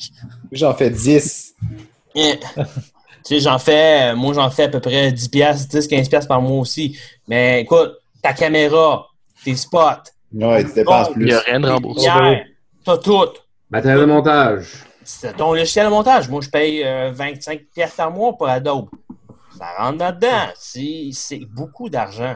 [0.52, 1.56] J'en fais 10.
[2.16, 2.64] Eh, tu
[3.24, 6.42] sais, j'en fais, moi, j'en fais à peu près 10 pièces, 10, 15 pièces par
[6.42, 6.98] mois aussi.
[7.28, 9.08] Mais écoute, ta caméra,
[9.44, 10.12] tes spots.
[10.34, 11.24] Ouais, tu dépenses plus.
[11.24, 12.10] Il n'y a rien de remboursé.
[12.86, 13.30] T'as tout.
[13.70, 14.68] Matériel de montage.
[15.06, 16.30] C'est ton logiciel de montage.
[16.30, 18.90] Moi, je paye euh, 25 pièces par mois pour Adobe.
[19.58, 20.50] Ça rentre là-dedans.
[20.56, 22.36] C'est c'est beaucoup d'argent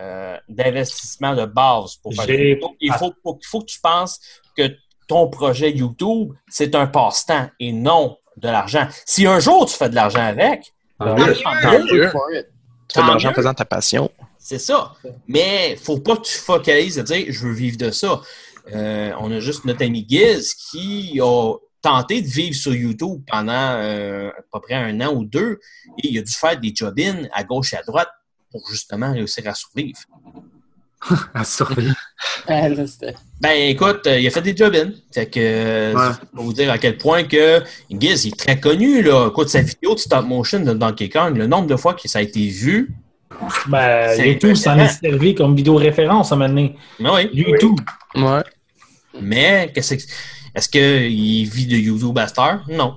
[0.00, 2.28] euh, d'investissement de base pour faire.
[2.28, 4.20] Il faut, il faut que tu penses
[4.56, 4.70] que
[5.06, 8.86] ton projet YouTube, c'est un passe-temps et non de l'argent.
[9.04, 10.72] Si un jour tu fais de l'argent avec.
[10.98, 11.34] Tant mieux.
[11.34, 14.10] Tu fais de l'argent en faisant ta passion.
[14.38, 14.94] C'est ça.
[15.28, 18.20] Mais faut pas que tu focalises à dire je veux vivre de ça.
[18.72, 23.52] Euh, on a juste notre ami Giz qui a tenté de vivre sur YouTube pendant
[23.52, 25.58] euh, à peu près un an ou deux
[26.02, 28.10] et il a dû faire des job-ins à gauche et à droite
[28.50, 29.98] pour justement réussir à survivre.
[31.34, 31.94] à survivre.
[32.48, 32.68] Ah,
[33.40, 34.90] Ben écoute, euh, il a fait des job-ins.
[35.12, 36.14] Fait que euh, Ouais.
[36.34, 39.02] pour vous dire à quel point que Giz il est très connu.
[39.02, 39.28] Là.
[39.28, 42.18] Écoute, sa vidéo de stop motion de Donkey Kong, le nombre de fois que ça
[42.18, 42.92] a été vu.
[43.68, 46.76] Ben, YouTube s'en est servi comme vidéo référence à un moment donné.
[46.98, 47.30] Ben oui.
[47.32, 47.78] YouTube.
[48.14, 48.42] Ouais.
[49.20, 50.02] Mais qu'est-ce que-
[50.54, 52.64] est-ce qu'il vit de YouTube à cette heure?
[52.68, 52.96] Non.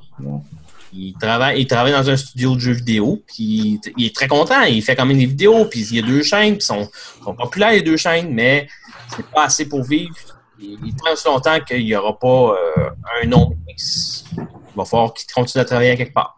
[0.95, 4.61] Il travaille, il travaille dans un studio de jeux vidéo, puis il est très content.
[4.63, 6.87] Il fait quand même des vidéos, puis il y a deux chaînes, qui sont,
[7.23, 8.67] sont populaires, les deux chaînes, mais
[9.15, 10.13] c'est pas assez pour vivre.
[10.59, 12.89] Il, il tant aussi longtemps qu'il n'y aura pas euh,
[13.23, 13.55] un nom.
[13.67, 16.35] Il va falloir qu'il continue à travailler à quelque part.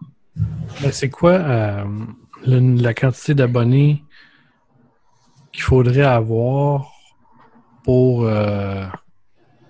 [0.81, 1.83] Ben, c'est quoi euh,
[2.45, 4.03] le- la quantité d'abonnés
[5.51, 6.91] qu'il faudrait avoir
[7.83, 8.85] pour euh,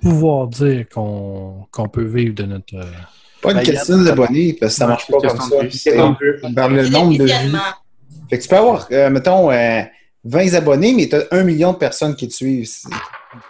[0.09, 2.75] pouvoir dire qu'on qu'on peut vivre de notre.
[2.75, 2.83] euh,
[3.41, 5.55] Pas une Ben, question d'abonnés, parce que ça marche pas comme ça.
[5.71, 5.95] C'est
[6.55, 7.57] par le nombre de vues.
[8.29, 9.81] Fait que tu peux avoir, euh, mettons, euh,
[10.23, 12.67] 20 abonnés, mais tu as un million de personnes qui te suivent,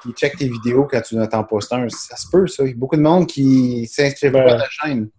[0.03, 1.87] qui checkent tes vidéos quand tu t'en postes un.
[1.89, 2.63] Ça se peut, ça.
[2.63, 5.09] Il y a beaucoup de monde qui s'inscrivent pas à ta chaîne.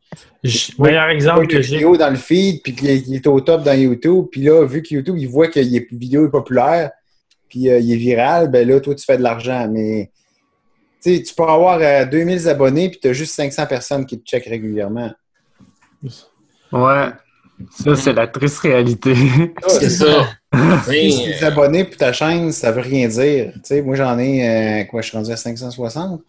[0.78, 1.74] Meilleur exemple Il y a que une j'ai.
[1.76, 4.64] vidéo dans le feed, puis qu'il est- il est au top dans YouTube, puis là,
[4.66, 6.90] vu que YouTube, il voit que la vidéo est populaire,
[7.48, 9.68] puis euh, il est viral, ben là, toi, tu fais de l'argent.
[9.70, 10.10] Mais
[11.10, 14.18] tu sais, tu peux avoir euh, 2000 abonnés, puis tu as juste 500 personnes qui
[14.20, 15.12] te checkent régulièrement.
[16.72, 17.08] Ouais.
[17.70, 19.14] Ça, c'est la triste réalité.
[19.68, 20.28] C'est ça.
[20.84, 23.52] Si tu es abonné pour ta chaîne, ça veut rien dire.
[23.54, 26.20] Tu sais, moi, j'en ai, euh, quoi, je suis rendu à 560.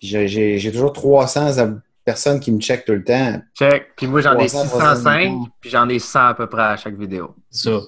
[0.00, 3.40] J'ai- toujours 300 ab- personnes qui me checkent tout le temps.
[3.56, 3.88] Check.
[3.96, 4.64] Puis moi, j'en ai 300,
[4.96, 7.34] 605, puis j'en ai 100 à peu près à chaque vidéo.
[7.50, 7.78] Ça.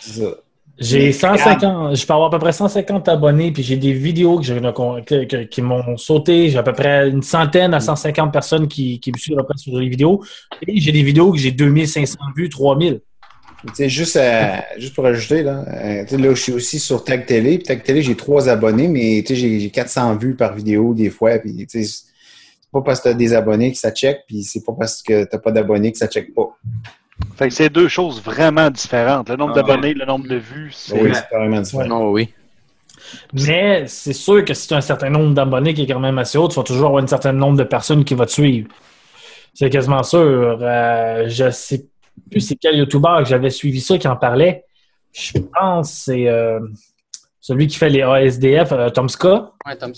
[0.00, 0.24] Ça.
[0.78, 4.44] J'ai 150, je peux avoir à peu près 150 abonnés, puis j'ai des vidéos que
[4.44, 6.50] j'ai- que- que- qui m'ont sauté.
[6.50, 9.48] J'ai à peu près une centaine à 150 personnes qui, qui me suivent à peu
[9.48, 10.22] près sur les vidéos.
[10.66, 13.00] Et j'ai des vidéos que j'ai 2500 vues, 3000.
[13.68, 17.24] Tu sais, juste, à- juste pour ajouter, là, euh, là, je suis aussi sur Tag
[17.26, 17.56] Télé.
[17.56, 21.38] Puis Tag Télé, j'ai trois abonnés, mais j'ai j'ai 400 vues par vidéo des fois.
[21.38, 21.84] Puis, c'est
[22.70, 25.24] pas parce que tu as des abonnés que ça check, puis c'est pas parce que
[25.24, 26.56] tu pas d'abonnés que ça check pas.
[27.36, 29.28] Fait que c'est deux choses vraiment différentes.
[29.28, 31.00] Le nombre Ah, d'abonnés, le nombre de vues, c'est.
[31.00, 32.00] Oui, c'est carrément différent.
[32.02, 32.32] Oh, oui.
[33.32, 36.18] Mais c'est sûr que si tu as un certain nombre d'abonnés qui est quand même
[36.18, 38.68] assez haut, tu vas toujours avoir un certain nombre de personnes qui vont te suivre.
[39.54, 40.58] C'est quasiment sûr.
[40.60, 41.86] Euh, je sais
[42.30, 44.64] plus c'est quel YouTuber que j'avais suivi ça qui en parlait.
[45.12, 46.60] Je pense que c'est euh,
[47.40, 49.06] celui qui fait les ASDF, euh, Tom
[49.66, 49.92] Ouais, Tom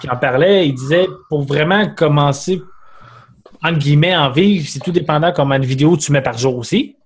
[0.00, 0.68] qui en parlait.
[0.68, 2.60] Il disait pour vraiment commencer,
[3.62, 6.96] entre guillemets, en vivre, c'est tout dépendant combien de vidéos tu mets par jour aussi.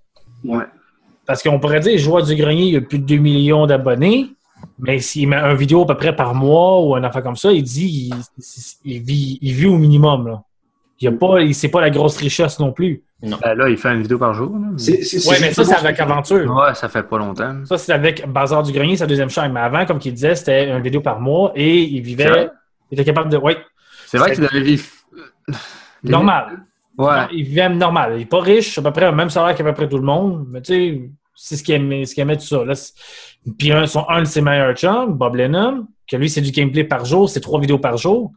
[0.45, 0.65] Ouais.
[1.27, 4.31] Parce qu'on pourrait dire, Joueur du Grenier, il y a plus de 2 millions d'abonnés,
[4.79, 7.51] mais s'il met un vidéo à peu près par mois ou un affaire comme ça,
[7.53, 8.15] il dit il,
[8.85, 10.27] il vit, il vit au minimum.
[10.29, 10.43] Là.
[11.01, 13.03] Il y a pas, c'est pas la grosse richesse non plus.
[13.23, 13.39] Non.
[13.43, 14.51] Ben là, il fait une vidéo par jour.
[14.53, 16.55] Ouais, mais ça, c'est avec Aventure.
[16.55, 17.65] Ouais, ça fait pas longtemps.
[17.65, 19.51] Ça, c'est avec Bazar du Grenier, sa deuxième chaîne.
[19.53, 22.29] Mais avant, comme il disait, c'était une vidéo par mois et il C'est vivait.
[22.29, 22.51] vrai?
[22.91, 23.39] Il était capable de.
[23.39, 23.55] Oui.
[24.07, 24.85] C'est vrai qu'il devait vivre.
[26.11, 26.65] Normal.
[26.97, 27.17] Ouais.
[27.23, 28.13] Non, il vivait normal.
[28.15, 30.05] Il n'est pas riche, à peu près le même salaire qu'à peu près tout le
[30.05, 30.47] monde.
[30.49, 32.65] Mais tu sais, c'est ce qu'il aimait, ce qu'il aimait tout ça.
[32.65, 32.75] Là,
[33.59, 36.85] puis un, son, un de ses meilleurs chums, Bob Lennon, que lui, c'est du gameplay
[36.85, 38.31] par jour, c'est trois vidéos par jour.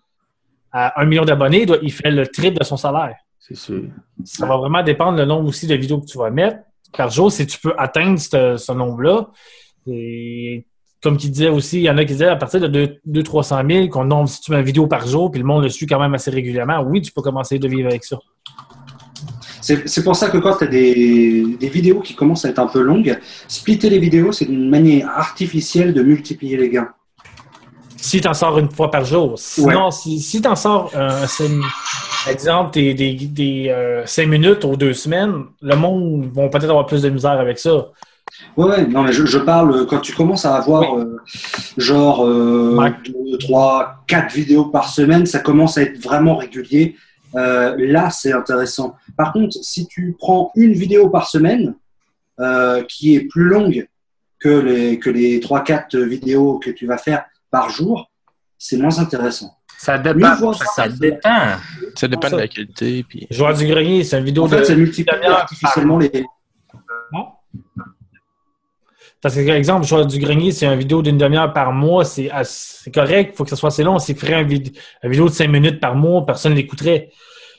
[0.72, 3.16] À un million d'abonnés, il doit- il fait le triple de son salaire.
[3.40, 3.84] C'est sûr.
[4.26, 6.58] Ça va vraiment dépendre le nombre aussi de vidéos que tu vas mettre
[6.98, 9.28] par jour, si tu peux atteindre ce, ce nombre-là.
[9.88, 10.66] Et
[11.02, 13.88] comme il disait aussi, il y en a qui disaient à partir de 200-300 000,
[13.90, 16.00] qu'on nombre, si tu mets une vidéo par jour, puis le monde le suit quand
[16.00, 18.18] même assez régulièrement, oui, tu peux commencer de vivre avec ça.
[19.62, 22.68] C'est pour ça que quand tu as des, des vidéos qui commencent à être un
[22.68, 23.20] peu longues,
[23.50, 26.88] splitter les vidéos, c'est une manière artificielle de multiplier les gains.
[27.98, 29.34] Si tu en sors une fois par jour.
[29.38, 31.26] Sinon, si, si tu en sors, euh,
[32.30, 36.86] exemple, des, des, des, euh, cinq minutes ou deux semaines, le monde va peut-être avoir
[36.86, 37.88] plus de misère avec ça.
[38.56, 41.18] Ouais, ouais, non, mais je, je parle euh, quand tu commences à avoir euh,
[41.78, 46.96] genre euh, deux, trois, quatre vidéos par semaine, ça commence à être vraiment régulier.
[47.36, 48.96] Euh, là, c'est intéressant.
[49.16, 51.76] Par contre, si tu prends une vidéo par semaine
[52.40, 53.88] euh, qui est plus longue
[54.40, 58.10] que les, que les 3-4 vidéos que tu vas faire par jour,
[58.58, 59.54] c'est moins intéressant.
[59.78, 60.54] Ça dépend.
[60.54, 61.58] Ça dépend.
[61.96, 63.06] Ça dépend de la qualité.
[63.08, 63.28] Puis...
[63.30, 64.64] Joueur du grenier, c'est une vidéo En fait, de.
[64.64, 66.26] ça multiplie artificiellement les.
[69.22, 72.30] Parce que, par exemple, joueur du grenier, c'est une vidéo d'une demi-heure par mois, c'est
[72.94, 73.98] correct, il faut que ça soit assez long.
[74.00, 77.10] S'il ferait une, vid- une vidéo de cinq minutes par mois, personne ne l'écouterait.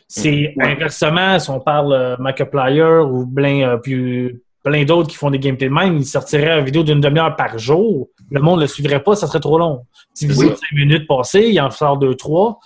[0.06, 5.30] C'est inversement, si on parle euh, Markiplier ou plein, euh, puis plein d'autres qui font
[5.30, 8.08] des gameplays de même, ils sortiraient une vidéo d'une demi-heure par jour.
[8.30, 9.84] Le monde ne le suivrait pas, ça serait trop long.
[10.14, 10.50] Petite vidéo Oui.
[10.52, 12.58] de cinq minutes passées, il en sort deux, trois.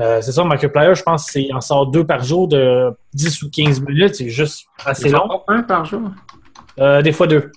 [0.00, 3.50] Euh, c'est ça, Markiplier, je pense qu'il en sort deux par jour de 10 ou
[3.50, 4.14] 15 minutes.
[4.14, 5.42] C'est juste assez Il long.
[5.48, 6.02] un par jour?
[6.78, 7.50] Euh, des fois deux.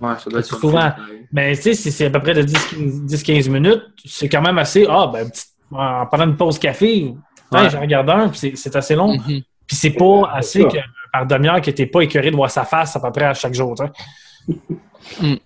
[0.00, 0.92] Ouais, ça doit être Souvent.
[1.32, 4.86] Mais tu sais, si c'est à peu près de 10-15 minutes, c'est quand même assez.
[4.88, 5.28] Ah, ben,
[5.72, 7.14] en pendant une pause café,
[7.52, 7.70] Ouais.
[7.70, 9.14] j'en regarde un, puis c'est- assez long.
[9.14, 9.42] Mhm.
[9.66, 10.76] Puis c'est pas assez que
[11.12, 13.54] par demi-heure que t'es pas écœuré de voir sa face à peu près à chaque
[13.54, 13.74] jour.
[13.76, 15.40] sais.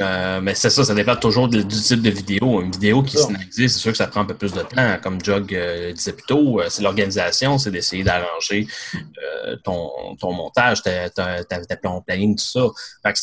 [0.00, 2.60] Euh, mais c'est ça, ça dépend toujours de- du type de vidéo.
[2.60, 4.98] Une vidéo qui scénarisée, c'est sûr que ça prend un peu plus de temps.
[5.02, 9.90] Comme Jog euh, disait plus tôt, euh, c'est l'organisation, c'est d'essayer d'arranger euh, ton,
[10.20, 12.66] ton montage, ta, ta, ta- ta- ton planning, tout ça.
[13.02, 13.18] Fait que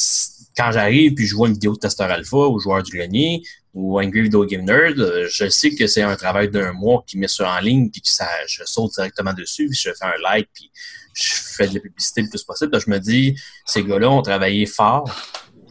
[0.58, 3.44] quand j'arrive puis je vois une vidéo de Testeur Alpha ou Joueur du Grenier
[3.76, 7.28] ou Angry Video Game Nerd, je sais que c'est un travail d'un mois qui met
[7.28, 10.50] ça en ligne puis que ça, je saute directement dessus puis je fais un like
[10.54, 10.72] puis
[11.14, 12.80] je fais de la publicité le plus possible.
[12.80, 13.36] Je me dis,
[13.66, 15.06] ces gars-là ont travaillé fort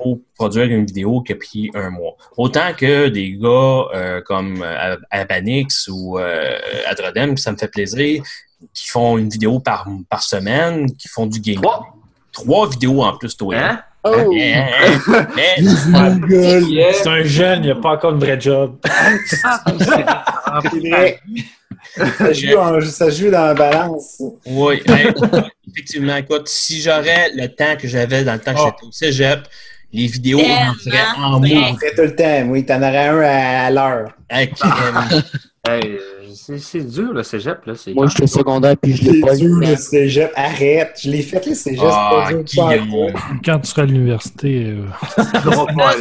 [0.02, 2.16] pour produire une vidéo qui a pris un mois.
[2.36, 8.22] Autant que des gars euh, comme euh, Abanix ou euh, Adrodem, ça me fait plaisir,
[8.74, 11.62] qui font une vidéo par, par semaine, qui font du game.
[12.32, 12.68] Trois?
[12.68, 13.54] Vidéos en plus, toi.
[13.56, 13.80] Hein?
[14.04, 14.32] Oh!
[16.98, 18.76] C'est un jeune, il a pas encore une vraie job.
[20.74, 21.20] Vrai.
[21.94, 24.22] Ça joue, en- ça joue dans la balance.
[24.46, 24.80] Oui,
[25.68, 26.16] effectivement.
[26.16, 29.40] Écoute, si j'aurais le temps que j'avais dans le temps que j'étais au cégep,
[29.92, 31.46] les vidéos en feraient en On mots.
[31.46, 32.64] ferait tout le temps, oui.
[32.64, 34.08] T'en aurais un à, à l'heure.
[34.30, 34.50] Hey,
[35.68, 35.98] Hey,
[36.58, 37.64] c'est dur, le cégep.
[37.66, 37.74] Là.
[37.94, 40.32] Moi, j'étais secondaire puis je l'ai pas C'est dur, le cégep.
[40.34, 40.98] Arrête.
[41.00, 41.78] Je l'ai fait, le cégep.
[41.80, 43.12] c'est Ah, pas dur.
[43.12, 43.20] pas.
[43.44, 44.86] Quand tu seras à l'université, euh,
[45.16, 45.94] Ah.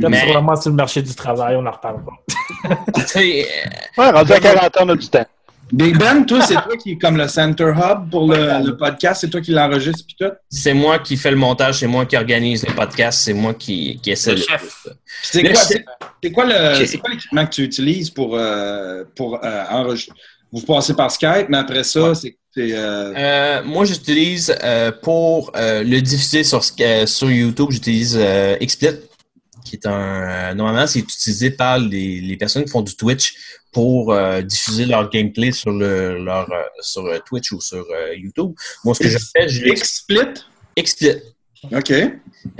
[0.00, 2.12] Quand Mais- tu seras vraiment sur le marché du travail, on en reparlera.
[2.94, 3.46] Tu sais,
[3.98, 5.26] Ouais, rendu à 40 ans, on a du temps.
[5.72, 9.20] Big Ben, toi, c'est toi qui est comme le center hub pour le, le podcast,
[9.22, 10.32] c'est toi qui l'enregistre puis tout.
[10.48, 13.98] c'est moi qui fais le montage, c'est moi qui organise les podcasts, c'est moi qui,
[14.00, 14.86] qui essaie Le de- chef.
[15.24, 15.68] C'est Le quoi, chef.
[15.68, 15.84] c'est-
[16.22, 16.86] c'est quoi le, Ok.
[16.86, 20.14] c'est quoi l'équipement que tu utilises pour, euh, pour euh, enregistrer?
[20.52, 25.52] Vous passez par Skype, mais après ça, c'est C'est, euh, Euh, moi, j'utilise euh, pour
[25.56, 28.96] euh, le diffuser sur, euh, sur YouTube, j'utilise euh, XSplit,
[29.66, 29.92] qui est un.
[30.50, 33.34] euh, normalement, c'est utilisé par les, les personnes qui font du Twitch
[33.72, 38.52] pour euh, diffuser leur gameplay sur le leur euh, sur Twitch ou sur euh, YouTube.
[38.84, 40.20] Moi, ce que je fais, je XSplit.
[40.78, 41.16] XSplit.
[41.74, 41.92] OK.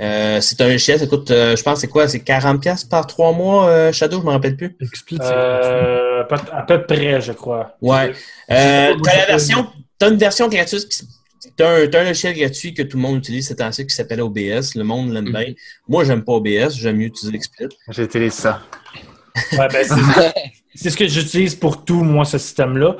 [0.01, 2.07] Euh, c'est un logiciel, ça coûte, euh, je pense, c'est quoi?
[2.09, 4.75] C'est 40$ par trois mois, euh, Shadow, je me rappelle plus.
[5.21, 7.77] Euh, peut- à peu près, je crois.
[7.81, 8.11] Ouais.
[8.51, 9.67] Euh, t'as la version,
[9.97, 11.03] t'as une version gratuite.
[11.41, 14.21] Qui- T'as un, un logiciel gratuit que tout le monde utilise c'est ainsi qui s'appelle
[14.21, 14.75] OBS.
[14.75, 15.53] Le monde l'aime bien.
[15.87, 16.75] Moi, j'aime pas OBS.
[16.79, 17.67] J'aime mieux utiliser XSplit.
[17.89, 18.61] J'utilise ça.
[19.53, 19.85] Ouais, ben,
[20.75, 22.97] c'est- ce que j'utilise pour tout, moi, ce système-là.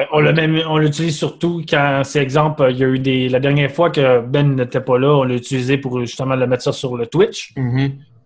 [0.00, 3.28] Euh, on l'a même, on l'utilise surtout quand, c'est exemple, il y a eu des,
[3.28, 6.62] la dernière fois que Ben n'était pas là, on l'a utilisé pour justement le mettre
[6.62, 7.52] ça sur le Twitch.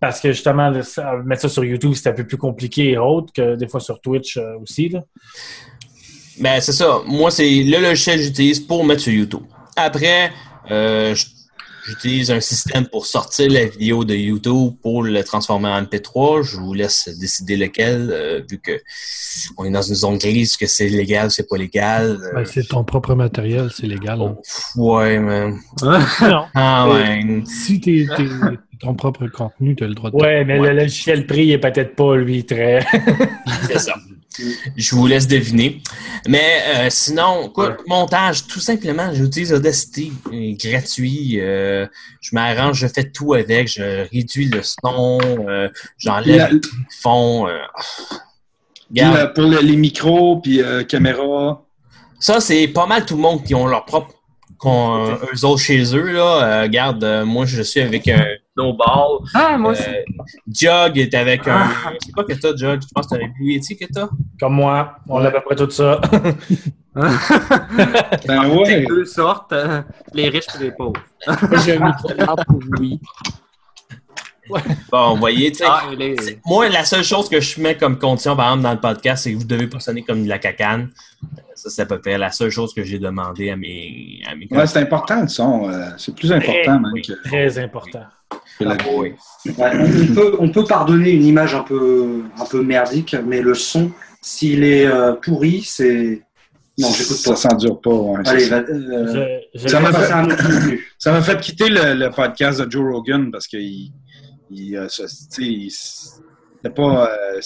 [0.01, 3.33] Parce que justement, le- mettre ça sur YouTube, c'était un peu plus compliqué et autre
[3.33, 4.89] que des fois sur Twitch euh, aussi.
[4.89, 5.01] Là.
[6.43, 7.01] Ben, c'est ça.
[7.07, 9.43] Moi, c'est le logiciel que j'utilise pour mettre sur YouTube.
[9.77, 10.33] Après,
[10.71, 11.15] euh,
[11.87, 16.43] j'utilise un système pour sortir la vidéo de YouTube pour le transformer en MP3.
[16.43, 18.73] Je vous laisse décider lequel, euh, vu que
[19.57, 22.19] on est dans une zone grise, que c'est légal, c'est pas légal.
[22.21, 24.21] Euh, Ben, c'est ton propre matériel, c'est légal.
[24.21, 24.37] hein.
[24.77, 25.59] ouais, man.
[25.83, 26.45] non.
[26.55, 27.25] Ah, ouais.
[27.47, 28.25] Si t'es t'es-
[28.81, 30.17] ton propre contenu, tu as le droit de.
[30.17, 32.85] Ouais, mais le logiciel prix est peut-être pas, lui, très.
[33.69, 33.95] C'est ça.
[34.77, 35.83] Je vous laisse deviner.
[36.29, 41.41] Mais euh, sinon, quoi, montage, tout simplement, j'utilise Audacity, euh, gratuit.
[41.41, 41.87] euh,
[42.21, 43.69] je m'arrange, je fais tout avec.
[43.69, 45.19] Je réduis le son,
[45.49, 45.69] euh,
[45.99, 46.61] j'enlève La- le
[47.01, 47.47] fond.
[48.95, 49.03] Puis,
[49.35, 51.65] pour le- les micros, puis caméra.
[52.21, 54.15] Ça, c'est pas mal tout le monde qui ont leur propre.
[54.59, 56.63] qu'on- eux autres chez eux, là.
[56.63, 59.21] Regarde, moi, je suis avec un snowball.
[59.35, 59.83] Ah, moi aussi.
[59.89, 60.03] Euh,
[60.49, 61.69] Jug est avec un.
[62.05, 62.81] C'est quoi que t'as, Jug?
[62.83, 64.09] Je pense que t'as un Blue Yeti que t'as?
[64.41, 66.01] Comme moi, on a à peu près tout ça.
[66.95, 69.81] Ben C'est deux sortes, euh,
[70.13, 71.01] les riches et les pauvres.
[71.65, 72.11] J'ai un micro
[72.47, 73.01] pour oui.
[74.91, 75.85] Bon, vous voyez, tu sais, Ah,
[76.21, 79.25] c'est- moi, la seule chose que je mets comme condition, par exemple, dans le podcast,
[79.25, 80.91] c'est que vous devez pas sonner comme de la cacane.
[81.55, 84.47] Ça, c'est à peu près la seule chose que j'ai demandé à mes, à mes
[84.51, 85.71] Ouais, c'est important le son.
[85.71, 88.03] euh, c'est plus important même que, Très important.
[89.45, 89.73] Ouais,
[90.11, 93.91] on, peut, on peut pardonner une image un peu, un peu merdique, mais le son,
[94.21, 96.23] s'il est euh, pourri, c'est.
[96.79, 97.37] Non, j'écoute Ça pas.
[97.37, 97.91] s'endure pas.
[97.91, 98.73] ouais, Allez, c'est va, ça.
[98.73, 100.07] euh, Je- Ça m'a fait...
[100.07, 103.91] ça quitter le, le podcast de Joe Rogan parce qu'il
[104.51, 104.87] il, euh,
[105.39, 105.71] il
[106.71, 107.41] pas, euh,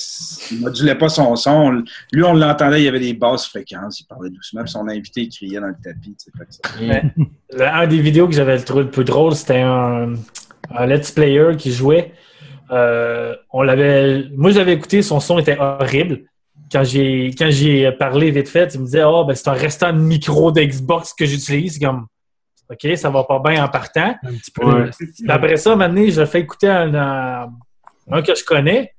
[0.50, 1.82] il modulait pas son son.
[2.12, 5.22] Lui, on l'entendait, il y avait des basses fréquences, il parlait doucement, puis son invité,
[5.22, 6.14] il criait dans le tapis.
[6.16, 7.02] tu sais, fait que ça- Mais
[7.50, 10.14] le- un des vidéos que j'avais trouvé le plus drôle, c'était un,
[10.70, 12.12] un let's player qui jouait.
[12.70, 16.22] Euh, on l'avait, moi, j'avais écouté, son son était horrible.
[16.72, 19.92] Quand j'ai quand j'ai parlé vite fait, il me disait Oh, ben, c'est un restant
[19.92, 21.78] de micro d'Xbox que j'utilise.
[21.78, 22.06] Comme
[22.68, 24.16] OK, ça va pas bien en partant.
[24.24, 24.90] Ouais.
[24.90, 27.52] Puis Après ça, maintenant, je fais écouter un, un,
[28.10, 28.92] un que je connais.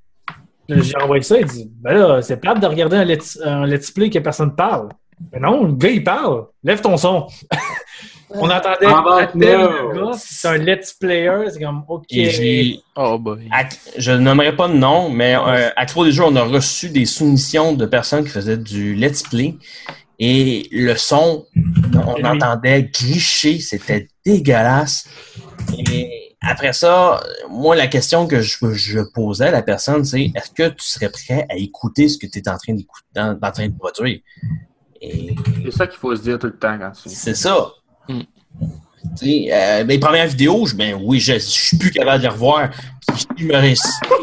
[0.69, 3.91] J'ai envoyé ça, il dit Ben là, c'est plate de regarder un let's, un let's
[3.91, 4.89] play que personne parle.
[5.31, 6.45] Mais non, le gars, il parle.
[6.63, 7.27] Lève ton son.
[8.29, 8.87] On entendait
[9.35, 9.93] no.
[9.93, 12.05] gars, c'est un let's player, c'est comme OK.
[12.95, 13.49] Oh boy.
[13.97, 16.89] Je ne nommerai pas de nom, mais euh, à trop des jeux, on a reçu
[16.89, 19.55] des soumissions de personnes qui faisaient du let's play.
[20.19, 21.45] Et le son,
[21.93, 25.07] on entendait gricher, c'était dégueulasse.
[25.77, 30.51] Et après ça, moi, la question que je, je posais à la personne, c'est est-ce
[30.51, 33.51] que tu serais prêt à écouter ce que tu es en train d'écouter, en, en
[33.51, 34.19] train de produire?
[35.01, 35.35] Et
[35.65, 37.09] C'est ça qu'il faut se dire tout le temps quand tu.
[37.09, 37.71] c'est ça.
[39.15, 42.29] Sais, euh, mes premières vidéos, je, ben oui, je, je suis plus capable de les
[42.29, 42.69] revoir.
[43.07, 43.73] Puis je m'aurais-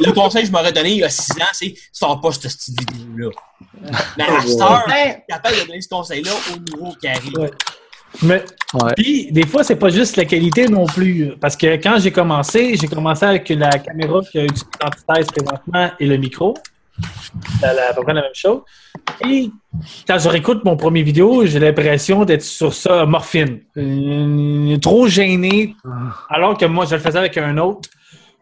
[0.07, 2.43] le conseil que je m'aurais donné il y a 6 ans, c'est sors pas cette
[2.43, 3.31] petite vidéo-là.
[4.19, 7.51] Mais à cette heure, je suis capable de donner ce conseil-là au niveau qui arrive.
[8.23, 8.45] Mais
[8.97, 11.33] puis des fois, c'est pas juste la qualité non plus.
[11.41, 15.91] Parce que quand j'ai commencé, j'ai commencé avec la caméra qui a utilise l'antithèse présentement
[15.99, 16.55] et le micro.
[17.61, 18.61] C'est la- à peu près la même chose.
[19.27, 19.51] Et
[20.07, 23.61] quand je réécoute mon premier vidéo, j'ai l'impression d'être sur ça morphine.
[23.77, 25.77] Euh, trop gêné.
[26.29, 27.89] Alors que moi, je le faisais avec un autre.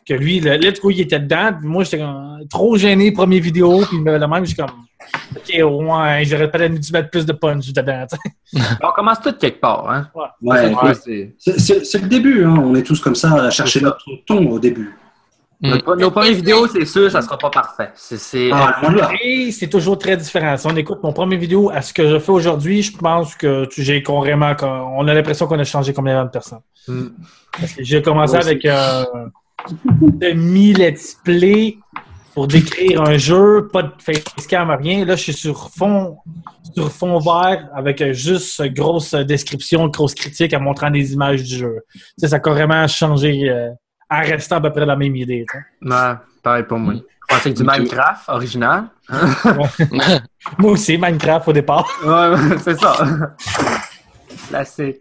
[0.07, 1.53] Que lui, le let's go, il était dedans.
[1.59, 3.83] Puis moi, j'étais comme, trop gêné, première vidéo.
[3.89, 4.71] Puis le même, j'ai comme,
[5.37, 8.07] OK, ouais, j'aurais peut-être dû mettre plus de punch dedans.
[8.83, 10.09] On commence tout quelque part, hein?
[10.41, 10.95] Ouais.
[11.39, 12.55] C'est le début, hein.
[12.59, 14.95] on est tous comme ça à chercher notre ton au début.
[15.63, 17.91] Nos, nos premières vidéos, c'est sûr, ça sera pas parfait.
[17.95, 18.81] C'est, c'est- Ah,
[19.53, 20.57] c'est toujours très différent.
[20.57, 23.67] Si on écoute mon premier vidéo à ce que je fais aujourd'hui, je pense que
[23.67, 24.55] tu- j'ai vraiment.
[24.97, 26.61] On a l'impression qu'on a changé combien de personnes.
[27.61, 29.05] Parce que j'ai commencé Moi avec un
[30.01, 31.79] demi-let's play
[32.35, 35.05] pour décrire un jeu, pas de facecam, rien.
[35.05, 36.17] Là, je suis sur fond,
[36.75, 41.77] sur fond vert avec juste grosse description, grosse critique en montrant des images du jeu.
[41.93, 43.69] Tu sais, ça a carrément changé euh,
[44.13, 45.45] en restant à peu près la même idée.
[45.51, 45.65] tu sais.
[45.95, 46.13] Ouais,
[46.43, 46.95] pareil pour moi.
[46.95, 48.85] Je pensais que du Minecraft original.
[50.59, 51.89] Moi aussi, Minecraft au départ.
[52.05, 52.97] Ouais, c'est ça.
[54.49, 54.97] Classique.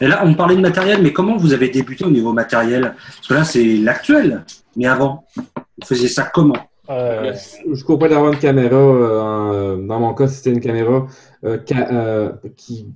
[0.00, 2.94] Et là, on parlait de matériel, mais comment vous avez débuté au niveau matériel?
[3.16, 4.44] Parce que là, c'est l'actuel.
[4.76, 6.68] Mais avant, vous faisiez ça comment?
[6.88, 8.76] Je cours pas d'avoir une caméra.
[8.76, 11.06] euh, en- dans mon cas, c'était une caméra
[11.44, 12.86] euh, ca- euh, qui,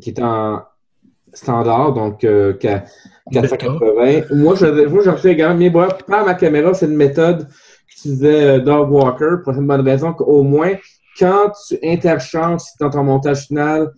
[0.00, 0.62] qui était en
[1.32, 2.84] standard, donc euh, ca-
[3.32, 4.34] 480.
[4.34, 7.48] Moi, je refais également, bon, par ma caméra, c'est une méthode
[7.88, 10.72] qu'utilisait euh, Dog Walker pour une bonne raison qu'au moins,
[11.18, 13.92] quand tu interchanges dans ton montage final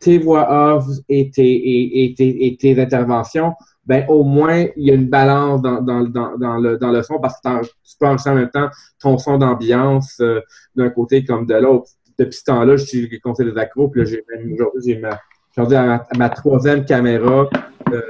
[0.00, 3.54] tes voix off et tes, et, tes, et tes interventions,
[3.86, 7.18] ben au moins, il y a une balance dans, dans, dans, le, dans le son
[7.20, 8.68] parce que tu peux enregistrer en même temps
[9.00, 10.40] ton son d'ambiance euh,
[10.74, 11.90] d'un côté comme de l'autre.
[12.18, 14.98] Depuis ce temps-là, je suis le conseil des accros, puis là, j'ai même aujourd'hui, j'ai
[14.98, 15.20] ma,
[15.56, 17.48] j'ai ma, ma troisième caméra.
[17.92, 18.00] Euh,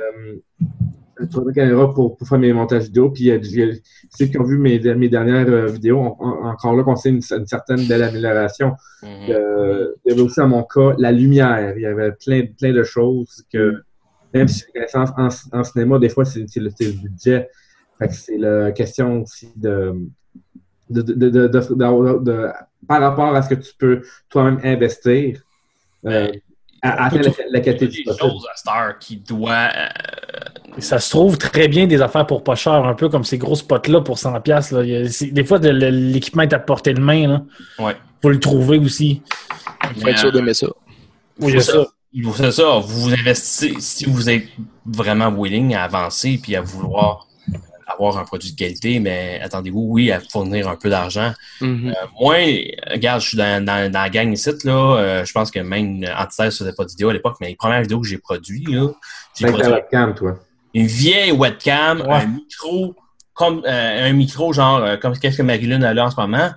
[1.55, 3.11] caméra pour, pour faire mes montages vidéo.
[3.11, 3.41] Puis euh,
[4.15, 7.47] ceux qui ont vu mes, mes dernières euh, vidéos, encore là, qu'on sait une, une
[7.47, 8.75] certaine belle amélioration.
[9.05, 11.75] Euh, il y avait aussi, dans mon cas, la lumière.
[11.77, 13.83] Il y avait plein, plein de choses que,
[14.35, 15.29] même si connaissance en,
[15.59, 17.49] en cinéma, des fois, c'est le, le budget.
[18.11, 19.95] C'est la question aussi de,
[20.91, 22.51] de, de,
[22.87, 25.41] par rapport à ce que tu peux toi-même investir.
[26.83, 28.17] À, atteindre la, du possible.
[28.19, 29.69] choses à Star qui doit.
[30.77, 33.39] Et Ça se trouve très bien des affaires pour pas cher, un peu comme ces
[33.39, 34.41] gros spots-là pour 100$.
[34.43, 34.83] piastres, Là.
[34.85, 37.27] Il y a- c'est- des fois, de- l'équipement est à portée de main.
[37.29, 37.43] Là.
[37.79, 37.97] Ouais.
[38.23, 39.23] faut le trouver aussi.
[40.01, 40.67] Faut être sûr d'aimer ça.
[41.41, 41.85] Oui, il ça.
[42.37, 42.79] C'est ça.
[42.83, 44.47] Vous vous investissez, si vous êtes
[44.87, 47.27] vraiment willing à avancer puis à vouloir
[47.87, 51.33] avoir un produit de qualité, mais attendez-vous, oui, à fournir un peu d'argent.
[51.61, 51.89] Mhm.
[51.91, 52.35] Euh, moi,
[52.91, 54.73] regarde, je suis dans, dans, dans la gang ici, là.
[54.73, 57.83] euh, je pense que même Antithèse faisait pas de vidéo à l'époque, mais les premières
[57.83, 58.89] vidéos que j'ai produites, là,
[59.39, 60.39] j'ai produit webcam, toi.
[60.75, 62.95] une vieille webcam, un micro,
[63.35, 66.51] comme euh, un micro genre euh, comme qu'est-ce que Marilyn a là en ce moment,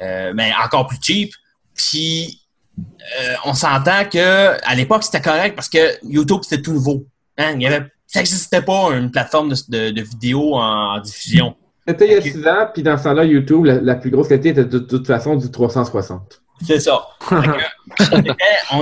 [0.00, 1.32] euh, mais encore plus cheap.
[1.74, 2.40] Puis
[2.78, 7.06] euh, on s'entend que à l'époque c'était correct parce que YouTube c'était tout nouveau.
[7.38, 7.52] Hein?
[7.56, 7.86] Il y avait,
[8.16, 11.54] ça n'existait pas une plateforme de, de, de vidéo en, en diffusion.
[11.88, 14.28] C'était il y a 6 ans, puis dans ce temps-là, YouTube, la, la plus grosse
[14.28, 16.42] qualité était de, de toute façon du 360.
[16.66, 17.06] C'est ça.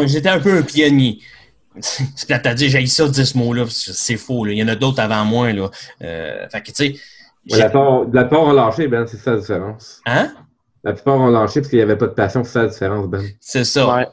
[0.06, 1.18] J'étais- un peu un pionnier.
[1.80, 4.44] C'est plate à dire, j'ai ça, dire ce mot-là, c'est faux.
[4.44, 4.52] là.
[4.52, 5.52] Il y en a d'autres avant moi.
[5.52, 5.70] Là.
[6.02, 6.94] Euh, fait que, tu sais,
[7.50, 10.00] Ouais, la, plupart, la plupart ont lâché, Ben, c'est ça la différence.
[10.06, 10.32] Hein?
[10.82, 13.06] La plupart ont lâché parce qu'il n'y avait pas de passion, c'est ça la différence,
[13.08, 13.22] Ben.
[13.40, 14.12] C'est ça.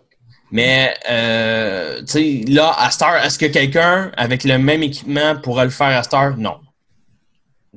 [0.51, 5.63] Mais, euh, tu sais, là, à Star, est-ce que quelqu'un avec le même équipement pourrait
[5.65, 6.35] le faire à Star?
[6.37, 6.59] Non.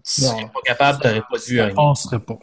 [0.05, 0.29] Tu Non.
[0.31, 1.75] serais pas capable, tu n'aurais pas dû rien.
[1.77, 2.37] On serait pas.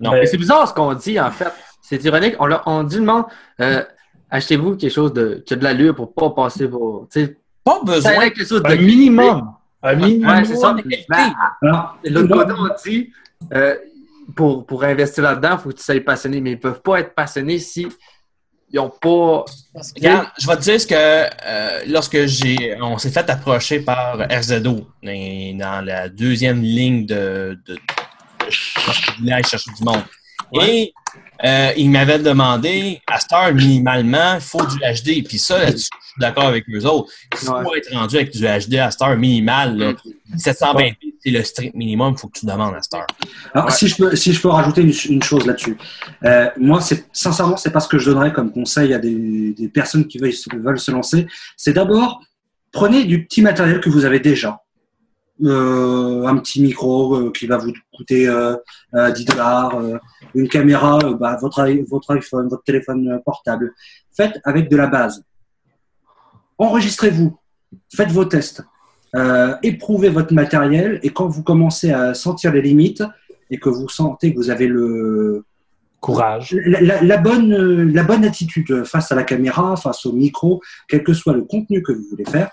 [0.00, 0.12] Non.
[0.12, 1.52] Mais c'est bizarre ce qu'on dit, en fait.
[1.82, 2.34] C'est ironique.
[2.38, 3.24] On, leur- on dit le monde,
[3.60, 3.84] euh,
[4.30, 7.06] achetez-vous quelque chose de, qui a de l'allure pour pas passer vos.
[7.12, 8.14] tu sais, Pas besoin.
[8.30, 9.52] quelque chose de minimum.
[9.82, 10.30] Un minimum.
[10.34, 10.74] Ouais, c'est ça.
[11.10, 11.34] Ben,
[12.04, 13.12] l'autre côté, on dit,
[13.52, 13.76] euh,
[14.34, 16.40] pour, pour investir là-dedans, il faut que tu sois passionné.
[16.40, 17.86] Mais ils peuvent pas être passionnés si
[18.74, 19.44] ils n'ont pas.
[19.96, 24.18] Regarde, je vais te dire ce que euh, lorsque j'ai on s'est fait approcher par
[24.18, 27.80] RZO dans, la deuxième ligne de, de, de
[29.78, 30.02] du monde.
[30.60, 30.92] Et
[31.42, 35.26] euh, il m'avait demandé à Star minimalement, il faut du HD.
[35.26, 37.10] Puis ça, là-dessus, je suis d'accord avec eux autres.
[37.32, 39.76] Il faut être rendu avec du HD à Star minimal.
[39.76, 39.92] là.
[40.36, 43.06] 720p, c'est le strict minimum, il faut que tu demandes à Star.
[43.52, 45.76] Alors, si, je peux, si je peux rajouter une, une chose là-dessus.
[46.24, 49.68] Euh, moi, c'est, sincèrement, c'est pas ce que je donnerais comme conseil à des, des
[49.68, 50.32] personnes qui veulent
[50.78, 51.26] se lancer.
[51.56, 52.22] C'est d'abord,
[52.72, 54.63] prenez du petit matériel que vous avez déjà.
[55.42, 58.54] Euh, un petit micro euh, qui va vous coûter euh,
[58.94, 59.76] euh, 10 dollars,
[60.34, 63.74] une caméra, bah, votre, iPhone, votre téléphone portable.
[64.16, 65.24] Faites avec de la base.
[66.58, 67.36] Enregistrez-vous,
[67.92, 68.62] faites vos tests,
[69.64, 73.02] éprouvez votre matériel et quand vous commencez à sentir les limites
[73.50, 75.44] et que vous sentez que vous avez le
[76.00, 80.60] courage, la, la- la bonne, la bonne attitude face à la caméra, face au micro,
[80.86, 82.50] quel que soit le contenu que vous voulez faire,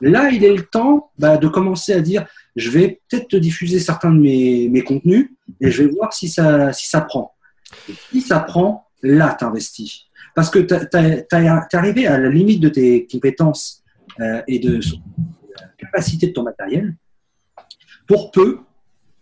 [0.00, 3.78] là il est le temps bah, de commencer à dire je vais peut-être te diffuser
[3.78, 7.34] certains de mes, mes contenus et je vais voir si ça, si ça prend.
[7.88, 10.06] Et si ça prend, là tu investis.
[10.34, 13.82] Parce que tu es arrivé à la limite de tes compétences
[14.20, 14.80] euh, et de
[15.60, 16.94] la capacité de ton matériel
[18.06, 18.60] pour peu.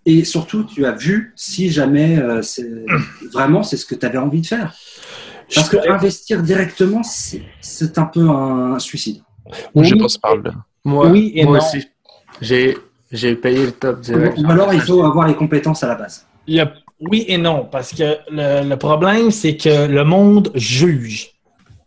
[0.07, 2.43] Et surtout, tu as vu si jamais euh,
[3.33, 4.77] vraiment c'est ce que tu avais envie de faire.
[5.55, 9.23] Parce que investir directement, c'est un peu un suicide.
[9.77, 10.53] Je sais pas si parle là.
[10.85, 11.65] Moi, Oui et moi non.
[11.65, 11.87] aussi.
[12.41, 12.77] J'ai,
[13.13, 14.39] J'ai payé le top direct.
[14.39, 16.27] Ou alors il faut avoir les compétences à la base.
[16.47, 20.51] Il y a- Oui et non, parce que le, le problème, c'est que le monde
[20.55, 21.31] juge.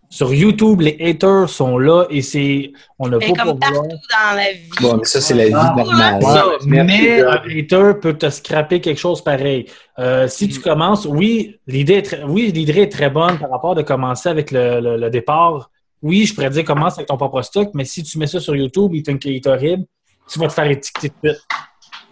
[0.10, 2.72] Sur YouTube, les haters sont là et c'est.
[2.98, 4.70] On n'a pas comme pour partout dans la vie.
[4.82, 6.22] Bon, mais ça, c'est la vie Ah, normale.
[6.24, 9.66] ça, mais un hater peut te scraper quelque chose pareil.
[10.00, 13.76] Euh, si tu commences, oui, l'idée est très, oui, l'idée est très bonne par rapport
[13.76, 15.70] de commencer avec le, le- le départ.
[16.02, 18.56] Oui, je pourrais dire commence avec ton propre stock, mais si tu mets ça sur
[18.56, 19.84] YouTube, il est une qualité horrible,
[20.30, 21.42] tu vas te faire étiqueter de suite.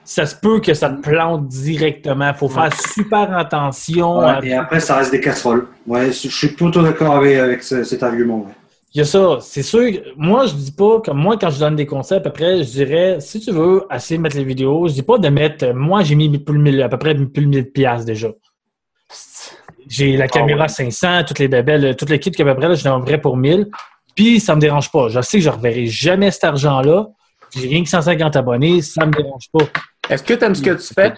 [0.03, 2.30] Ça se peut que ça te plante directement.
[2.30, 4.20] Il faut faire super attention.
[4.20, 5.68] Ouais, à- et après, ça reste des casseroles.
[5.88, 8.45] Ouais, je suis plutôt d'accord avec, avec ce- cet argument.
[8.94, 9.82] Il y a ça, c'est sûr.
[10.16, 12.70] Moi, je dis pas, comme moi, quand je donne des conseils, à peu près, je
[12.72, 16.02] dirais, si tu veux essayer de mettre les vidéos, je dis pas de mettre, moi,
[16.03, 18.30] j'ai mis plus de 1000 à peu près plus de 1000 piastres déjà.
[19.87, 22.87] J'ai la caméra 500, toutes les bébelles, toutes les kits qu'à peu près, là, je
[22.89, 23.67] vrai pour 1000.
[24.15, 25.09] Puis, ça me dérange pas.
[25.09, 27.07] Je sais que je reverrai jamais cet argent-là.
[27.55, 29.65] J'ai rien que 150 abonnés, ça me dérange pas.
[30.09, 31.13] Est-ce que tu aimes ce que tu fais?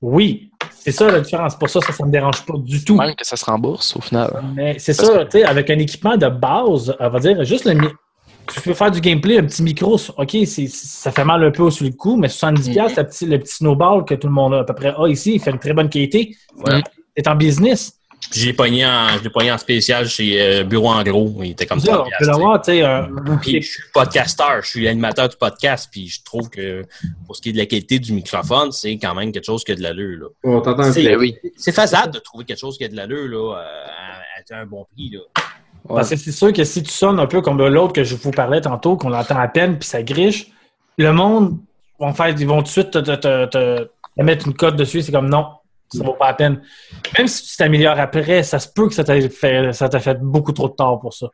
[0.00, 1.56] Oui, c'est ça la différence.
[1.56, 2.96] Pour ça, ça, ça me dérange pas du tout.
[2.96, 4.30] Même que ça se rembourse au final.
[4.54, 7.74] Mais c'est ça, tu sais, avec un équipement de base, on va dire, juste le.
[7.74, 7.88] mi-
[8.52, 11.68] Tu peux faire du gameplay, un petit micro, OK, c'est- ça fait mal un peu
[11.70, 14.54] sur le coup, mais 70$, piastres, le, petit, le petit snowball que tout le monde
[14.54, 16.36] a à peu près a ici, il fait une très bonne qualité.
[16.64, 16.80] Ouais.
[17.16, 17.92] C'est en business.
[18.30, 21.32] Puis J'ai pogné en, je l'ai pogné en spécial chez euh, Bureau en gros.
[21.42, 22.02] Il était comme ça,
[23.42, 26.82] Puis je suis podcasteur, je suis animateur du podcast, puis je trouve que
[27.26, 29.72] pour ce qui est de la qualité du microphone, c'est quand même quelque chose qui
[29.72, 30.18] a de l'allure.
[30.20, 30.26] là.
[30.44, 31.18] On t'entend un C'est peu.
[31.20, 31.36] Oui.
[31.56, 33.86] c'est faisable de trouver quelque chose qui a de l'allure là, euh,
[34.52, 35.10] à, à un bon prix.
[35.10, 35.20] Là.
[35.88, 38.30] Parce que c'est sûr que si tu sonnes un peu comme l'autre que je vous
[38.32, 40.48] parlais tantôt, qu'on entend à peine, puis ça griche,
[40.98, 41.58] le monde
[42.00, 44.74] vont faire, ils vont tout de suite te, te- te- te- te mettre une cote
[44.76, 45.02] dessus.
[45.02, 45.46] C'est comme non,
[45.92, 46.60] ça vaut pas la peine.
[47.18, 50.18] Même si tu t'améliores après, ça se peut que ça t'a fait, ça t'a fait
[50.20, 51.28] beaucoup trop de tort pour ça.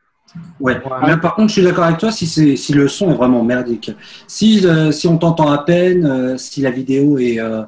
[0.59, 0.81] Ouais.
[1.05, 3.43] Là, par contre, je suis d'accord avec toi si, c'est- si le son est vraiment
[3.43, 3.91] merdique.
[4.27, 7.39] Si, euh, si on t'entend à peine, euh, si la vidéo est.
[7.39, 7.63] Euh,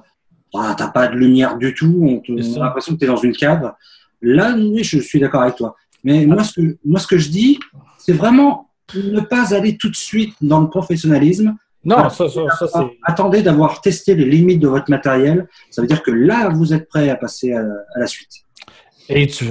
[0.55, 3.07] ah, t'as pas de lumière du tout, on, te- on a l'impression que tu es
[3.07, 3.73] dans une cave.
[4.21, 5.75] Là, oui, je suis d'accord avec toi.
[6.03, 7.59] Mais moi, ce que, moi, ce que je dis,
[7.99, 11.55] c'est vraiment ne pas aller tout de suite dans le professionnalisme.
[11.85, 12.97] Non, ça, ça, ça, c'est.
[13.03, 15.47] Attendez d'avoir testé les limites de votre matériel.
[15.69, 18.29] Ça veut dire que là, vous êtes prêt à passer à, à la suite.
[19.07, 19.45] Et tu,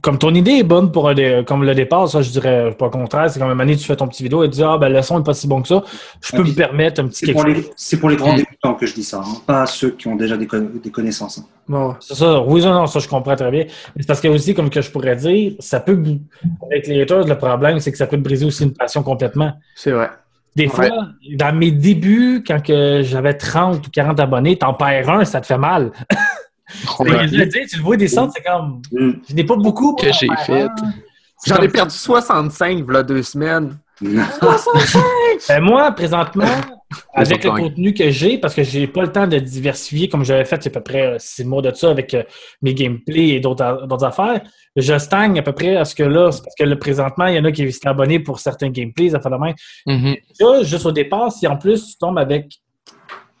[0.00, 2.90] comme ton idée est bonne pour un comme le départ, ça, je dirais pas le
[2.92, 3.28] contraire.
[3.28, 5.02] C'est quand même année, tu fais ton petit vidéo et tu dis, ah, ben, le
[5.02, 5.82] son est pas si bon que ça.
[6.20, 7.70] Je peux me permettre un petit quelque pour, chose.
[7.74, 10.36] c'est pour les grands débutants que je dis ça, hein, pas ceux qui ont déjà
[10.36, 11.38] des, co- des connaissances.
[11.38, 11.46] hein.
[11.66, 12.40] Bon, c'est ça.
[12.42, 13.64] Oui, non, non, ça, je comprends très bien.
[13.96, 16.00] Mais c'est parce que aussi, comme que je pourrais dire, ça peut,
[16.70, 19.52] avec les haters, le problème, c'est que ça peut te briser aussi une passion complètement.
[19.74, 20.10] C'est vrai.
[20.54, 20.88] Des fois,
[21.34, 25.46] dans mes débuts, quand que j'avais 30 ou 40 abonnés, t'en perds un, ça te
[25.46, 25.92] fait mal.
[26.98, 27.28] Ouais.
[27.28, 29.94] je veux dire, tu le vois descendre, c'est comme, je n'ai pas beaucoup.
[29.94, 30.68] Que j'ai fait.
[31.46, 33.76] J'en ai perdu 65 voilà deux semaines.
[34.00, 35.02] 65!
[35.48, 36.44] Ben, moi, présentement,
[37.14, 40.24] avec le sont contenu que j'ai, parce que j'ai pas le temps de diversifier comme
[40.24, 42.22] j'avais fait il y a à peu près euh, six mois de ça avec euh,
[42.62, 44.40] mes gameplays et d'autres d'autres affaires,
[44.76, 47.38] je stagne à peu près à ce que là, parce que là, présentement, il y
[47.38, 49.52] en a qui s'étaient abonnés pour certains gameplays, ça fait la main.
[49.86, 52.60] Là, juste au départ, si en plus tu tombes avec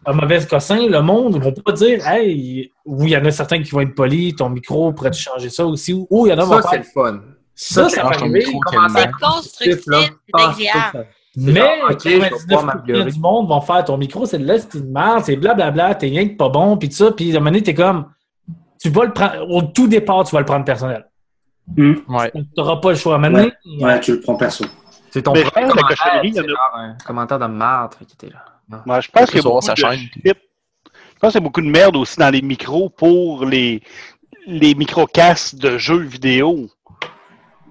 [0.04, 3.30] un mauvais cossin, le monde ne va pas dire Hey, oui, il y en a
[3.30, 6.38] certains qui vont être polis, ton micro pourrait-tu changer ça aussi, ou il y en
[6.38, 7.20] a qui Ça, vont c'est le fun.
[7.54, 8.44] Ça, ça, c'est peut ton arriver.
[9.20, 11.06] constructif, c'est agréable.
[11.36, 13.10] Mais genre, ok, je vais pas 99% m'améliorer.
[13.10, 16.08] du monde vont faire ton micro, c'est de là, c'est une merde, c'est blablabla, t'es
[16.08, 18.06] rien que pas bon, puis tout ça, puis à un moment donné, t'es comme,
[18.80, 21.06] tu vas le prendre, au tout départ, tu vas le prendre personnel.
[21.76, 22.30] Ouais.
[22.34, 23.18] Tu n'auras pas le choix.
[23.18, 23.46] Maintenant,
[23.80, 24.64] Ouais, tu le prends perso.
[25.10, 28.44] C'est ton que la cochonnerie, c'est genre un commentaire de marde qui était là.
[28.86, 29.92] Moi, je pense qu'il y a Sur beaucoup sa de chaîne.
[29.98, 30.12] shit.
[30.24, 30.30] Je
[31.20, 33.82] pense qu'il y a beaucoup de merde aussi dans les micros pour les,
[34.46, 36.66] les microcasts de jeux vidéo.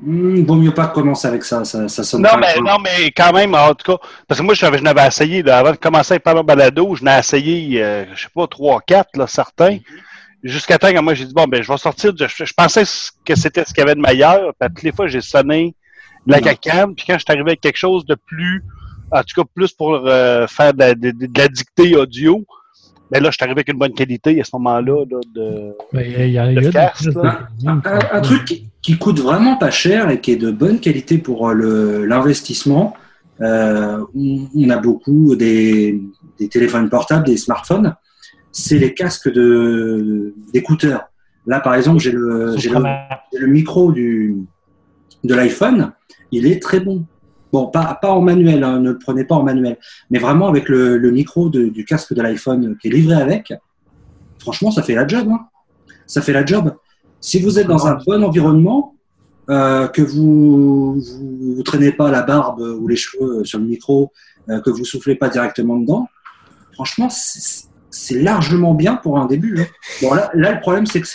[0.03, 3.11] Hmm, vaut mieux pas commencer avec ça, ça, ça sonne Non mais, le non, mais
[3.15, 5.75] quand même, en tout cas, parce que moi, je, je n'avais essayé, là, avant de
[5.77, 9.77] commencer avec Parlons Balado, je n'ai essayé, euh, je sais pas, trois, quatre, là, certains.
[10.43, 12.13] Jusqu'à temps que moi, j'ai dit, bon, ben, je vais sortir.
[12.13, 12.81] de- je, je pensais
[13.23, 14.53] que c'était ce qu'il y avait de meilleur.
[14.59, 15.75] Puis, toutes les fois, j'ai sonné
[16.25, 16.43] de la Non.
[16.45, 16.95] cacane.
[16.95, 18.63] Puis, quand je suis arrivé avec quelque chose de plus,
[19.11, 22.43] en tout cas, plus pour euh, faire de la, de- de la dictée audio,
[23.11, 25.75] ben là, je suis arrivé avec une bonne qualité à ce moment-là, là, de.
[25.93, 26.71] Mais il y a, y a- de
[27.11, 27.39] là.
[27.67, 31.17] Un, un truc qui, qui coûte vraiment pas cher et qui est de bonne qualité
[31.17, 32.93] pour euh, le- l'investissement.
[33.41, 36.01] euh, on, on a beaucoup des,
[36.39, 37.95] des téléphones portables, des smartphones.
[38.51, 41.03] C'est les casques de d'écouteurs.
[41.47, 42.75] Là, par exemple, j'ai le, j'ai le,
[43.33, 44.35] j'ai le micro du,
[45.23, 45.91] de l'iPhone.
[46.31, 47.05] Il est très bon.
[47.51, 49.77] Bon, pas, en manuel, hein, ne le prenez pas en manuel,
[50.09, 53.53] mais vraiment avec le, micro du casque de l'iPhone qui est livré avec.
[54.39, 55.27] Franchement, ça fait la job.
[55.29, 55.47] hein.
[56.07, 56.73] Ça fait la job.
[57.19, 58.95] Si vous êtes dans un bon environnement,
[59.49, 64.11] euh, que vous, vous traînez pas la barbe ou les cheveux sur le micro,
[64.49, 66.07] euh, que vous soufflez pas directement dedans,
[66.73, 69.59] franchement, c'est largement bien pour un début.
[69.59, 69.65] hein.
[70.01, 71.07] Bon, là, le problème, c'est que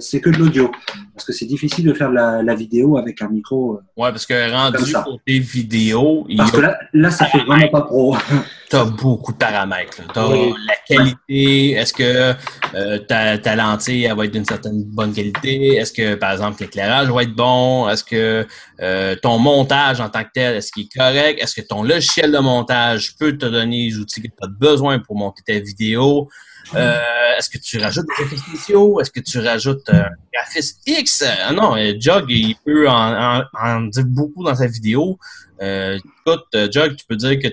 [0.00, 0.70] c'est que de l'audio.
[1.16, 3.76] Parce que c'est difficile de faire la, la vidéo avec un micro.
[3.76, 7.68] euh, Ouais, parce que rendu côté vidéo, il Parce que là, là ça fait vraiment
[7.68, 8.14] pas pro.
[8.68, 10.02] t'as beaucoup de paramètres.
[10.12, 10.52] T'as Oui.
[10.66, 12.34] la qualité, est-ce que
[12.74, 15.76] euh, ta, ta lentille elle va être d'une certaine bonne qualité?
[15.76, 17.88] Est-ce que, par exemple, l'éclairage va être bon?
[17.88, 18.46] Est-ce que
[18.82, 21.42] euh, ton montage en tant que tel, est-ce qu'il est correct?
[21.42, 24.98] Est-ce que ton logiciel de montage peut te donner les outils que tu as besoin
[24.98, 26.28] pour monter ta vidéo?
[26.74, 26.98] Euh,
[27.38, 29.00] est-ce que tu rajoutes des effets spéciaux?
[29.00, 31.24] Est-ce que tu rajoutes euh, un graphisme X?
[31.46, 35.18] Ah non, euh, Jog, il peut en, en- en dire beaucoup dans sa vidéo.
[35.62, 37.48] Euh, écoute, euh, Jog, tu peux dire que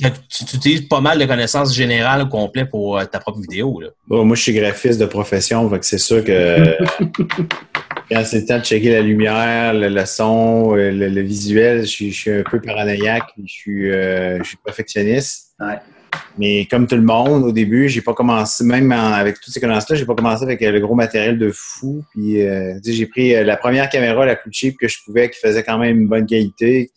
[0.00, 3.80] tu, tu utilises pas mal de connaissances générales au complet pour euh, ta propre vidéo.
[3.80, 3.88] Là.
[4.06, 6.76] Bon, moi, je suis graphiste de profession, fait que c'est sûr que
[8.10, 11.80] quand c'est le temps de checker la lumière, le, le son, euh, le, le visuel,
[11.82, 15.54] je suis, je suis un peu paranoïaque, je suis, euh, je suis perfectionniste.
[16.38, 19.60] Mais comme tout le monde, au début, j'ai pas commencé, même en- avec toutes ces
[19.60, 22.04] connaissances-là, j'ai pas commencé avec euh, le gros matériel de fou.
[22.10, 25.38] Puis, euh, j'ai pris euh, la première caméra la plus cheap que je pouvais, qui
[25.38, 26.90] faisait quand même une bonne qualité,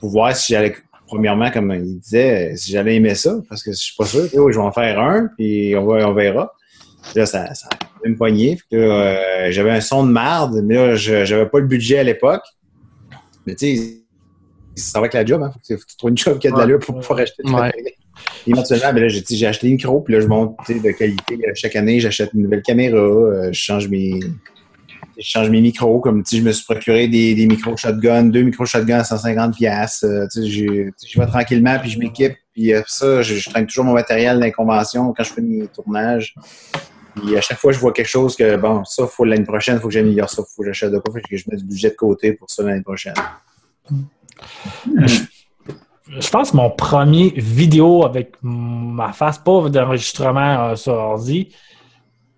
[0.00, 0.74] pour voir si j'allais,
[1.06, 4.28] premièrement, comme il disait, si j'allais aimer ça, parce que je suis pas sûr.
[4.34, 6.52] Oh, je vais en faire un, puis on, va, on verra.
[7.02, 8.56] Puis là, ça, ça a même poigné.
[8.56, 11.98] Puis là, euh, j'avais un son de marde, mais là, je j'avais pas le budget
[11.98, 12.42] à l'époque.
[13.46, 13.94] Mais tu sais,
[14.76, 15.50] ça va avec la job, hein.
[15.52, 17.20] Faut que tu faut que tu trouves une job qui a de l'allure pour pouvoir
[17.20, 17.72] acheter du Ouais.
[18.46, 21.34] Éventuellement, ben là, j'ai acheté des micros, puis là, je monte de qualité.
[21.34, 24.20] Euh, Chaque année, j'achète une nouvelle caméra, euh, je change mes.
[25.20, 28.66] Je change mes micros, comme je me suis procuré des, des micros shotgun, deux micros
[28.66, 30.04] shotgun à 150 pièces.
[30.04, 34.40] je je vais tranquillement, puis je m'équipe, puis euh, ça, je, traîne toujours mon matériel
[34.40, 36.34] d'inconvention quand je fais mes tournages.
[37.14, 39.88] Puis à chaque fois, je vois quelque chose que, bon, ça, faut l'année prochaine, faut
[39.88, 41.96] que j'améliore ça, faut que j'achète de quoi, faut que je mette du budget de
[41.96, 43.14] côté pour ça l'année prochaine.
[46.10, 51.54] Je pense que mon premier vidéo avec ma face, pas d'enregistrement euh, sur ordi,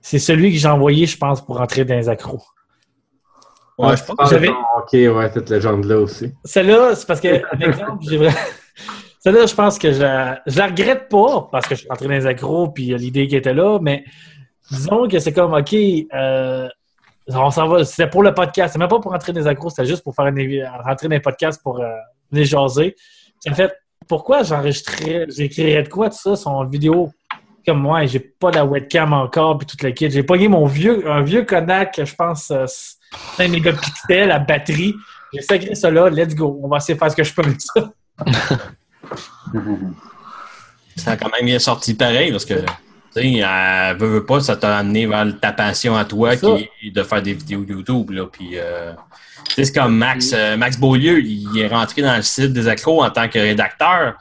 [0.01, 2.42] c'est celui que j'ai envoyé, je pense, pour entrer dans les accros.
[3.78, 6.32] Ouais, je pense J'avais- Ok, ouais, cette légende-là aussi.
[6.44, 8.36] Celle-là, c'est parce que, exemple, j'ai vraiment.
[9.20, 12.06] Celle-là, je pense que je la, je la regrette pas parce que je suis rentré
[12.06, 14.05] dans les accros puis euh, l'idée qui était là, mais
[14.70, 16.68] disons que c'est comme, OK, euh,
[17.28, 17.84] on s'en va.
[17.84, 18.72] C'était pour le podcast.
[18.72, 21.14] C'est même pas pour rentrer dans les accros, c'était juste pour faire une, rentrer dans
[21.14, 21.88] les podcasts pour euh,
[22.32, 22.97] venir jaser.
[23.41, 23.73] Ça fait,
[24.07, 27.11] pourquoi j'enregistrerais, j'écrirais de quoi de ça, son vidéo?
[27.67, 30.11] Comme moi, j'ai pas la webcam encore puis toute la kit.
[30.11, 32.67] J'ai pogné mon vieux, un vieux Kodak, je pense, euh,
[33.37, 34.95] 5 mégapixels, la batterie.
[35.33, 36.59] J'ai sacré ça là, let's go.
[36.62, 37.93] On va essayer de faire ce que je peux avec ça.
[40.97, 42.55] Ça a quand même bien sorti pareil parce que,
[43.15, 46.69] tu sais, euh, veux, veux pas, ça t'a amené vers ta passion à toi qui
[46.82, 48.11] est de faire des vidéos YouTube.
[48.11, 48.93] Là, puis, euh,
[49.49, 52.69] tu sais, c'est comme Max, euh, Max Beaulieu, il est rentré dans le site des
[52.69, 54.15] accros en tant que rédacteur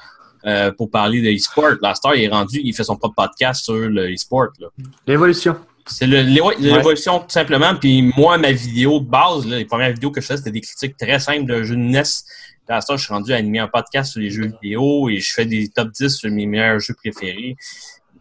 [0.45, 1.73] euh, pour parler de e-sport.
[1.81, 4.47] La star, il est rendu, il fait son propre podcast sur le e-sport.
[4.59, 4.67] là.
[5.05, 5.57] L'évolution.
[5.85, 7.75] C'est l'évolution tout simplement.
[7.75, 10.61] Puis moi, ma vidéo de base, là, les premières vidéos que je faisais, c'était des
[10.61, 12.03] critiques très simples de jeux de NES.
[12.03, 15.17] Puis à ça, je suis rendu à animer un podcast sur les jeux vidéo et
[15.17, 17.57] je fais des top 10 sur mes meilleurs jeux préférés.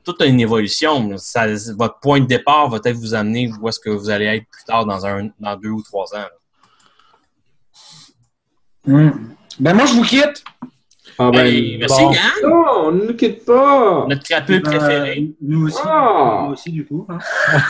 [0.09, 1.19] Tout a une évolution.
[1.19, 1.45] Ça,
[1.77, 4.65] votre point de départ va peut-être vous amener où est-ce que vous allez être plus
[4.67, 6.29] tard dans un dans deux ou trois ans.
[8.87, 9.11] Hmm.
[9.61, 10.43] Ben moi, je vous quitte.
[11.19, 12.13] Ah ben, Hey, merci, bon.
[12.49, 14.07] Non, on ne nous quitte pas.
[14.09, 15.31] Notre crapule Ben, préféré.
[15.43, 16.45] Nous aussi, Ah.
[16.47, 17.07] nous aussi du coup.
[17.11, 17.19] hein.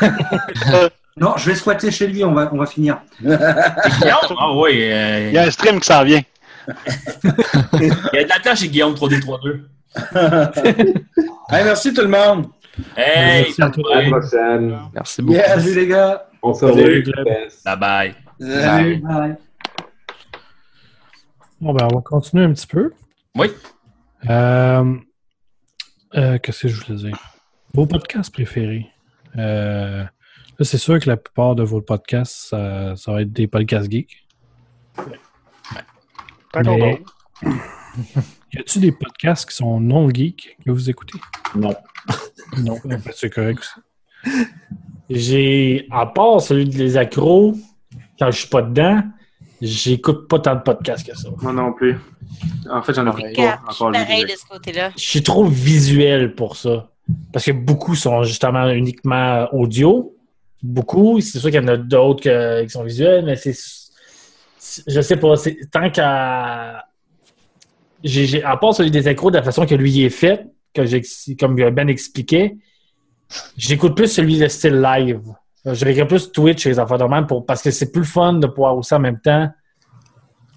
[1.17, 3.01] non, je vais squatter chez lui, on va, on va finir.
[3.29, 4.81] Ah oui.
[4.93, 6.23] euh, Il y a un stream qui s'en vient.
[6.69, 9.63] il y a de la place chez Guillaume 3D32.
[11.51, 12.51] Hey, merci tout le monde.
[12.95, 13.45] Hey!
[13.45, 13.97] Merci à toi.
[13.97, 14.79] À la prochaine.
[14.93, 15.39] Merci beaucoup.
[15.39, 16.29] Salut les gars.
[16.43, 17.05] On se Salut.
[17.17, 17.35] revoit.
[17.65, 18.15] Bye bye.
[18.39, 18.97] Salut.
[18.99, 19.37] Bye.
[21.59, 22.93] Bon, ben, on va continuer un petit peu.
[23.35, 23.51] Oui.
[24.29, 24.95] Euh,
[26.17, 27.19] euh, Qu'est-ce que je voulais dire?
[27.73, 28.87] Vos podcasts préférés.
[29.39, 33.47] Euh, là, c'est sûr que la plupart de vos podcasts, ça, ça va être des
[33.47, 34.27] podcasts geeks.
[34.99, 35.19] Mais,
[38.53, 41.19] y a-tu des podcasts qui sont non geeks que vous écoutez?
[41.55, 41.75] Non.
[42.65, 42.77] Non,
[43.15, 43.59] c'est correct
[44.25, 44.41] aussi.
[45.11, 47.55] J'ai, à part celui des accros,
[48.19, 49.03] quand je suis pas dedans,
[49.61, 51.29] j'écoute pas tant de podcasts que ça.
[51.43, 51.97] Moi non plus.
[52.71, 54.91] En fait, j'en ai pas je suis pareil de ce côté-là.
[54.97, 56.91] Je suis trop visuel pour ça.
[57.33, 60.15] Parce que beaucoup sont justement uniquement audio.
[60.63, 61.21] Beaucoup.
[61.21, 63.55] C'est sûr qu'il y en a d'autres qui sont visuels, mais c'est.
[64.59, 65.37] c'est- Je sais pas.
[65.37, 66.85] c'est- Tant qu'à.
[68.03, 70.85] J'ai- j'ai- à part celui des accros, de la façon que lui est fait, que
[70.85, 71.03] j'ai,
[71.39, 72.57] comme Ben expliquait,
[73.57, 75.21] j'écoute plus celui de style live.
[75.65, 78.07] Je regarde plus Twitch et les affaires de même pour, parce que c'est plus le
[78.07, 79.51] fun de pouvoir aussi en même temps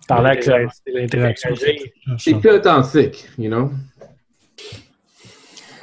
[0.07, 0.45] parler avec
[0.85, 1.49] l'interaction.
[2.17, 3.71] C'est plus authentique, you know?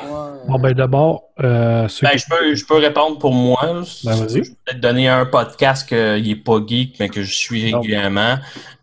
[0.00, 3.60] Bon, ben d'abord, euh, Ben, qui- je, peux, je peux répondre pour moi.
[4.04, 4.14] Ben.
[4.16, 8.36] Je peux peut-être donner un podcast qui n'est pas geek, mais que je suis régulièrement.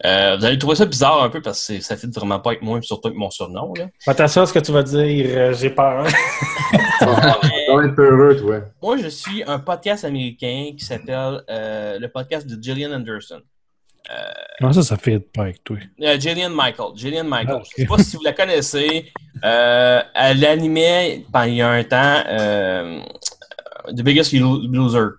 [0.06, 2.62] Euh, vous allez trouver ça bizarre un peu parce que ça fait vraiment pas avec
[2.62, 3.74] moi, surtout avec mon surnom.
[3.78, 3.86] Là.
[4.06, 6.06] Attention à ce que tu vas dire, euh, j'ai peur.
[7.02, 8.60] Être heureux, toi.
[8.82, 13.42] Moi, je suis un podcast américain qui s'appelle euh, le podcast de Gillian Anderson.
[14.60, 15.78] Comment ça, ça fait pas avec toi?
[16.02, 16.96] Euh, Gillian Michael.
[16.96, 17.58] Gillian Michael.
[17.62, 17.64] Ah.
[17.76, 19.12] Je sais pas si vous la connaissez.
[19.44, 23.00] Euh, elle animait, pendant il y a un temps, euh,
[23.90, 25.16] The Biggest Lo- Loser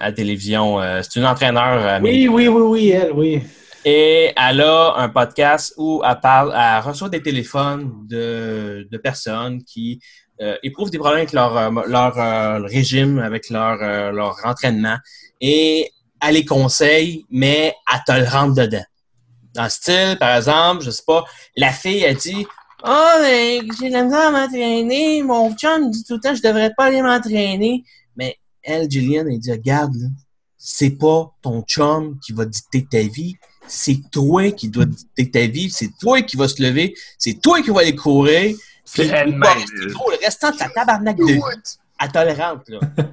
[0.00, 0.80] à la télévision.
[0.80, 2.28] Euh, c'est une entraîneur américaine.
[2.28, 3.42] Oui, oui, oui, oui, elle, oui.
[3.84, 9.62] Et elle a un podcast où elle parle, elle reçoit des téléphones de, de personnes
[9.62, 10.00] qui
[10.40, 14.96] euh, éprouvent des problèmes avec leur, leur euh, régime, avec leur, euh, leur entraînement.
[15.40, 15.90] Et
[16.22, 18.84] elle les conseille, mais elle te le rentre dedans.
[19.54, 21.24] Dans le style, par exemple, je sais pas,
[21.56, 22.46] la fille a dit
[22.86, 26.32] Oh, mais j'ai de la misère à m'entraîner, mon chum me dit tout le temps
[26.32, 27.82] que je devrais pas aller m'entraîner.
[28.14, 30.08] Mais elle, Gillian, elle dit Regarde, là,
[30.58, 33.36] c'est pas ton chum qui va dicter ta vie,
[33.66, 37.62] c'est toi qui dois dicter ta vie, c'est toi qui vas se lever, c'est toi
[37.62, 38.54] qui vas aller courir.
[38.84, 39.64] C'est puis elle-même.
[39.78, 41.40] Le restant de ta tabarnak de vie,
[42.00, 42.80] elle te le rentre, là.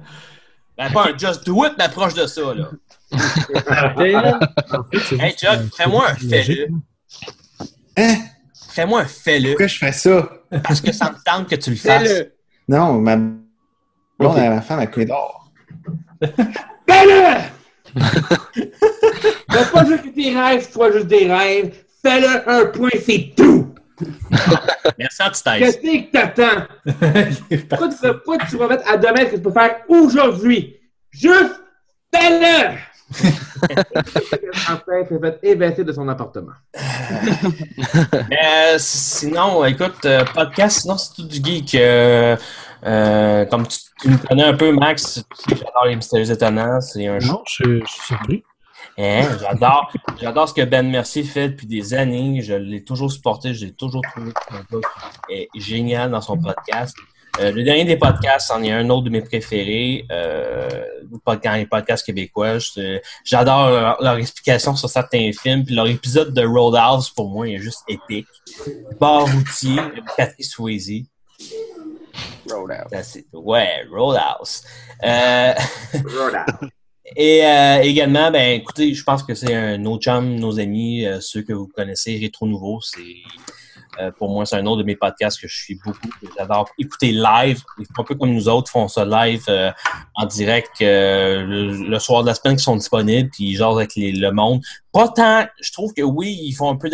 [0.78, 2.70] Ben, pas un just do it, mais proche de ça, là.
[5.20, 6.68] hey, Chuck, fais-moi un fais-le.
[7.98, 8.16] Hein?
[8.72, 9.48] Fais-moi un fais-le.
[9.50, 10.28] Pourquoi je fais ça?
[10.64, 12.08] Parce que ça me tente que tu le fasses.
[12.08, 12.32] Fais-le.
[12.68, 13.36] Non, ma blonde,
[14.20, 14.36] Ok.
[14.36, 15.50] ma femme, elle couille d'or.
[16.88, 17.38] Fais-le!
[19.50, 21.74] Fais pas juste des rêves, soit juste des rêves.
[22.02, 23.74] Fais-le un point, c'est tout!
[24.98, 25.58] Merci, Antithèse.
[25.58, 26.66] Qu'est-ce que t'attends?
[27.68, 30.76] pourquoi, tu, vas- pourquoi tu vas mettre à demain ce que tu peux faire aujourd'hui?
[31.10, 31.60] Juste
[32.14, 32.76] fais-le!
[33.12, 36.52] Enfin, s'est fait évincer de son appartement.
[36.74, 41.74] Mais euh, sinon, écoute, euh, podcast, sinon c'est tout du geek.
[41.74, 42.36] Euh,
[42.84, 46.30] euh, comme tu, tu me connais un peu, Max, tu sais que j'adore les mystérieux
[46.30, 46.80] étonnants.
[46.80, 48.44] C'est un Non, je je suis surpris.
[48.98, 49.90] Hein, j'adore,
[50.20, 52.42] j'adore ce que Ben Mercier fait depuis des années.
[52.42, 54.32] Je l'ai toujours supporté, je l'ai toujours trouvé
[55.30, 56.94] est génial dans son podcast.
[57.40, 60.68] Euh, le dernier des podcasts, c'en est un autre de mes préférés, euh,
[61.10, 62.58] le podcast- les podcasts québécois.
[63.24, 67.54] J'adore leur, leur explication sur certains films, puis leur épisode de Roadhouse, pour moi, il
[67.54, 68.26] est juste épique.
[69.00, 71.04] Bar routier, avec Patrick Swayze.
[72.50, 73.18] Roadhouse.
[73.32, 74.62] Ouais, Roadhouse.
[75.04, 75.54] Euh,
[77.16, 81.20] Et euh, également, ben écoutez, je pense que c'est un nos chums, nos amis, euh,
[81.20, 83.16] ceux que vous connaissez, Rétro Nouveau, c'est
[84.00, 87.12] euh, pour moi c'est un autre de mes podcasts que je suis beaucoup, j'adore écouter
[87.12, 87.62] live.
[87.98, 89.70] Un peu comme nous autres, font ça live euh,
[90.14, 94.30] en direct euh, le, soir de la semaine qui sont disponibles, puis ils avec le
[94.30, 94.60] monde.
[94.92, 96.90] Pas tant, je trouve que oui, ils font un peu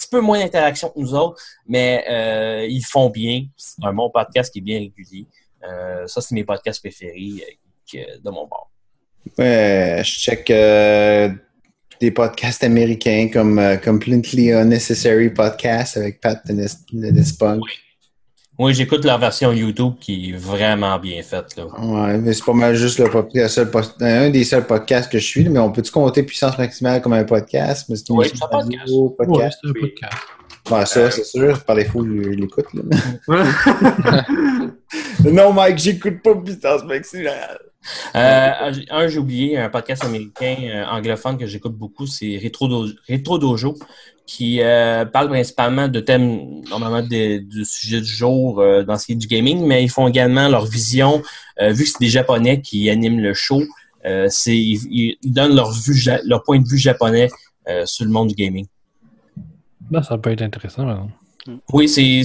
[0.00, 3.44] petit peu moins d'interaction que nous autres, mais euh, ils font bien.
[3.56, 5.26] C'est un bon podcast qui est bien régulier.
[5.62, 7.58] Euh, ça, c'est mes podcasts préférés
[7.92, 8.70] de mon bord.
[9.38, 10.50] Ouais, je check
[12.00, 16.40] des podcasts américains comme euh, Completely Unnecessary Podcast avec Pat
[16.92, 17.62] Despunk.
[18.58, 21.56] Moi, j'écoute leur version YouTube qui est vraiment bien faite.
[21.56, 21.64] Là.
[21.78, 23.70] Ouais, mais c'est pas mal juste le, seul
[24.00, 27.24] un des seuls podcasts que je suis, mais on peut-tu compter Puissance Maximale comme un
[27.24, 27.86] podcast?
[27.88, 28.92] Mais c'est une Oui, c'est un podcast.
[29.16, 29.58] podcast.
[29.64, 30.92] Ouais, c'est un podcast.
[30.92, 31.64] Ça, c'est sûr.
[31.64, 32.66] Par défaut, je je l'écoute.
[32.74, 32.82] là.
[35.32, 37.69] non, Mike, j'écoute pas Puissance Maximale.
[38.14, 42.92] Euh, un, j'ai oublié, un podcast américain euh, anglophone que j'écoute beaucoup, c'est Retro, Do-
[43.08, 43.76] Retro Dojo,
[44.26, 49.12] qui euh, parle principalement de thèmes, normalement, des- du sujet du jour dans ce qui
[49.12, 51.22] est du gaming, mais ils font également leur vision,
[51.60, 53.62] vu que c'est des Japonais qui animent le show,
[54.28, 55.94] c'est, ils, ils donnent leur, vue,
[56.24, 57.28] leur point de vue japonais
[57.84, 58.66] sur le monde du gaming.
[59.90, 61.08] Là, ça peut être intéressant.
[61.72, 62.22] Oui, c'est.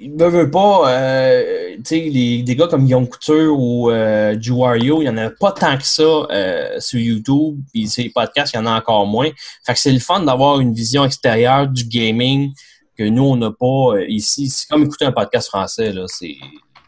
[0.00, 0.92] Il me veut pas.
[0.92, 5.08] euh, tu sais, les- des gars comme Young Couture ou euh, Ju Wario, il y
[5.08, 7.58] en a pas tant que ça euh, sur YouTube.
[7.72, 9.28] Puis sur les podcasts, il y en a encore moins.
[9.64, 12.52] Fait que c'est le fun d'avoir une vision extérieure du gaming
[12.96, 14.48] que nous, on n'a pas euh, ici.
[14.48, 15.92] C'est comme écouter un podcast français.
[15.92, 16.04] Là.
[16.06, 16.36] C'est,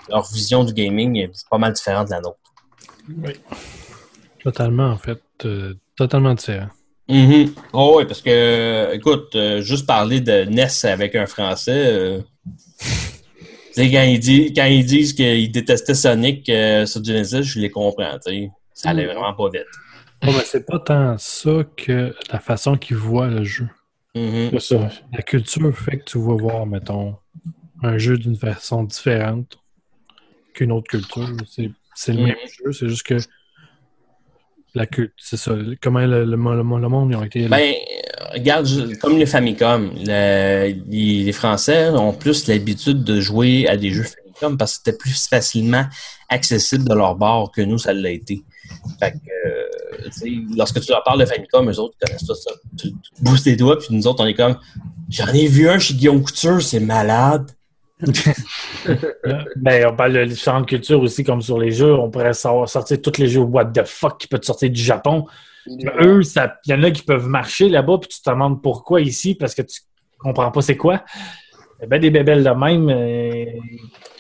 [0.09, 2.39] leur vision du gaming est pas mal différente de la nôtre.
[3.09, 3.33] Oui.
[4.43, 5.21] Totalement, en fait.
[5.45, 6.69] euh, totalement différent.
[7.09, 7.53] Mhm.
[7.73, 13.91] Oh, oui, parce que, écoute, euh, juste parler de NES avec un Français, tu sais,
[13.91, 18.19] quand ils, disent, quand ils disent qu'ils détestaient Sonic euh, sur Genesis, je les comprends.
[18.75, 19.09] Ça allait Mm.
[19.09, 19.67] vraiment pas vite.
[20.23, 23.69] Ben, c'est pas tant ça que la façon qu'ils voient le jeu.
[24.17, 24.59] Mhm.
[24.59, 24.89] Ça.
[25.13, 27.17] La culture fait que tu vas voir, mettons,
[27.83, 29.59] un jeu d'une façon différente
[30.55, 31.29] qu'une autre culture.
[31.47, 32.27] C'est, c'est le Mhm.
[32.27, 33.15] même jeu, c'est juste que
[34.75, 35.53] la culture, c'est ça.
[35.83, 37.49] Comment le, monde ils ont été.
[37.49, 37.75] Ben,
[38.33, 38.67] regarde,
[39.01, 44.05] comme les Famicom, le- les, les Français ont plus l'habitude de jouer à des jeux
[44.05, 44.57] Famicom.
[44.57, 45.85] Parce que c'était plus facilement
[46.29, 48.43] accessible de leur bord que nous, ça l'a été.
[49.01, 49.17] Fait que,
[49.49, 50.09] euh,
[50.57, 52.51] lorsque tu leur parles de Famicom, eux autres connaissent ça.
[52.79, 54.57] Tu, tu bousses tes doigts, puis nous autres, on est comme
[55.09, 57.51] J'en ai vu un chez Guillaume Couture, c'est malade.
[59.57, 61.95] ben, on parle de différentes cultures aussi, comme sur les jeux.
[61.95, 65.27] On pourrait sortir tous les jeux What the fuck qui peuvent sortir du Japon.
[65.67, 68.63] Mais Eux, ça- il y en a qui peuvent marcher là-bas, puis tu te demandes
[68.63, 69.81] pourquoi ici, parce que tu
[70.19, 71.03] comprends pas c'est quoi.
[71.87, 72.89] Ben des bébelles de même.
[72.89, 73.45] euh,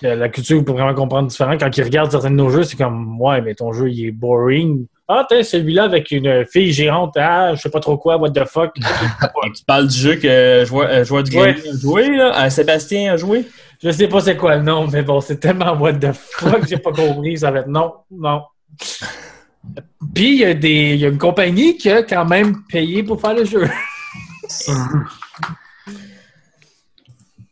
[0.01, 1.57] que la culture peut vraiment comprendre différent.
[1.59, 4.13] Quand ils regardent certains de nos jeux, c'est comme Ouais, mais ton jeu, il est
[4.13, 4.87] boring.
[5.11, 7.17] Ah, t'es celui-là avec une fille gérante.
[7.17, 8.75] Ah, je sais pas trop quoi, what the fuck.
[9.57, 11.55] Tu parles du jeu que joueur, euh, joueur du Ouais.
[11.55, 13.47] Grenier a joué, là, euh, Sébastien a joué?
[13.83, 16.77] Je sais pas c'est quoi le nom, mais bon, c'est tellement what the fuck, j'ai
[16.79, 17.39] pas compris.
[17.39, 18.43] Ça va être non, non.
[20.15, 23.03] Puis il y, a des- il y a une compagnie qui a quand même payé
[23.03, 23.67] pour faire le jeu.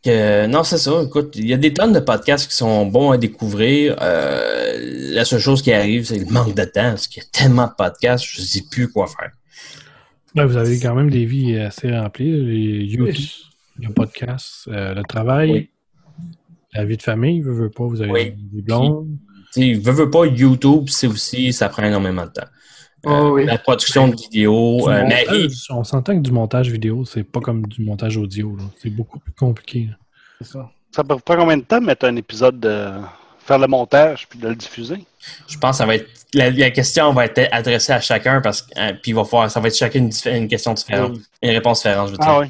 [0.06, 1.02] Que- non, c'est ça.
[1.04, 3.96] Écoute, il y a des tonnes de podcasts qui sont bons à découvrir.
[4.00, 6.90] Euh, la seule chose qui arrive, c'est le manque de temps.
[6.90, 9.32] Parce qu'il y a tellement de podcasts, je ne sais plus quoi faire.
[10.36, 12.30] Ouais, vous avez quand même des vies assez remplies.
[12.30, 13.16] Les YouTube,
[13.80, 15.70] le podcast, euh, le travail,
[16.72, 18.34] la vie de famille, veux, veux pas, vous avez Oui.
[18.36, 19.08] des blondes.
[19.52, 22.46] Tu sais, veux, veux pas, YouTube, c'est aussi, ça prend énormément de temps.
[23.06, 27.04] Euh, La production de vidéos, Du euh, montage, Marie, on s'entend que du montage vidéo,
[27.04, 28.56] c'est pas comme du montage audio.
[28.56, 28.64] là.
[28.82, 29.88] C'est beaucoup plus compliqué.
[30.42, 30.68] là.
[30.90, 32.90] Ça peut prendre combien de temps de mettre un épisode de
[33.38, 35.04] faire le montage puis de le diffuser?
[35.48, 38.62] je pense que ça va être, la, la question va être adressée à chacun parce
[38.62, 41.22] que, euh, puis il va falloir, ça va être chacun une, question différente, Oui.
[41.42, 42.28] une réponse différente, je veux dire.
[42.28, 42.48] Ah oui.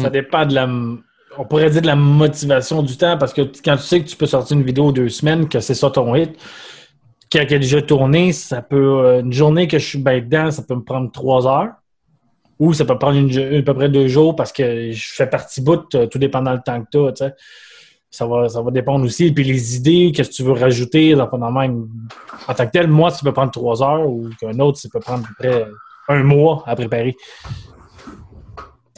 [0.00, 0.68] Ça dépend de la.
[1.36, 4.16] On pourrait dire de la motivation du temps parce que quand tu sais que tu
[4.16, 6.30] peux sortir une vidéo deux semaines, que c'est ça ton hit,
[7.38, 9.04] quand elle est déjà tournée, ça peut.
[9.04, 11.72] euh, Une journée que je suis bien dedans, ça peut me prendre trois heures.
[12.60, 15.60] Ou ça peut prendre une, à peu près deux jours parce que je fais partie
[15.60, 17.28] bout, euh, tout dépendant le temps que tu as.
[17.30, 17.34] tu.
[18.10, 19.32] Ça va, ça va dépendre aussi.
[19.32, 21.88] Puis les idées, qu'est-ce que tu veux rajouter dans pendant même.
[22.46, 25.00] En tant que tel, moi, ça peut prendre trois heures ou qu'un autre, ça peut
[25.00, 25.66] prendre à peu près
[26.08, 27.16] un mois à préparer.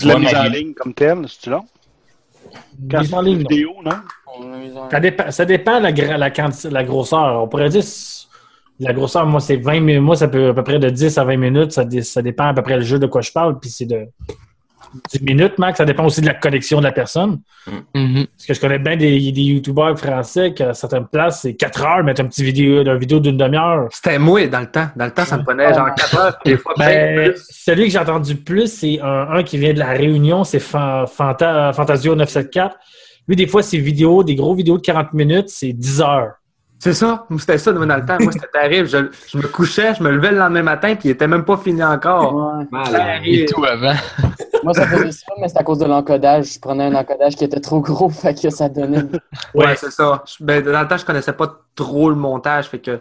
[0.03, 1.65] La mise en ligne comme telle, c'est-tu long?
[3.51, 3.93] Vidéo, non?
[4.91, 7.43] Ça dépend, ça dépend la, gra- la, quanti- la grosseur.
[7.43, 7.83] On pourrait dire
[8.79, 10.03] la grosseur, moi, c'est 20 minutes.
[10.03, 11.73] Moi, ça peut à peu près de 10 à 20 minutes.
[11.73, 13.59] Ça, dé- ça dépend à peu près le jeu de quoi je parle.
[13.59, 14.07] Puis c'est de
[15.13, 15.79] 10 minutes, max.
[15.79, 17.41] Ça dépend aussi de la connexion de la personne.
[17.65, 21.85] Parce que je connais bien des, des youtubeurs français qui, à certaines places, c'est 4
[21.85, 23.89] heures, mettre un petit vidéo, une vidéo d'une demi-heure.
[23.91, 24.89] C'était moi dans le temps.
[24.97, 27.47] Dans le temps, ça me prenait genre 4 heures, des fois Ben, bien plus.
[27.51, 31.05] celui que j'ai entendu plus, c'est un, un qui vient de la Réunion, c'est Fan-
[31.07, 32.75] Fanta- Fantasio 974.
[33.29, 36.33] Lui, des fois, ses vidéos, des gros vidéos de 40 minutes, c'est 10 heures.
[36.79, 38.17] C'est ça, Moi, c'était ça dans le temps.
[38.21, 38.87] Moi, c'était terrible.
[38.89, 38.99] Je,
[39.33, 41.83] je me couchais, je me levais le lendemain matin, puis il était même pas fini
[41.83, 42.63] encore.
[43.25, 43.95] Et tout avant.
[44.63, 46.55] Moi, ça faisait ça, mais c'est à cause de l'encodage.
[46.55, 49.05] Je prenais un encodage qui était trop gros, fait que ça donnait.
[49.55, 50.23] Ouais, c'est ça.
[50.27, 53.01] Je- ben, dans le temps, je connaissais pas trop le montage, fait que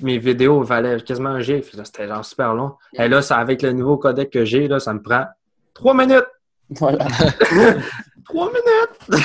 [0.00, 1.62] mes vidéos valaient quasiment un G.
[1.62, 2.72] Fait que C'était genre super long.
[2.94, 5.24] Et là, ça, avec le nouveau codec que j'ai, là, ça me prend
[5.74, 6.26] 3 minutes.
[6.70, 7.06] Voilà.
[8.28, 9.24] 3 minutes!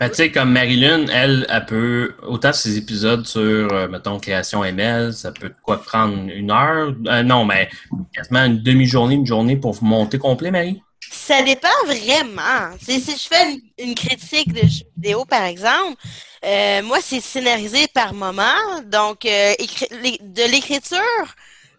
[0.00, 4.62] Ben, tu sais, comme Marilyn, elle, elle peut, autant ses épisodes sur, euh, mettons, création
[4.62, 6.94] ML, ça peut quoi prendre une heure?
[7.08, 7.68] Euh, non, mais
[8.14, 10.80] quasiment une demi-journée, une journée pour monter complet, Marie?
[11.10, 12.76] Ça dépend vraiment.
[12.80, 15.96] Si, si je fais une, une critique de jeux vidéo, par exemple,
[16.44, 18.82] euh, moi, c'est scénarisé par moment.
[18.84, 21.34] Donc, euh, de l'écriture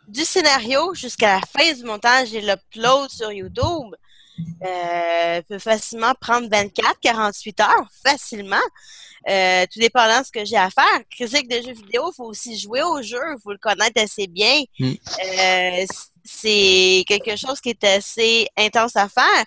[0.07, 3.95] du scénario jusqu'à la fin du montage et l'upload sur YouTube
[4.65, 8.57] euh, peut facilement prendre 24, 48 heures, facilement.
[9.27, 10.85] Euh, tout dépendant de ce que j'ai à faire.
[11.09, 14.27] Critique de jeux vidéo, il faut aussi jouer au jeu, il faut le connaître assez
[14.27, 14.63] bien.
[14.79, 14.93] Mm.
[15.25, 15.85] Euh,
[16.23, 19.45] c'est quelque chose qui est assez intense à faire.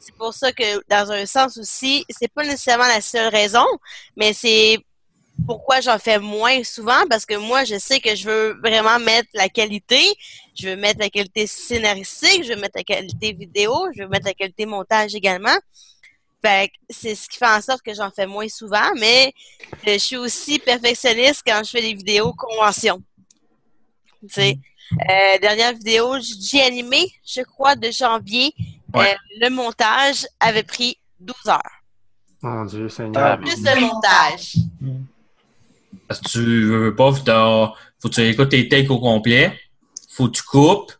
[0.00, 3.66] C'est pour ça que, dans un sens aussi, c'est pas nécessairement la seule raison,
[4.16, 4.78] mais c'est
[5.46, 9.28] pourquoi j'en fais moins souvent, parce que moi, je sais que je veux vraiment mettre
[9.34, 10.00] la qualité,
[10.54, 14.26] je veux mettre la qualité scénaristique, je veux mettre la qualité vidéo, je veux mettre
[14.26, 15.56] la qualité montage également.
[16.42, 19.32] Fait c'est ce qui fait en sorte que j'en fais moins souvent, mais
[19.86, 23.02] euh, je suis aussi perfectionniste quand je fais des vidéos convention.
[24.22, 24.58] Tu sais,
[24.92, 28.54] euh, dernière vidéo, j'ai animé, je crois, de janvier.
[28.94, 29.12] Ouais.
[29.12, 31.60] Euh, le montage avait pris 12 heures.
[32.42, 33.38] Mon Dieu, Seigneur.
[33.40, 34.56] Plus de montage.
[36.08, 39.58] Parce que tu veux, veux pas, faut que tu écoutes tes takes au complet,
[40.14, 40.92] faut que tu coupes,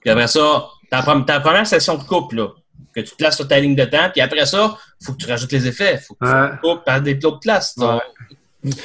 [0.00, 2.48] puis après ça, ta, ta première session de coupe, là,
[2.94, 5.52] que tu places sur ta ligne de temps, puis après ça, faut que tu rajoutes
[5.52, 6.50] les effets, faut que Ouais.
[6.52, 7.74] tu coupes par des autres places.
[7.76, 8.00] là.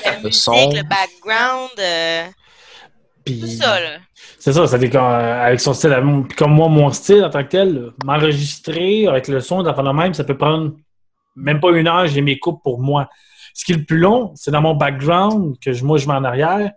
[0.05, 0.51] La musique, son.
[0.69, 2.25] le background, euh,
[3.25, 3.97] tout ça, là.
[4.37, 7.23] C'est ça, ça fait euh, avec son style, à moi- puis comme moi, mon style
[7.23, 10.73] en tant que tel, m'enregistrer avec le son, d'enfant de même, ça peut prendre
[11.35, 13.09] même pas une heure, j'ai mes coupes pour moi.
[13.53, 16.13] Ce qui est le plus long, c'est dans mon background, que je- moi je mets
[16.15, 16.71] en arrière,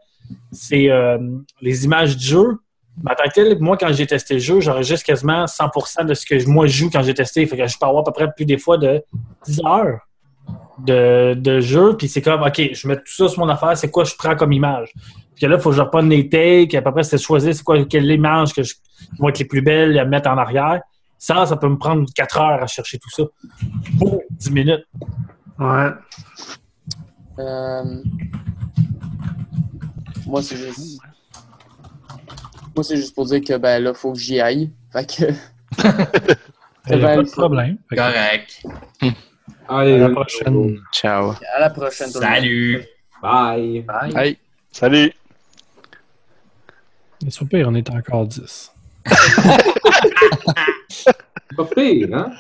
[0.53, 1.19] c'est euh,
[1.61, 2.59] les images du jeu.
[3.03, 6.15] Mais en tant que tel, moi, quand j'ai testé le jeu, j'enregistre quasiment 100% de
[6.15, 7.44] ce que moi je joue quand j'ai testé.
[7.47, 9.03] Fait que je peux avoir à peu près plus des fois de
[9.47, 10.01] 10 heures
[10.78, 11.97] de, de jeu.
[11.97, 14.35] Puis c'est comme, OK, je mets tout ça sur mon affaire, c'est quoi je prends
[14.35, 14.93] comme image?
[15.35, 17.62] Puis là, il faut que je reprenne les takes, à peu près, c'est choisir c'est
[17.62, 18.74] quoi, quelle image que qui
[19.19, 20.81] vont être les plus belles à mettre en arrière.
[21.19, 23.24] Ça, ça peut me prendre 4 heures à chercher tout ça.
[23.98, 24.85] Pour 10 minutes.
[25.59, 25.90] Ouais.
[27.39, 28.03] Euh,
[30.27, 31.01] Moi, c'est juste.
[32.75, 34.71] Moi, c'est juste pour dire que ben là, faut que j'y aille.
[34.93, 35.33] Fait que.
[36.89, 37.79] A pas de problème.
[37.91, 38.63] Correct.
[39.69, 40.79] Allez, À la prochaine.
[40.93, 41.33] Ciao.
[41.55, 42.09] À la prochaine.
[42.09, 42.85] Salut.
[43.21, 43.83] Bye.
[43.83, 44.39] Bye.
[44.71, 45.13] Salut.
[47.25, 48.73] Mais c'est pas pire, on est encore 10.
[51.57, 52.33] Pas pire, hein?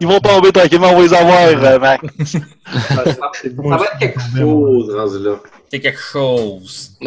[0.00, 2.04] Ils vont tomber tranquillement, on va les avoir, euh, Max.
[2.24, 5.36] Ça, ça- ça va être quelque chose rendu là.
[5.70, 6.92] C'est quelque chose.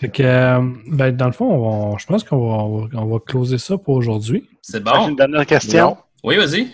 [0.00, 2.88] Fait que, euh, ben, dans le fond, on va- je pense qu'on va, on va,
[3.00, 4.48] on va closer ça pour aujourd'hui.
[4.62, 5.08] C'est J'ai bon.
[5.08, 5.96] Une dernière question?
[6.22, 6.68] Oui, vas-y.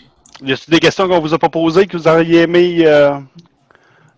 [0.44, 3.16] Y a-t-il des questions qu'on vous a pas posées que vous auriez aimé euh,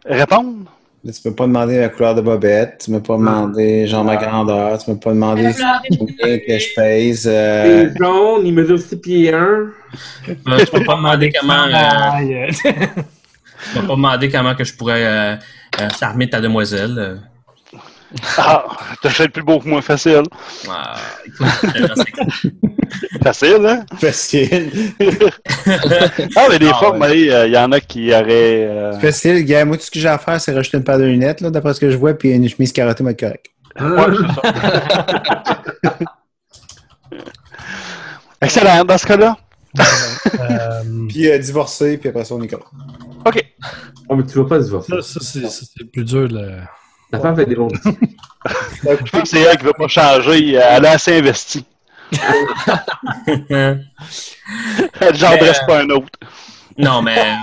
[0.04, 0.64] répondre?
[1.06, 4.16] Là, tu peux pas demander la couleur de bobette, tu peux pas demander genre ma
[4.16, 5.52] grandeur, tu peux pas demander
[5.98, 7.28] combien que je pèse.
[7.30, 9.36] euh, Il est jaune, il mesure 6 pieds 1.
[9.38, 9.68] Euh,
[10.58, 11.54] tu peux pas demander comment.
[11.62, 12.62] euh, tu
[13.80, 15.36] peux pas demander comment que je pourrais euh,
[15.80, 17.20] euh, charmer ta demoiselle.
[18.12, 18.16] Euh.
[18.38, 18.64] Ah,
[19.02, 20.22] t'achètes plus beau que moi, facile.
[20.70, 20.96] Ah,
[23.22, 23.84] Facile, hein?
[23.98, 24.70] Facile.
[26.36, 27.18] ah, mais des Ah, fois, ouais.
[27.20, 28.64] il y en a qui auraient.
[28.64, 29.64] euh, Facile, gars.
[29.64, 31.74] Moi, tout ce que j'ai à faire, c'est rajouter une paire de lunettes, là, d'après
[31.74, 33.46] ce que je vois, puis une chemise carottée, être correct.
[33.80, 35.98] Ouais, c'est ça.
[38.40, 39.36] Excellent, dans ce cas-là.
[41.08, 42.68] puis euh, divorcer, puis après ça, on est correct.
[43.24, 43.44] OK.
[44.08, 44.92] Oh, mais tu vas pas divorcer.
[44.92, 46.28] Ça, ça, c'est ça, c'est plus dur.
[46.28, 46.68] Là.
[47.12, 50.54] La femme fait des bons Je pense que c'est elle qui veut pas changer.
[50.54, 51.64] Elle est assez investie.
[53.40, 56.08] Elle j'en Mais, dresse euh, pas un autre.
[56.78, 57.34] Non, mais.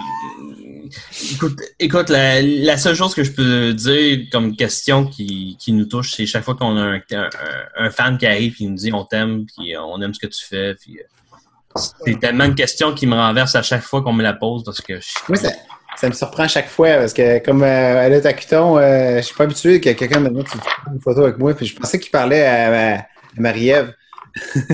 [1.33, 5.85] Écoute, écoute la, la seule chose que je peux dire comme question qui, qui nous
[5.85, 7.29] touche, c'est chaque fois qu'on a un, un,
[7.77, 10.45] un fan qui arrive et nous dit on t'aime, puis on aime ce que tu
[10.45, 10.75] fais.
[10.75, 14.33] Puis, euh, c'est tellement une question qui me renverse à chaque fois qu'on me la
[14.33, 15.49] pose parce que je Moi, ça,
[15.97, 19.17] ça me surprend à chaque fois parce que, comme euh, elle est à Cuton, euh,
[19.17, 20.47] je suis pas habitué que quelqu'un me mette
[20.93, 21.53] une photo avec moi.
[21.53, 23.05] Puis je pensais qu'il parlait à, à- à
[23.37, 23.93] Marie-Ève.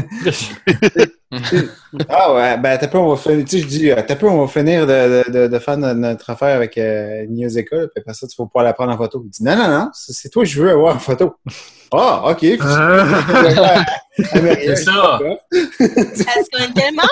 [2.09, 3.45] ah ouais, ben t'as peu, on va finir.
[3.45, 5.77] Tu sais, je dis, euh, t'as peu, on va finir de, de, de, de faire
[5.77, 8.97] notre, notre affaire avec euh, Nioseka, puis après ça, tu vas pouvoir la prendre en
[8.97, 9.21] photo.
[9.25, 11.35] Il dit, non, non, non, c'est toi que je veux avoir en photo.
[11.91, 12.39] Ah, ok.
[14.17, 15.19] C'est ça.
[15.19, 17.03] Parce qu'on est tellement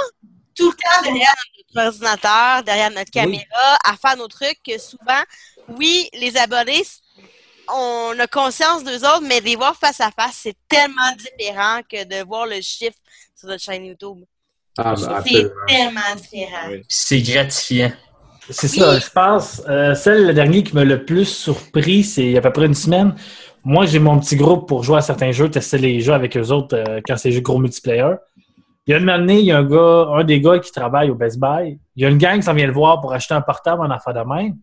[0.55, 1.33] tout le temps derrière
[1.77, 5.21] ordinateur, derrière notre caméra, à faire nos trucs que souvent,
[5.77, 6.83] oui, les abonnés,
[7.69, 12.03] on a conscience d'eux autres, mais les voir face à face, c'est tellement différent que
[12.05, 12.97] de voir le chiffre
[13.35, 14.23] sur notre chaîne YouTube.
[14.77, 16.81] Ah, ben, c'est tellement différent.
[16.87, 17.91] C'est gratifiant.
[18.49, 19.61] C'est ça, je pense.
[19.67, 22.53] Euh, celle, le dernier qui m'a le plus surpris, c'est il y a à peu
[22.53, 23.13] près une semaine.
[23.65, 26.51] Moi, j'ai mon petit groupe pour jouer à certains jeux, tester les jeux avec eux
[26.51, 28.13] autres euh, quand c'est jeux gros multiplayer.
[28.87, 31.09] Il y a une année, il y a un gars, un des gars qui travaille
[31.09, 31.77] au Best Buy.
[31.95, 33.89] Il y a une gang qui s'en vient le voir pour acheter un portable en
[33.91, 34.55] affaire de même.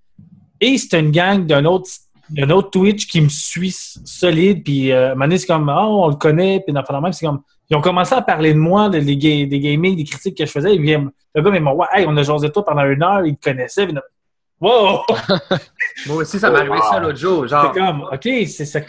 [0.61, 1.89] Et c'est une gang d'un autre,
[2.31, 3.71] d'un autre Twitch qui me suit
[4.05, 4.65] solide.
[4.65, 6.61] Puis euh, à un moment donné, c'est comme, oh, on le connaît.
[6.67, 8.99] Puis en affaire de même, c'est comme, ils ont commencé à parler de moi, de-
[8.99, 10.75] des, des gaming, des critiques que je faisais.
[10.79, 13.27] Viennent, le gars, mais moi, ouais, hey, on a jasé de toi pendant une heure.
[13.27, 13.87] Ils te connaissaient.
[13.87, 13.95] Puis,
[14.59, 15.01] wow!
[16.07, 17.47] Moi aussi, ça m'est arrivé ça l'autre jour.
[17.47, 18.89] Genre, C'est comme, OK.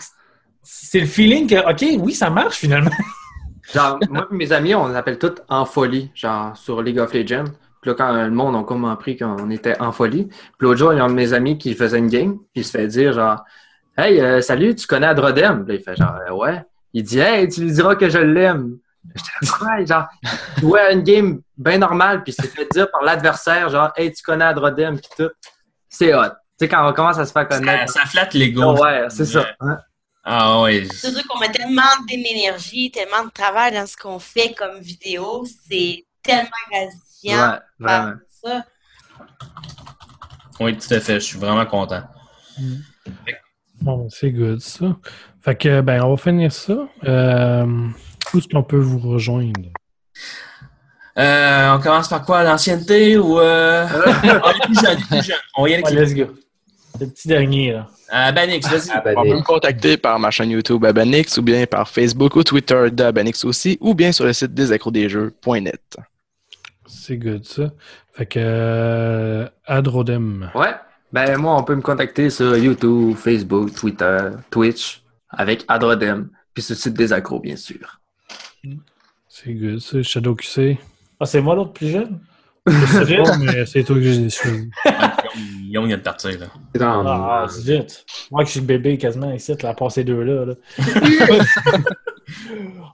[0.63, 2.91] C'est le feeling que, OK, oui, ça marche finalement.
[3.73, 7.45] Genre, moi et mes amis, on l'appelle tout en folie, genre sur League of Legends.
[7.81, 10.25] Puis là, quand le monde a comme appris qu'on était en folie.
[10.25, 12.61] Puis l'autre jour, il y a un de mes amis qui faisait une game, puis
[12.61, 13.43] il se fait dire genre
[13.97, 15.63] Hey, euh, salut, tu connais Adrodem?
[15.65, 16.63] Puis là, il fait genre Ouais.
[16.93, 18.77] Il dit Hey, tu lui diras que je l'aime.
[19.13, 22.89] J'étais ouais, genre, il jouait à une game bien normale, puis il s'est fait dire
[22.89, 25.31] par l'adversaire, genre, hey, tu connais Adrodem, puis tout.
[25.87, 26.23] C'est hot.
[26.23, 26.31] Tu
[26.65, 27.91] sais, quand on commence à se faire connaître.
[27.91, 28.77] Ça, ça flatte l'ego.
[28.81, 29.45] Ouais, c'est ça.
[29.59, 29.77] Hein?
[30.27, 30.87] Ah ouais.
[30.91, 35.45] C'est sûr qu'on met tellement d'énergie, tellement de travail dans ce qu'on fait comme vidéo.
[35.69, 37.51] C'est tellement gratifiant.
[37.51, 38.13] Ouais, vraiment.
[38.43, 38.65] ça.
[40.59, 41.15] Oui, tout à fait.
[41.15, 42.01] Je suis vraiment content.
[43.81, 44.95] Bon, c'est good, ça.
[45.41, 46.87] Fait que, ben, on va finir ça.
[47.03, 47.65] Euh,
[48.33, 49.69] où est-ce qu'on peut vous rejoindre?
[51.17, 52.43] Euh, on commence par quoi?
[52.43, 53.39] L'ancienneté ou.
[53.39, 53.85] Euh...
[54.43, 55.37] ah, les plus jeunes, les plus jeunes.
[55.55, 56.35] On va y aller avec Ouais, les- let's go.
[56.99, 57.87] Le petit dernier, là.
[58.13, 59.15] Euh, Banix, vas-y.
[59.17, 62.89] On peut me contacter par ma chaîne YouTube Abanix ou bien par Facebook ou Twitter
[62.91, 65.97] d'Abanix aussi ou bien sur le site desaccrodesjeux.net.
[66.85, 67.71] C'est good, ça.
[68.13, 68.39] Fait que.
[68.41, 70.51] Euh, Adrodem.
[70.55, 70.73] Ouais.
[71.11, 74.17] Ben, moi, on peut me contacter sur YouTube, Facebook, Twitter,
[74.49, 77.99] Twitch, avec Adrodem, puis sur le site des accros, bien sûr.
[79.29, 80.01] C'est good, ça.
[80.01, 80.77] Shadow QC.
[81.19, 82.19] Ah, c'est moi l'autre plus jeune?
[82.67, 84.69] Je sais pas, mais c'est toi que j'ai choisi.
[85.69, 86.47] Young vient de partir, là.
[86.81, 88.05] Ah, c'est vite.
[88.31, 90.45] Moi que je suis le bébé quasiment ici, là, à part ces deux-là.
[90.45, 90.53] là.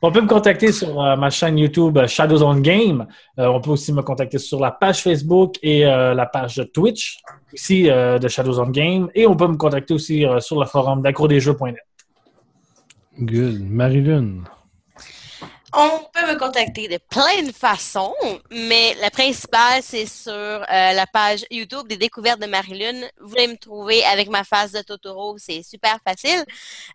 [0.02, 3.08] on peut me contacter sur euh, ma chaîne YouTube euh, Shadows on Game.
[3.40, 7.20] Euh, on peut aussi me contacter sur la page Facebook et euh, la page Twitch
[7.54, 9.10] aussi euh, de Shadows on Game.
[9.16, 11.76] Et on peut me contacter aussi euh, sur le forum d'acrodesjeux.net.
[13.20, 13.62] Good.
[13.70, 14.44] Marilyn.
[15.74, 18.14] On peut me contacter de plein de façons,
[18.52, 23.08] mais la principale, c'est sur euh, la page YouTube des découvertes de Marilyn.
[23.22, 26.44] Vous voulez me trouver avec ma face de Totoro, c'est super facile.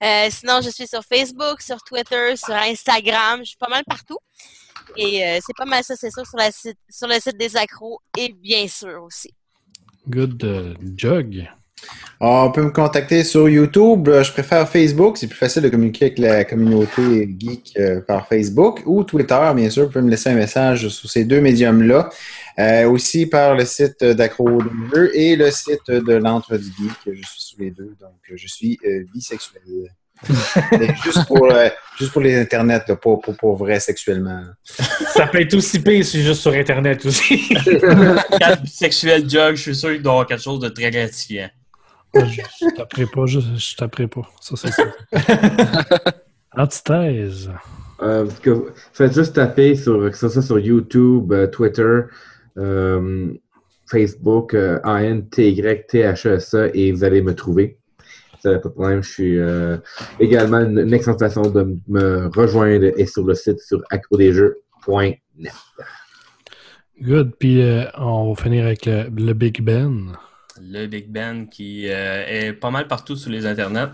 [0.04, 4.18] Euh, sinon, je suis sur Facebook, sur Twitter, sur Instagram, je suis pas mal partout.
[4.96, 8.00] Et euh, c'est pas mal ça, c'est sûr, sur, site, sur le site des accros
[8.18, 9.32] et bien sûr aussi.
[10.06, 10.76] Good.
[10.96, 11.48] Jug.
[12.18, 14.08] On peut me contacter sur YouTube.
[14.22, 15.18] Je préfère Facebook.
[15.18, 19.68] C'est plus facile de communiquer avec la communauté geek euh, par Facebook ou Twitter, bien
[19.68, 19.84] sûr.
[19.84, 22.08] Vous pouvez me laisser un message sur ces deux médiums-là.
[22.58, 24.62] Euh, aussi par le site d'Acro
[25.12, 26.96] et le site de l'Entre du Geek.
[27.04, 29.62] Je suis sous les deux, donc je suis euh, bisexuel.
[31.04, 34.40] Juste, pour, euh, juste pour les internets, là, pas pour, pour vrai sexuellement.
[34.64, 37.48] Ça peut être aussi pire si juste sur Internet aussi.
[38.38, 41.50] Quatre bisexuels jug, je suis sûr qu'il doit avoir quelque chose de très gratifiant.
[42.24, 44.22] Je, taperai pas, je, je taperai pas.
[44.40, 44.84] Ça, c'est ça.
[46.56, 47.50] Antithèse.
[48.02, 52.00] Euh, que- faites juste taper sur, que ce soit sur YouTube, euh, Twitter,
[52.58, 53.32] euh,
[53.90, 57.78] Facebook, euh, A-N-T-Y-T-H-E-S-A, E et vous allez me trouver.
[58.42, 59.02] Ça n'a pas de problème.
[59.02, 59.78] Je suis euh,
[60.20, 65.18] également une, une excellente façon de me rejoindre et sur le site sur accrodesjeux.net.
[67.00, 67.32] Good.
[67.38, 70.12] Puis euh, on va finir avec le, le Big Ben.
[70.62, 73.88] Le Big Ben qui euh, est pas mal partout sur les internets.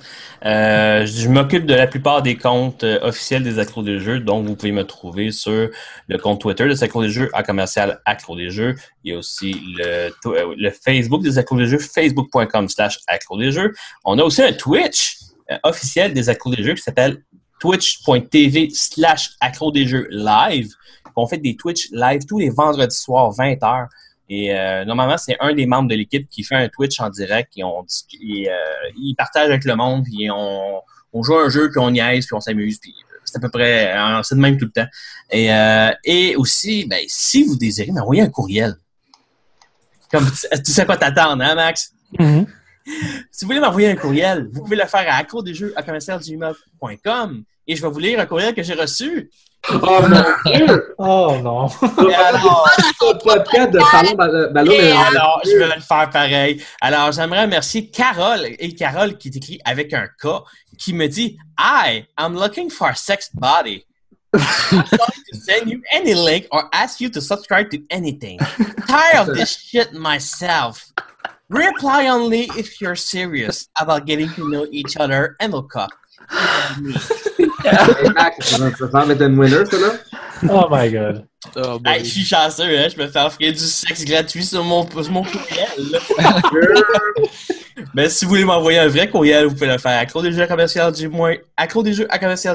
[0.45, 4.47] Euh, je m'occupe de la plupart des comptes euh, officiels des accros des jeux, donc
[4.47, 5.69] vous pouvez me trouver sur
[6.09, 8.75] le compte Twitter des accros des jeux à commercial accros des jeux.
[9.05, 13.73] Il y a aussi le, Facebook des accros des jeux, facebook.com slash accros des jeux.
[14.05, 15.19] On a aussi un Twitch
[15.65, 17.23] officiel des accros des jeux qui s'appelle
[17.61, 20.73] twitch.tv slash accros des jeux live.
[21.15, 23.89] On fait des Twitch live tous les vendredis soirs, 20h.
[24.29, 27.53] Et euh, normalement, c'est un des membres de l'équipe qui fait un Twitch en direct
[27.57, 27.85] et on
[28.23, 28.55] et, euh,
[28.97, 30.81] il partage avec le monde, puis on,
[31.13, 32.95] on joue à un jeu, puis on niaise, puis on s'amuse, puis
[33.25, 34.89] c'est à peu près, euh, c'est de même tout le temps.
[35.31, 38.77] Et, euh, et aussi, ben, si vous désirez m'envoyer un courriel,
[40.11, 41.93] comme tu sais quoi t'attendre, hein, Max?
[43.31, 47.77] Si vous voulez m'envoyer un courriel, vous pouvez le faire à accrodesjeux à commercialgmail.com et
[47.77, 49.31] je vais vous lire un courriel que j'ai reçu.
[49.71, 50.95] Oh mon Dieu!
[50.99, 51.69] Oh non!
[51.83, 52.69] Alors,
[53.23, 54.73] podcast de Ballon
[55.45, 56.63] je vais le faire pareil.
[56.81, 60.29] Alors, j'aimerais remercier Carole, et Carole qui est écrit avec un K,
[60.79, 63.85] qui me dit Hi, I'm looking for a sex body.
[64.35, 68.39] I'm going to send you any link or ask you to subscribe to anything.
[68.89, 70.93] Tired of this shit myself.
[71.49, 75.91] Reply only if you're serious about getting to know each other and look up.
[77.65, 79.93] Ça semble être une winner, ça, là?
[80.49, 81.25] Oh my god.
[81.85, 82.89] Hey, je suis chanceux, hein?
[82.95, 86.01] Je me fais offrir du sexe gratuit sur mon, sur mon courriel.
[87.95, 90.47] Mais si vous voulez m'envoyer un vrai courriel, vous pouvez le faire à accrodesjeux à
[90.47, 90.93] commercial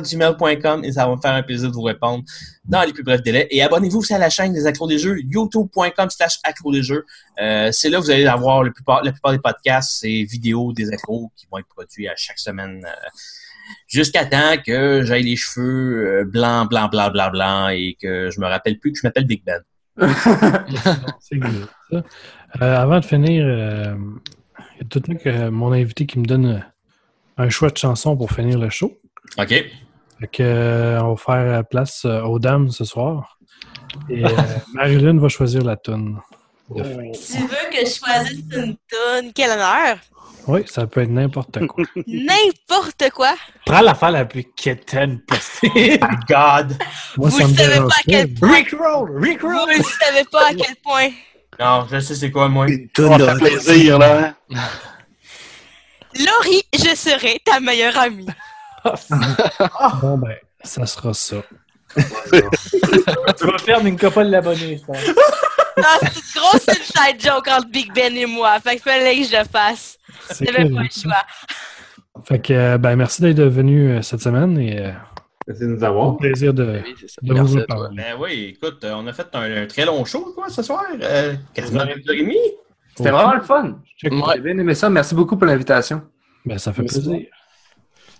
[0.01, 2.23] gmail.com et ça va me faire un plaisir de vous répondre
[2.65, 3.47] dans les plus brefs délais.
[3.51, 7.05] Et abonnez-vous aussi à la chaîne des accros des jeux, youtube.com slash accros des jeux.
[7.39, 10.73] Euh, c'est là que vous allez avoir la plupart, la plupart des podcasts et vidéos
[10.73, 12.83] des accros qui vont être produits à chaque semaine.
[12.85, 13.07] euh,
[13.87, 18.39] Jusqu'à temps que j'aille les cheveux euh, blancs, blancs, blancs, blancs, blancs et que je
[18.39, 19.61] me rappelle plus que je m'appelle Big Ben.
[21.19, 22.03] C'est good, ça.
[22.61, 23.95] Euh, avant de finir, euh,
[24.75, 26.63] il y a tout le temps que mon invité qui me donne
[27.37, 28.97] un choix de chanson pour finir le show.
[29.37, 29.47] OK.
[30.19, 33.37] Fait que, euh, on va faire place aux dames ce soir.
[34.09, 34.29] Et euh,
[34.73, 36.17] Marilyn va choisir la tune.
[36.69, 37.11] de fin.
[37.11, 39.33] Tu veux que je choisisse une tonne?
[39.33, 39.97] Quel honneur!
[40.47, 41.83] Oui, ça peut être n'importe quoi.
[42.07, 43.35] N'importe quoi!
[43.65, 45.73] Prends l'affaire la plus quétaine possible.
[45.75, 46.77] My God!
[47.17, 48.53] Moi, Vous me savez pas à quel point.
[48.53, 49.21] Rickroll!
[49.21, 49.71] Rickroll!
[49.73, 51.09] Vous ne savez pas à quel point.
[51.59, 52.67] Non, je sais c'est quoi, moi.
[52.95, 54.35] Ça fait plaisir, là.
[56.17, 58.27] Laurie, je serai ta meilleure amie.
[60.01, 61.43] Bon, ben, ça sera ça.
[61.93, 64.93] tu vas perdre une couple d'abonnés, ça.
[65.77, 68.59] C'est une grosse inside joke entre Big Ben et moi.
[68.59, 69.97] Fait que fallait que je le fasse.
[70.31, 71.23] C'est J'avais pas le choix.
[72.25, 74.91] Fait que, euh, ben, merci d'être venu euh, cette semaine et euh,
[75.47, 76.17] Merci de nous avoir.
[76.17, 76.81] Plaisir de,
[77.21, 77.95] de vous parler.
[77.95, 80.83] Ben oui, écoute, euh, on a fait un, un très long show, quoi, ce soir.
[81.01, 82.35] Euh, quasiment une heure et demie.
[82.95, 83.79] C'était vraiment le fun.
[83.95, 84.89] J'ai bien aimé ça.
[84.89, 86.01] Merci beaucoup pour l'invitation.
[86.45, 87.01] Ben, ça fait Merci.
[87.01, 87.27] plaisir.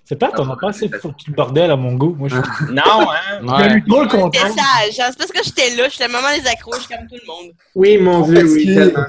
[0.10, 2.16] C'est pas, on n'a pas assez foutu le bordel à mon goût.
[2.18, 2.36] Moi, je...
[2.72, 3.76] Non, hein?
[3.76, 4.40] Eu trop le content.
[4.40, 5.00] sage.
[5.00, 5.10] hein.
[5.11, 5.90] C'est parce que j'étais là.
[5.90, 7.52] J'étais le moment des accroches comme tout le monde.
[7.76, 9.03] Oui, mon Dieu, oui, tellement.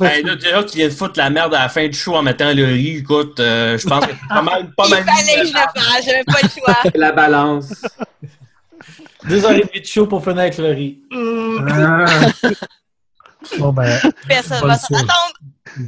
[0.00, 2.22] Ben, là, déjà, tu viens de foutre la merde à la fin du show en
[2.22, 2.96] mettant le riz.
[2.96, 5.04] Écoute, euh, je pense que c'est pas mal, pas Il mal.
[5.04, 6.04] fallait que je le fasse.
[6.04, 6.90] J'avais pas le choix.
[6.96, 7.72] La balance.
[9.28, 10.98] Deux heures et demie de show pour finir avec le riz.
[13.60, 15.04] Bon, ben, Personne bonne va s'en soirée.
[15.04, 15.34] attendre.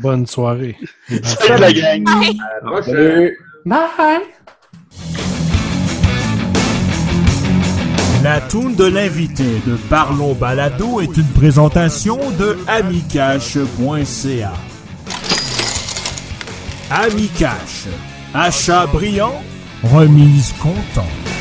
[0.00, 0.76] Bonne soirée.
[1.24, 2.04] Salut la gang.
[2.04, 2.38] Bye.
[2.84, 3.38] Salut.
[8.22, 14.52] La toune de l'invité de Parlons Balado est une présentation de amicache.ca.
[16.90, 17.86] Amicache.
[18.32, 19.42] Achat brillant,
[19.82, 21.37] remise content.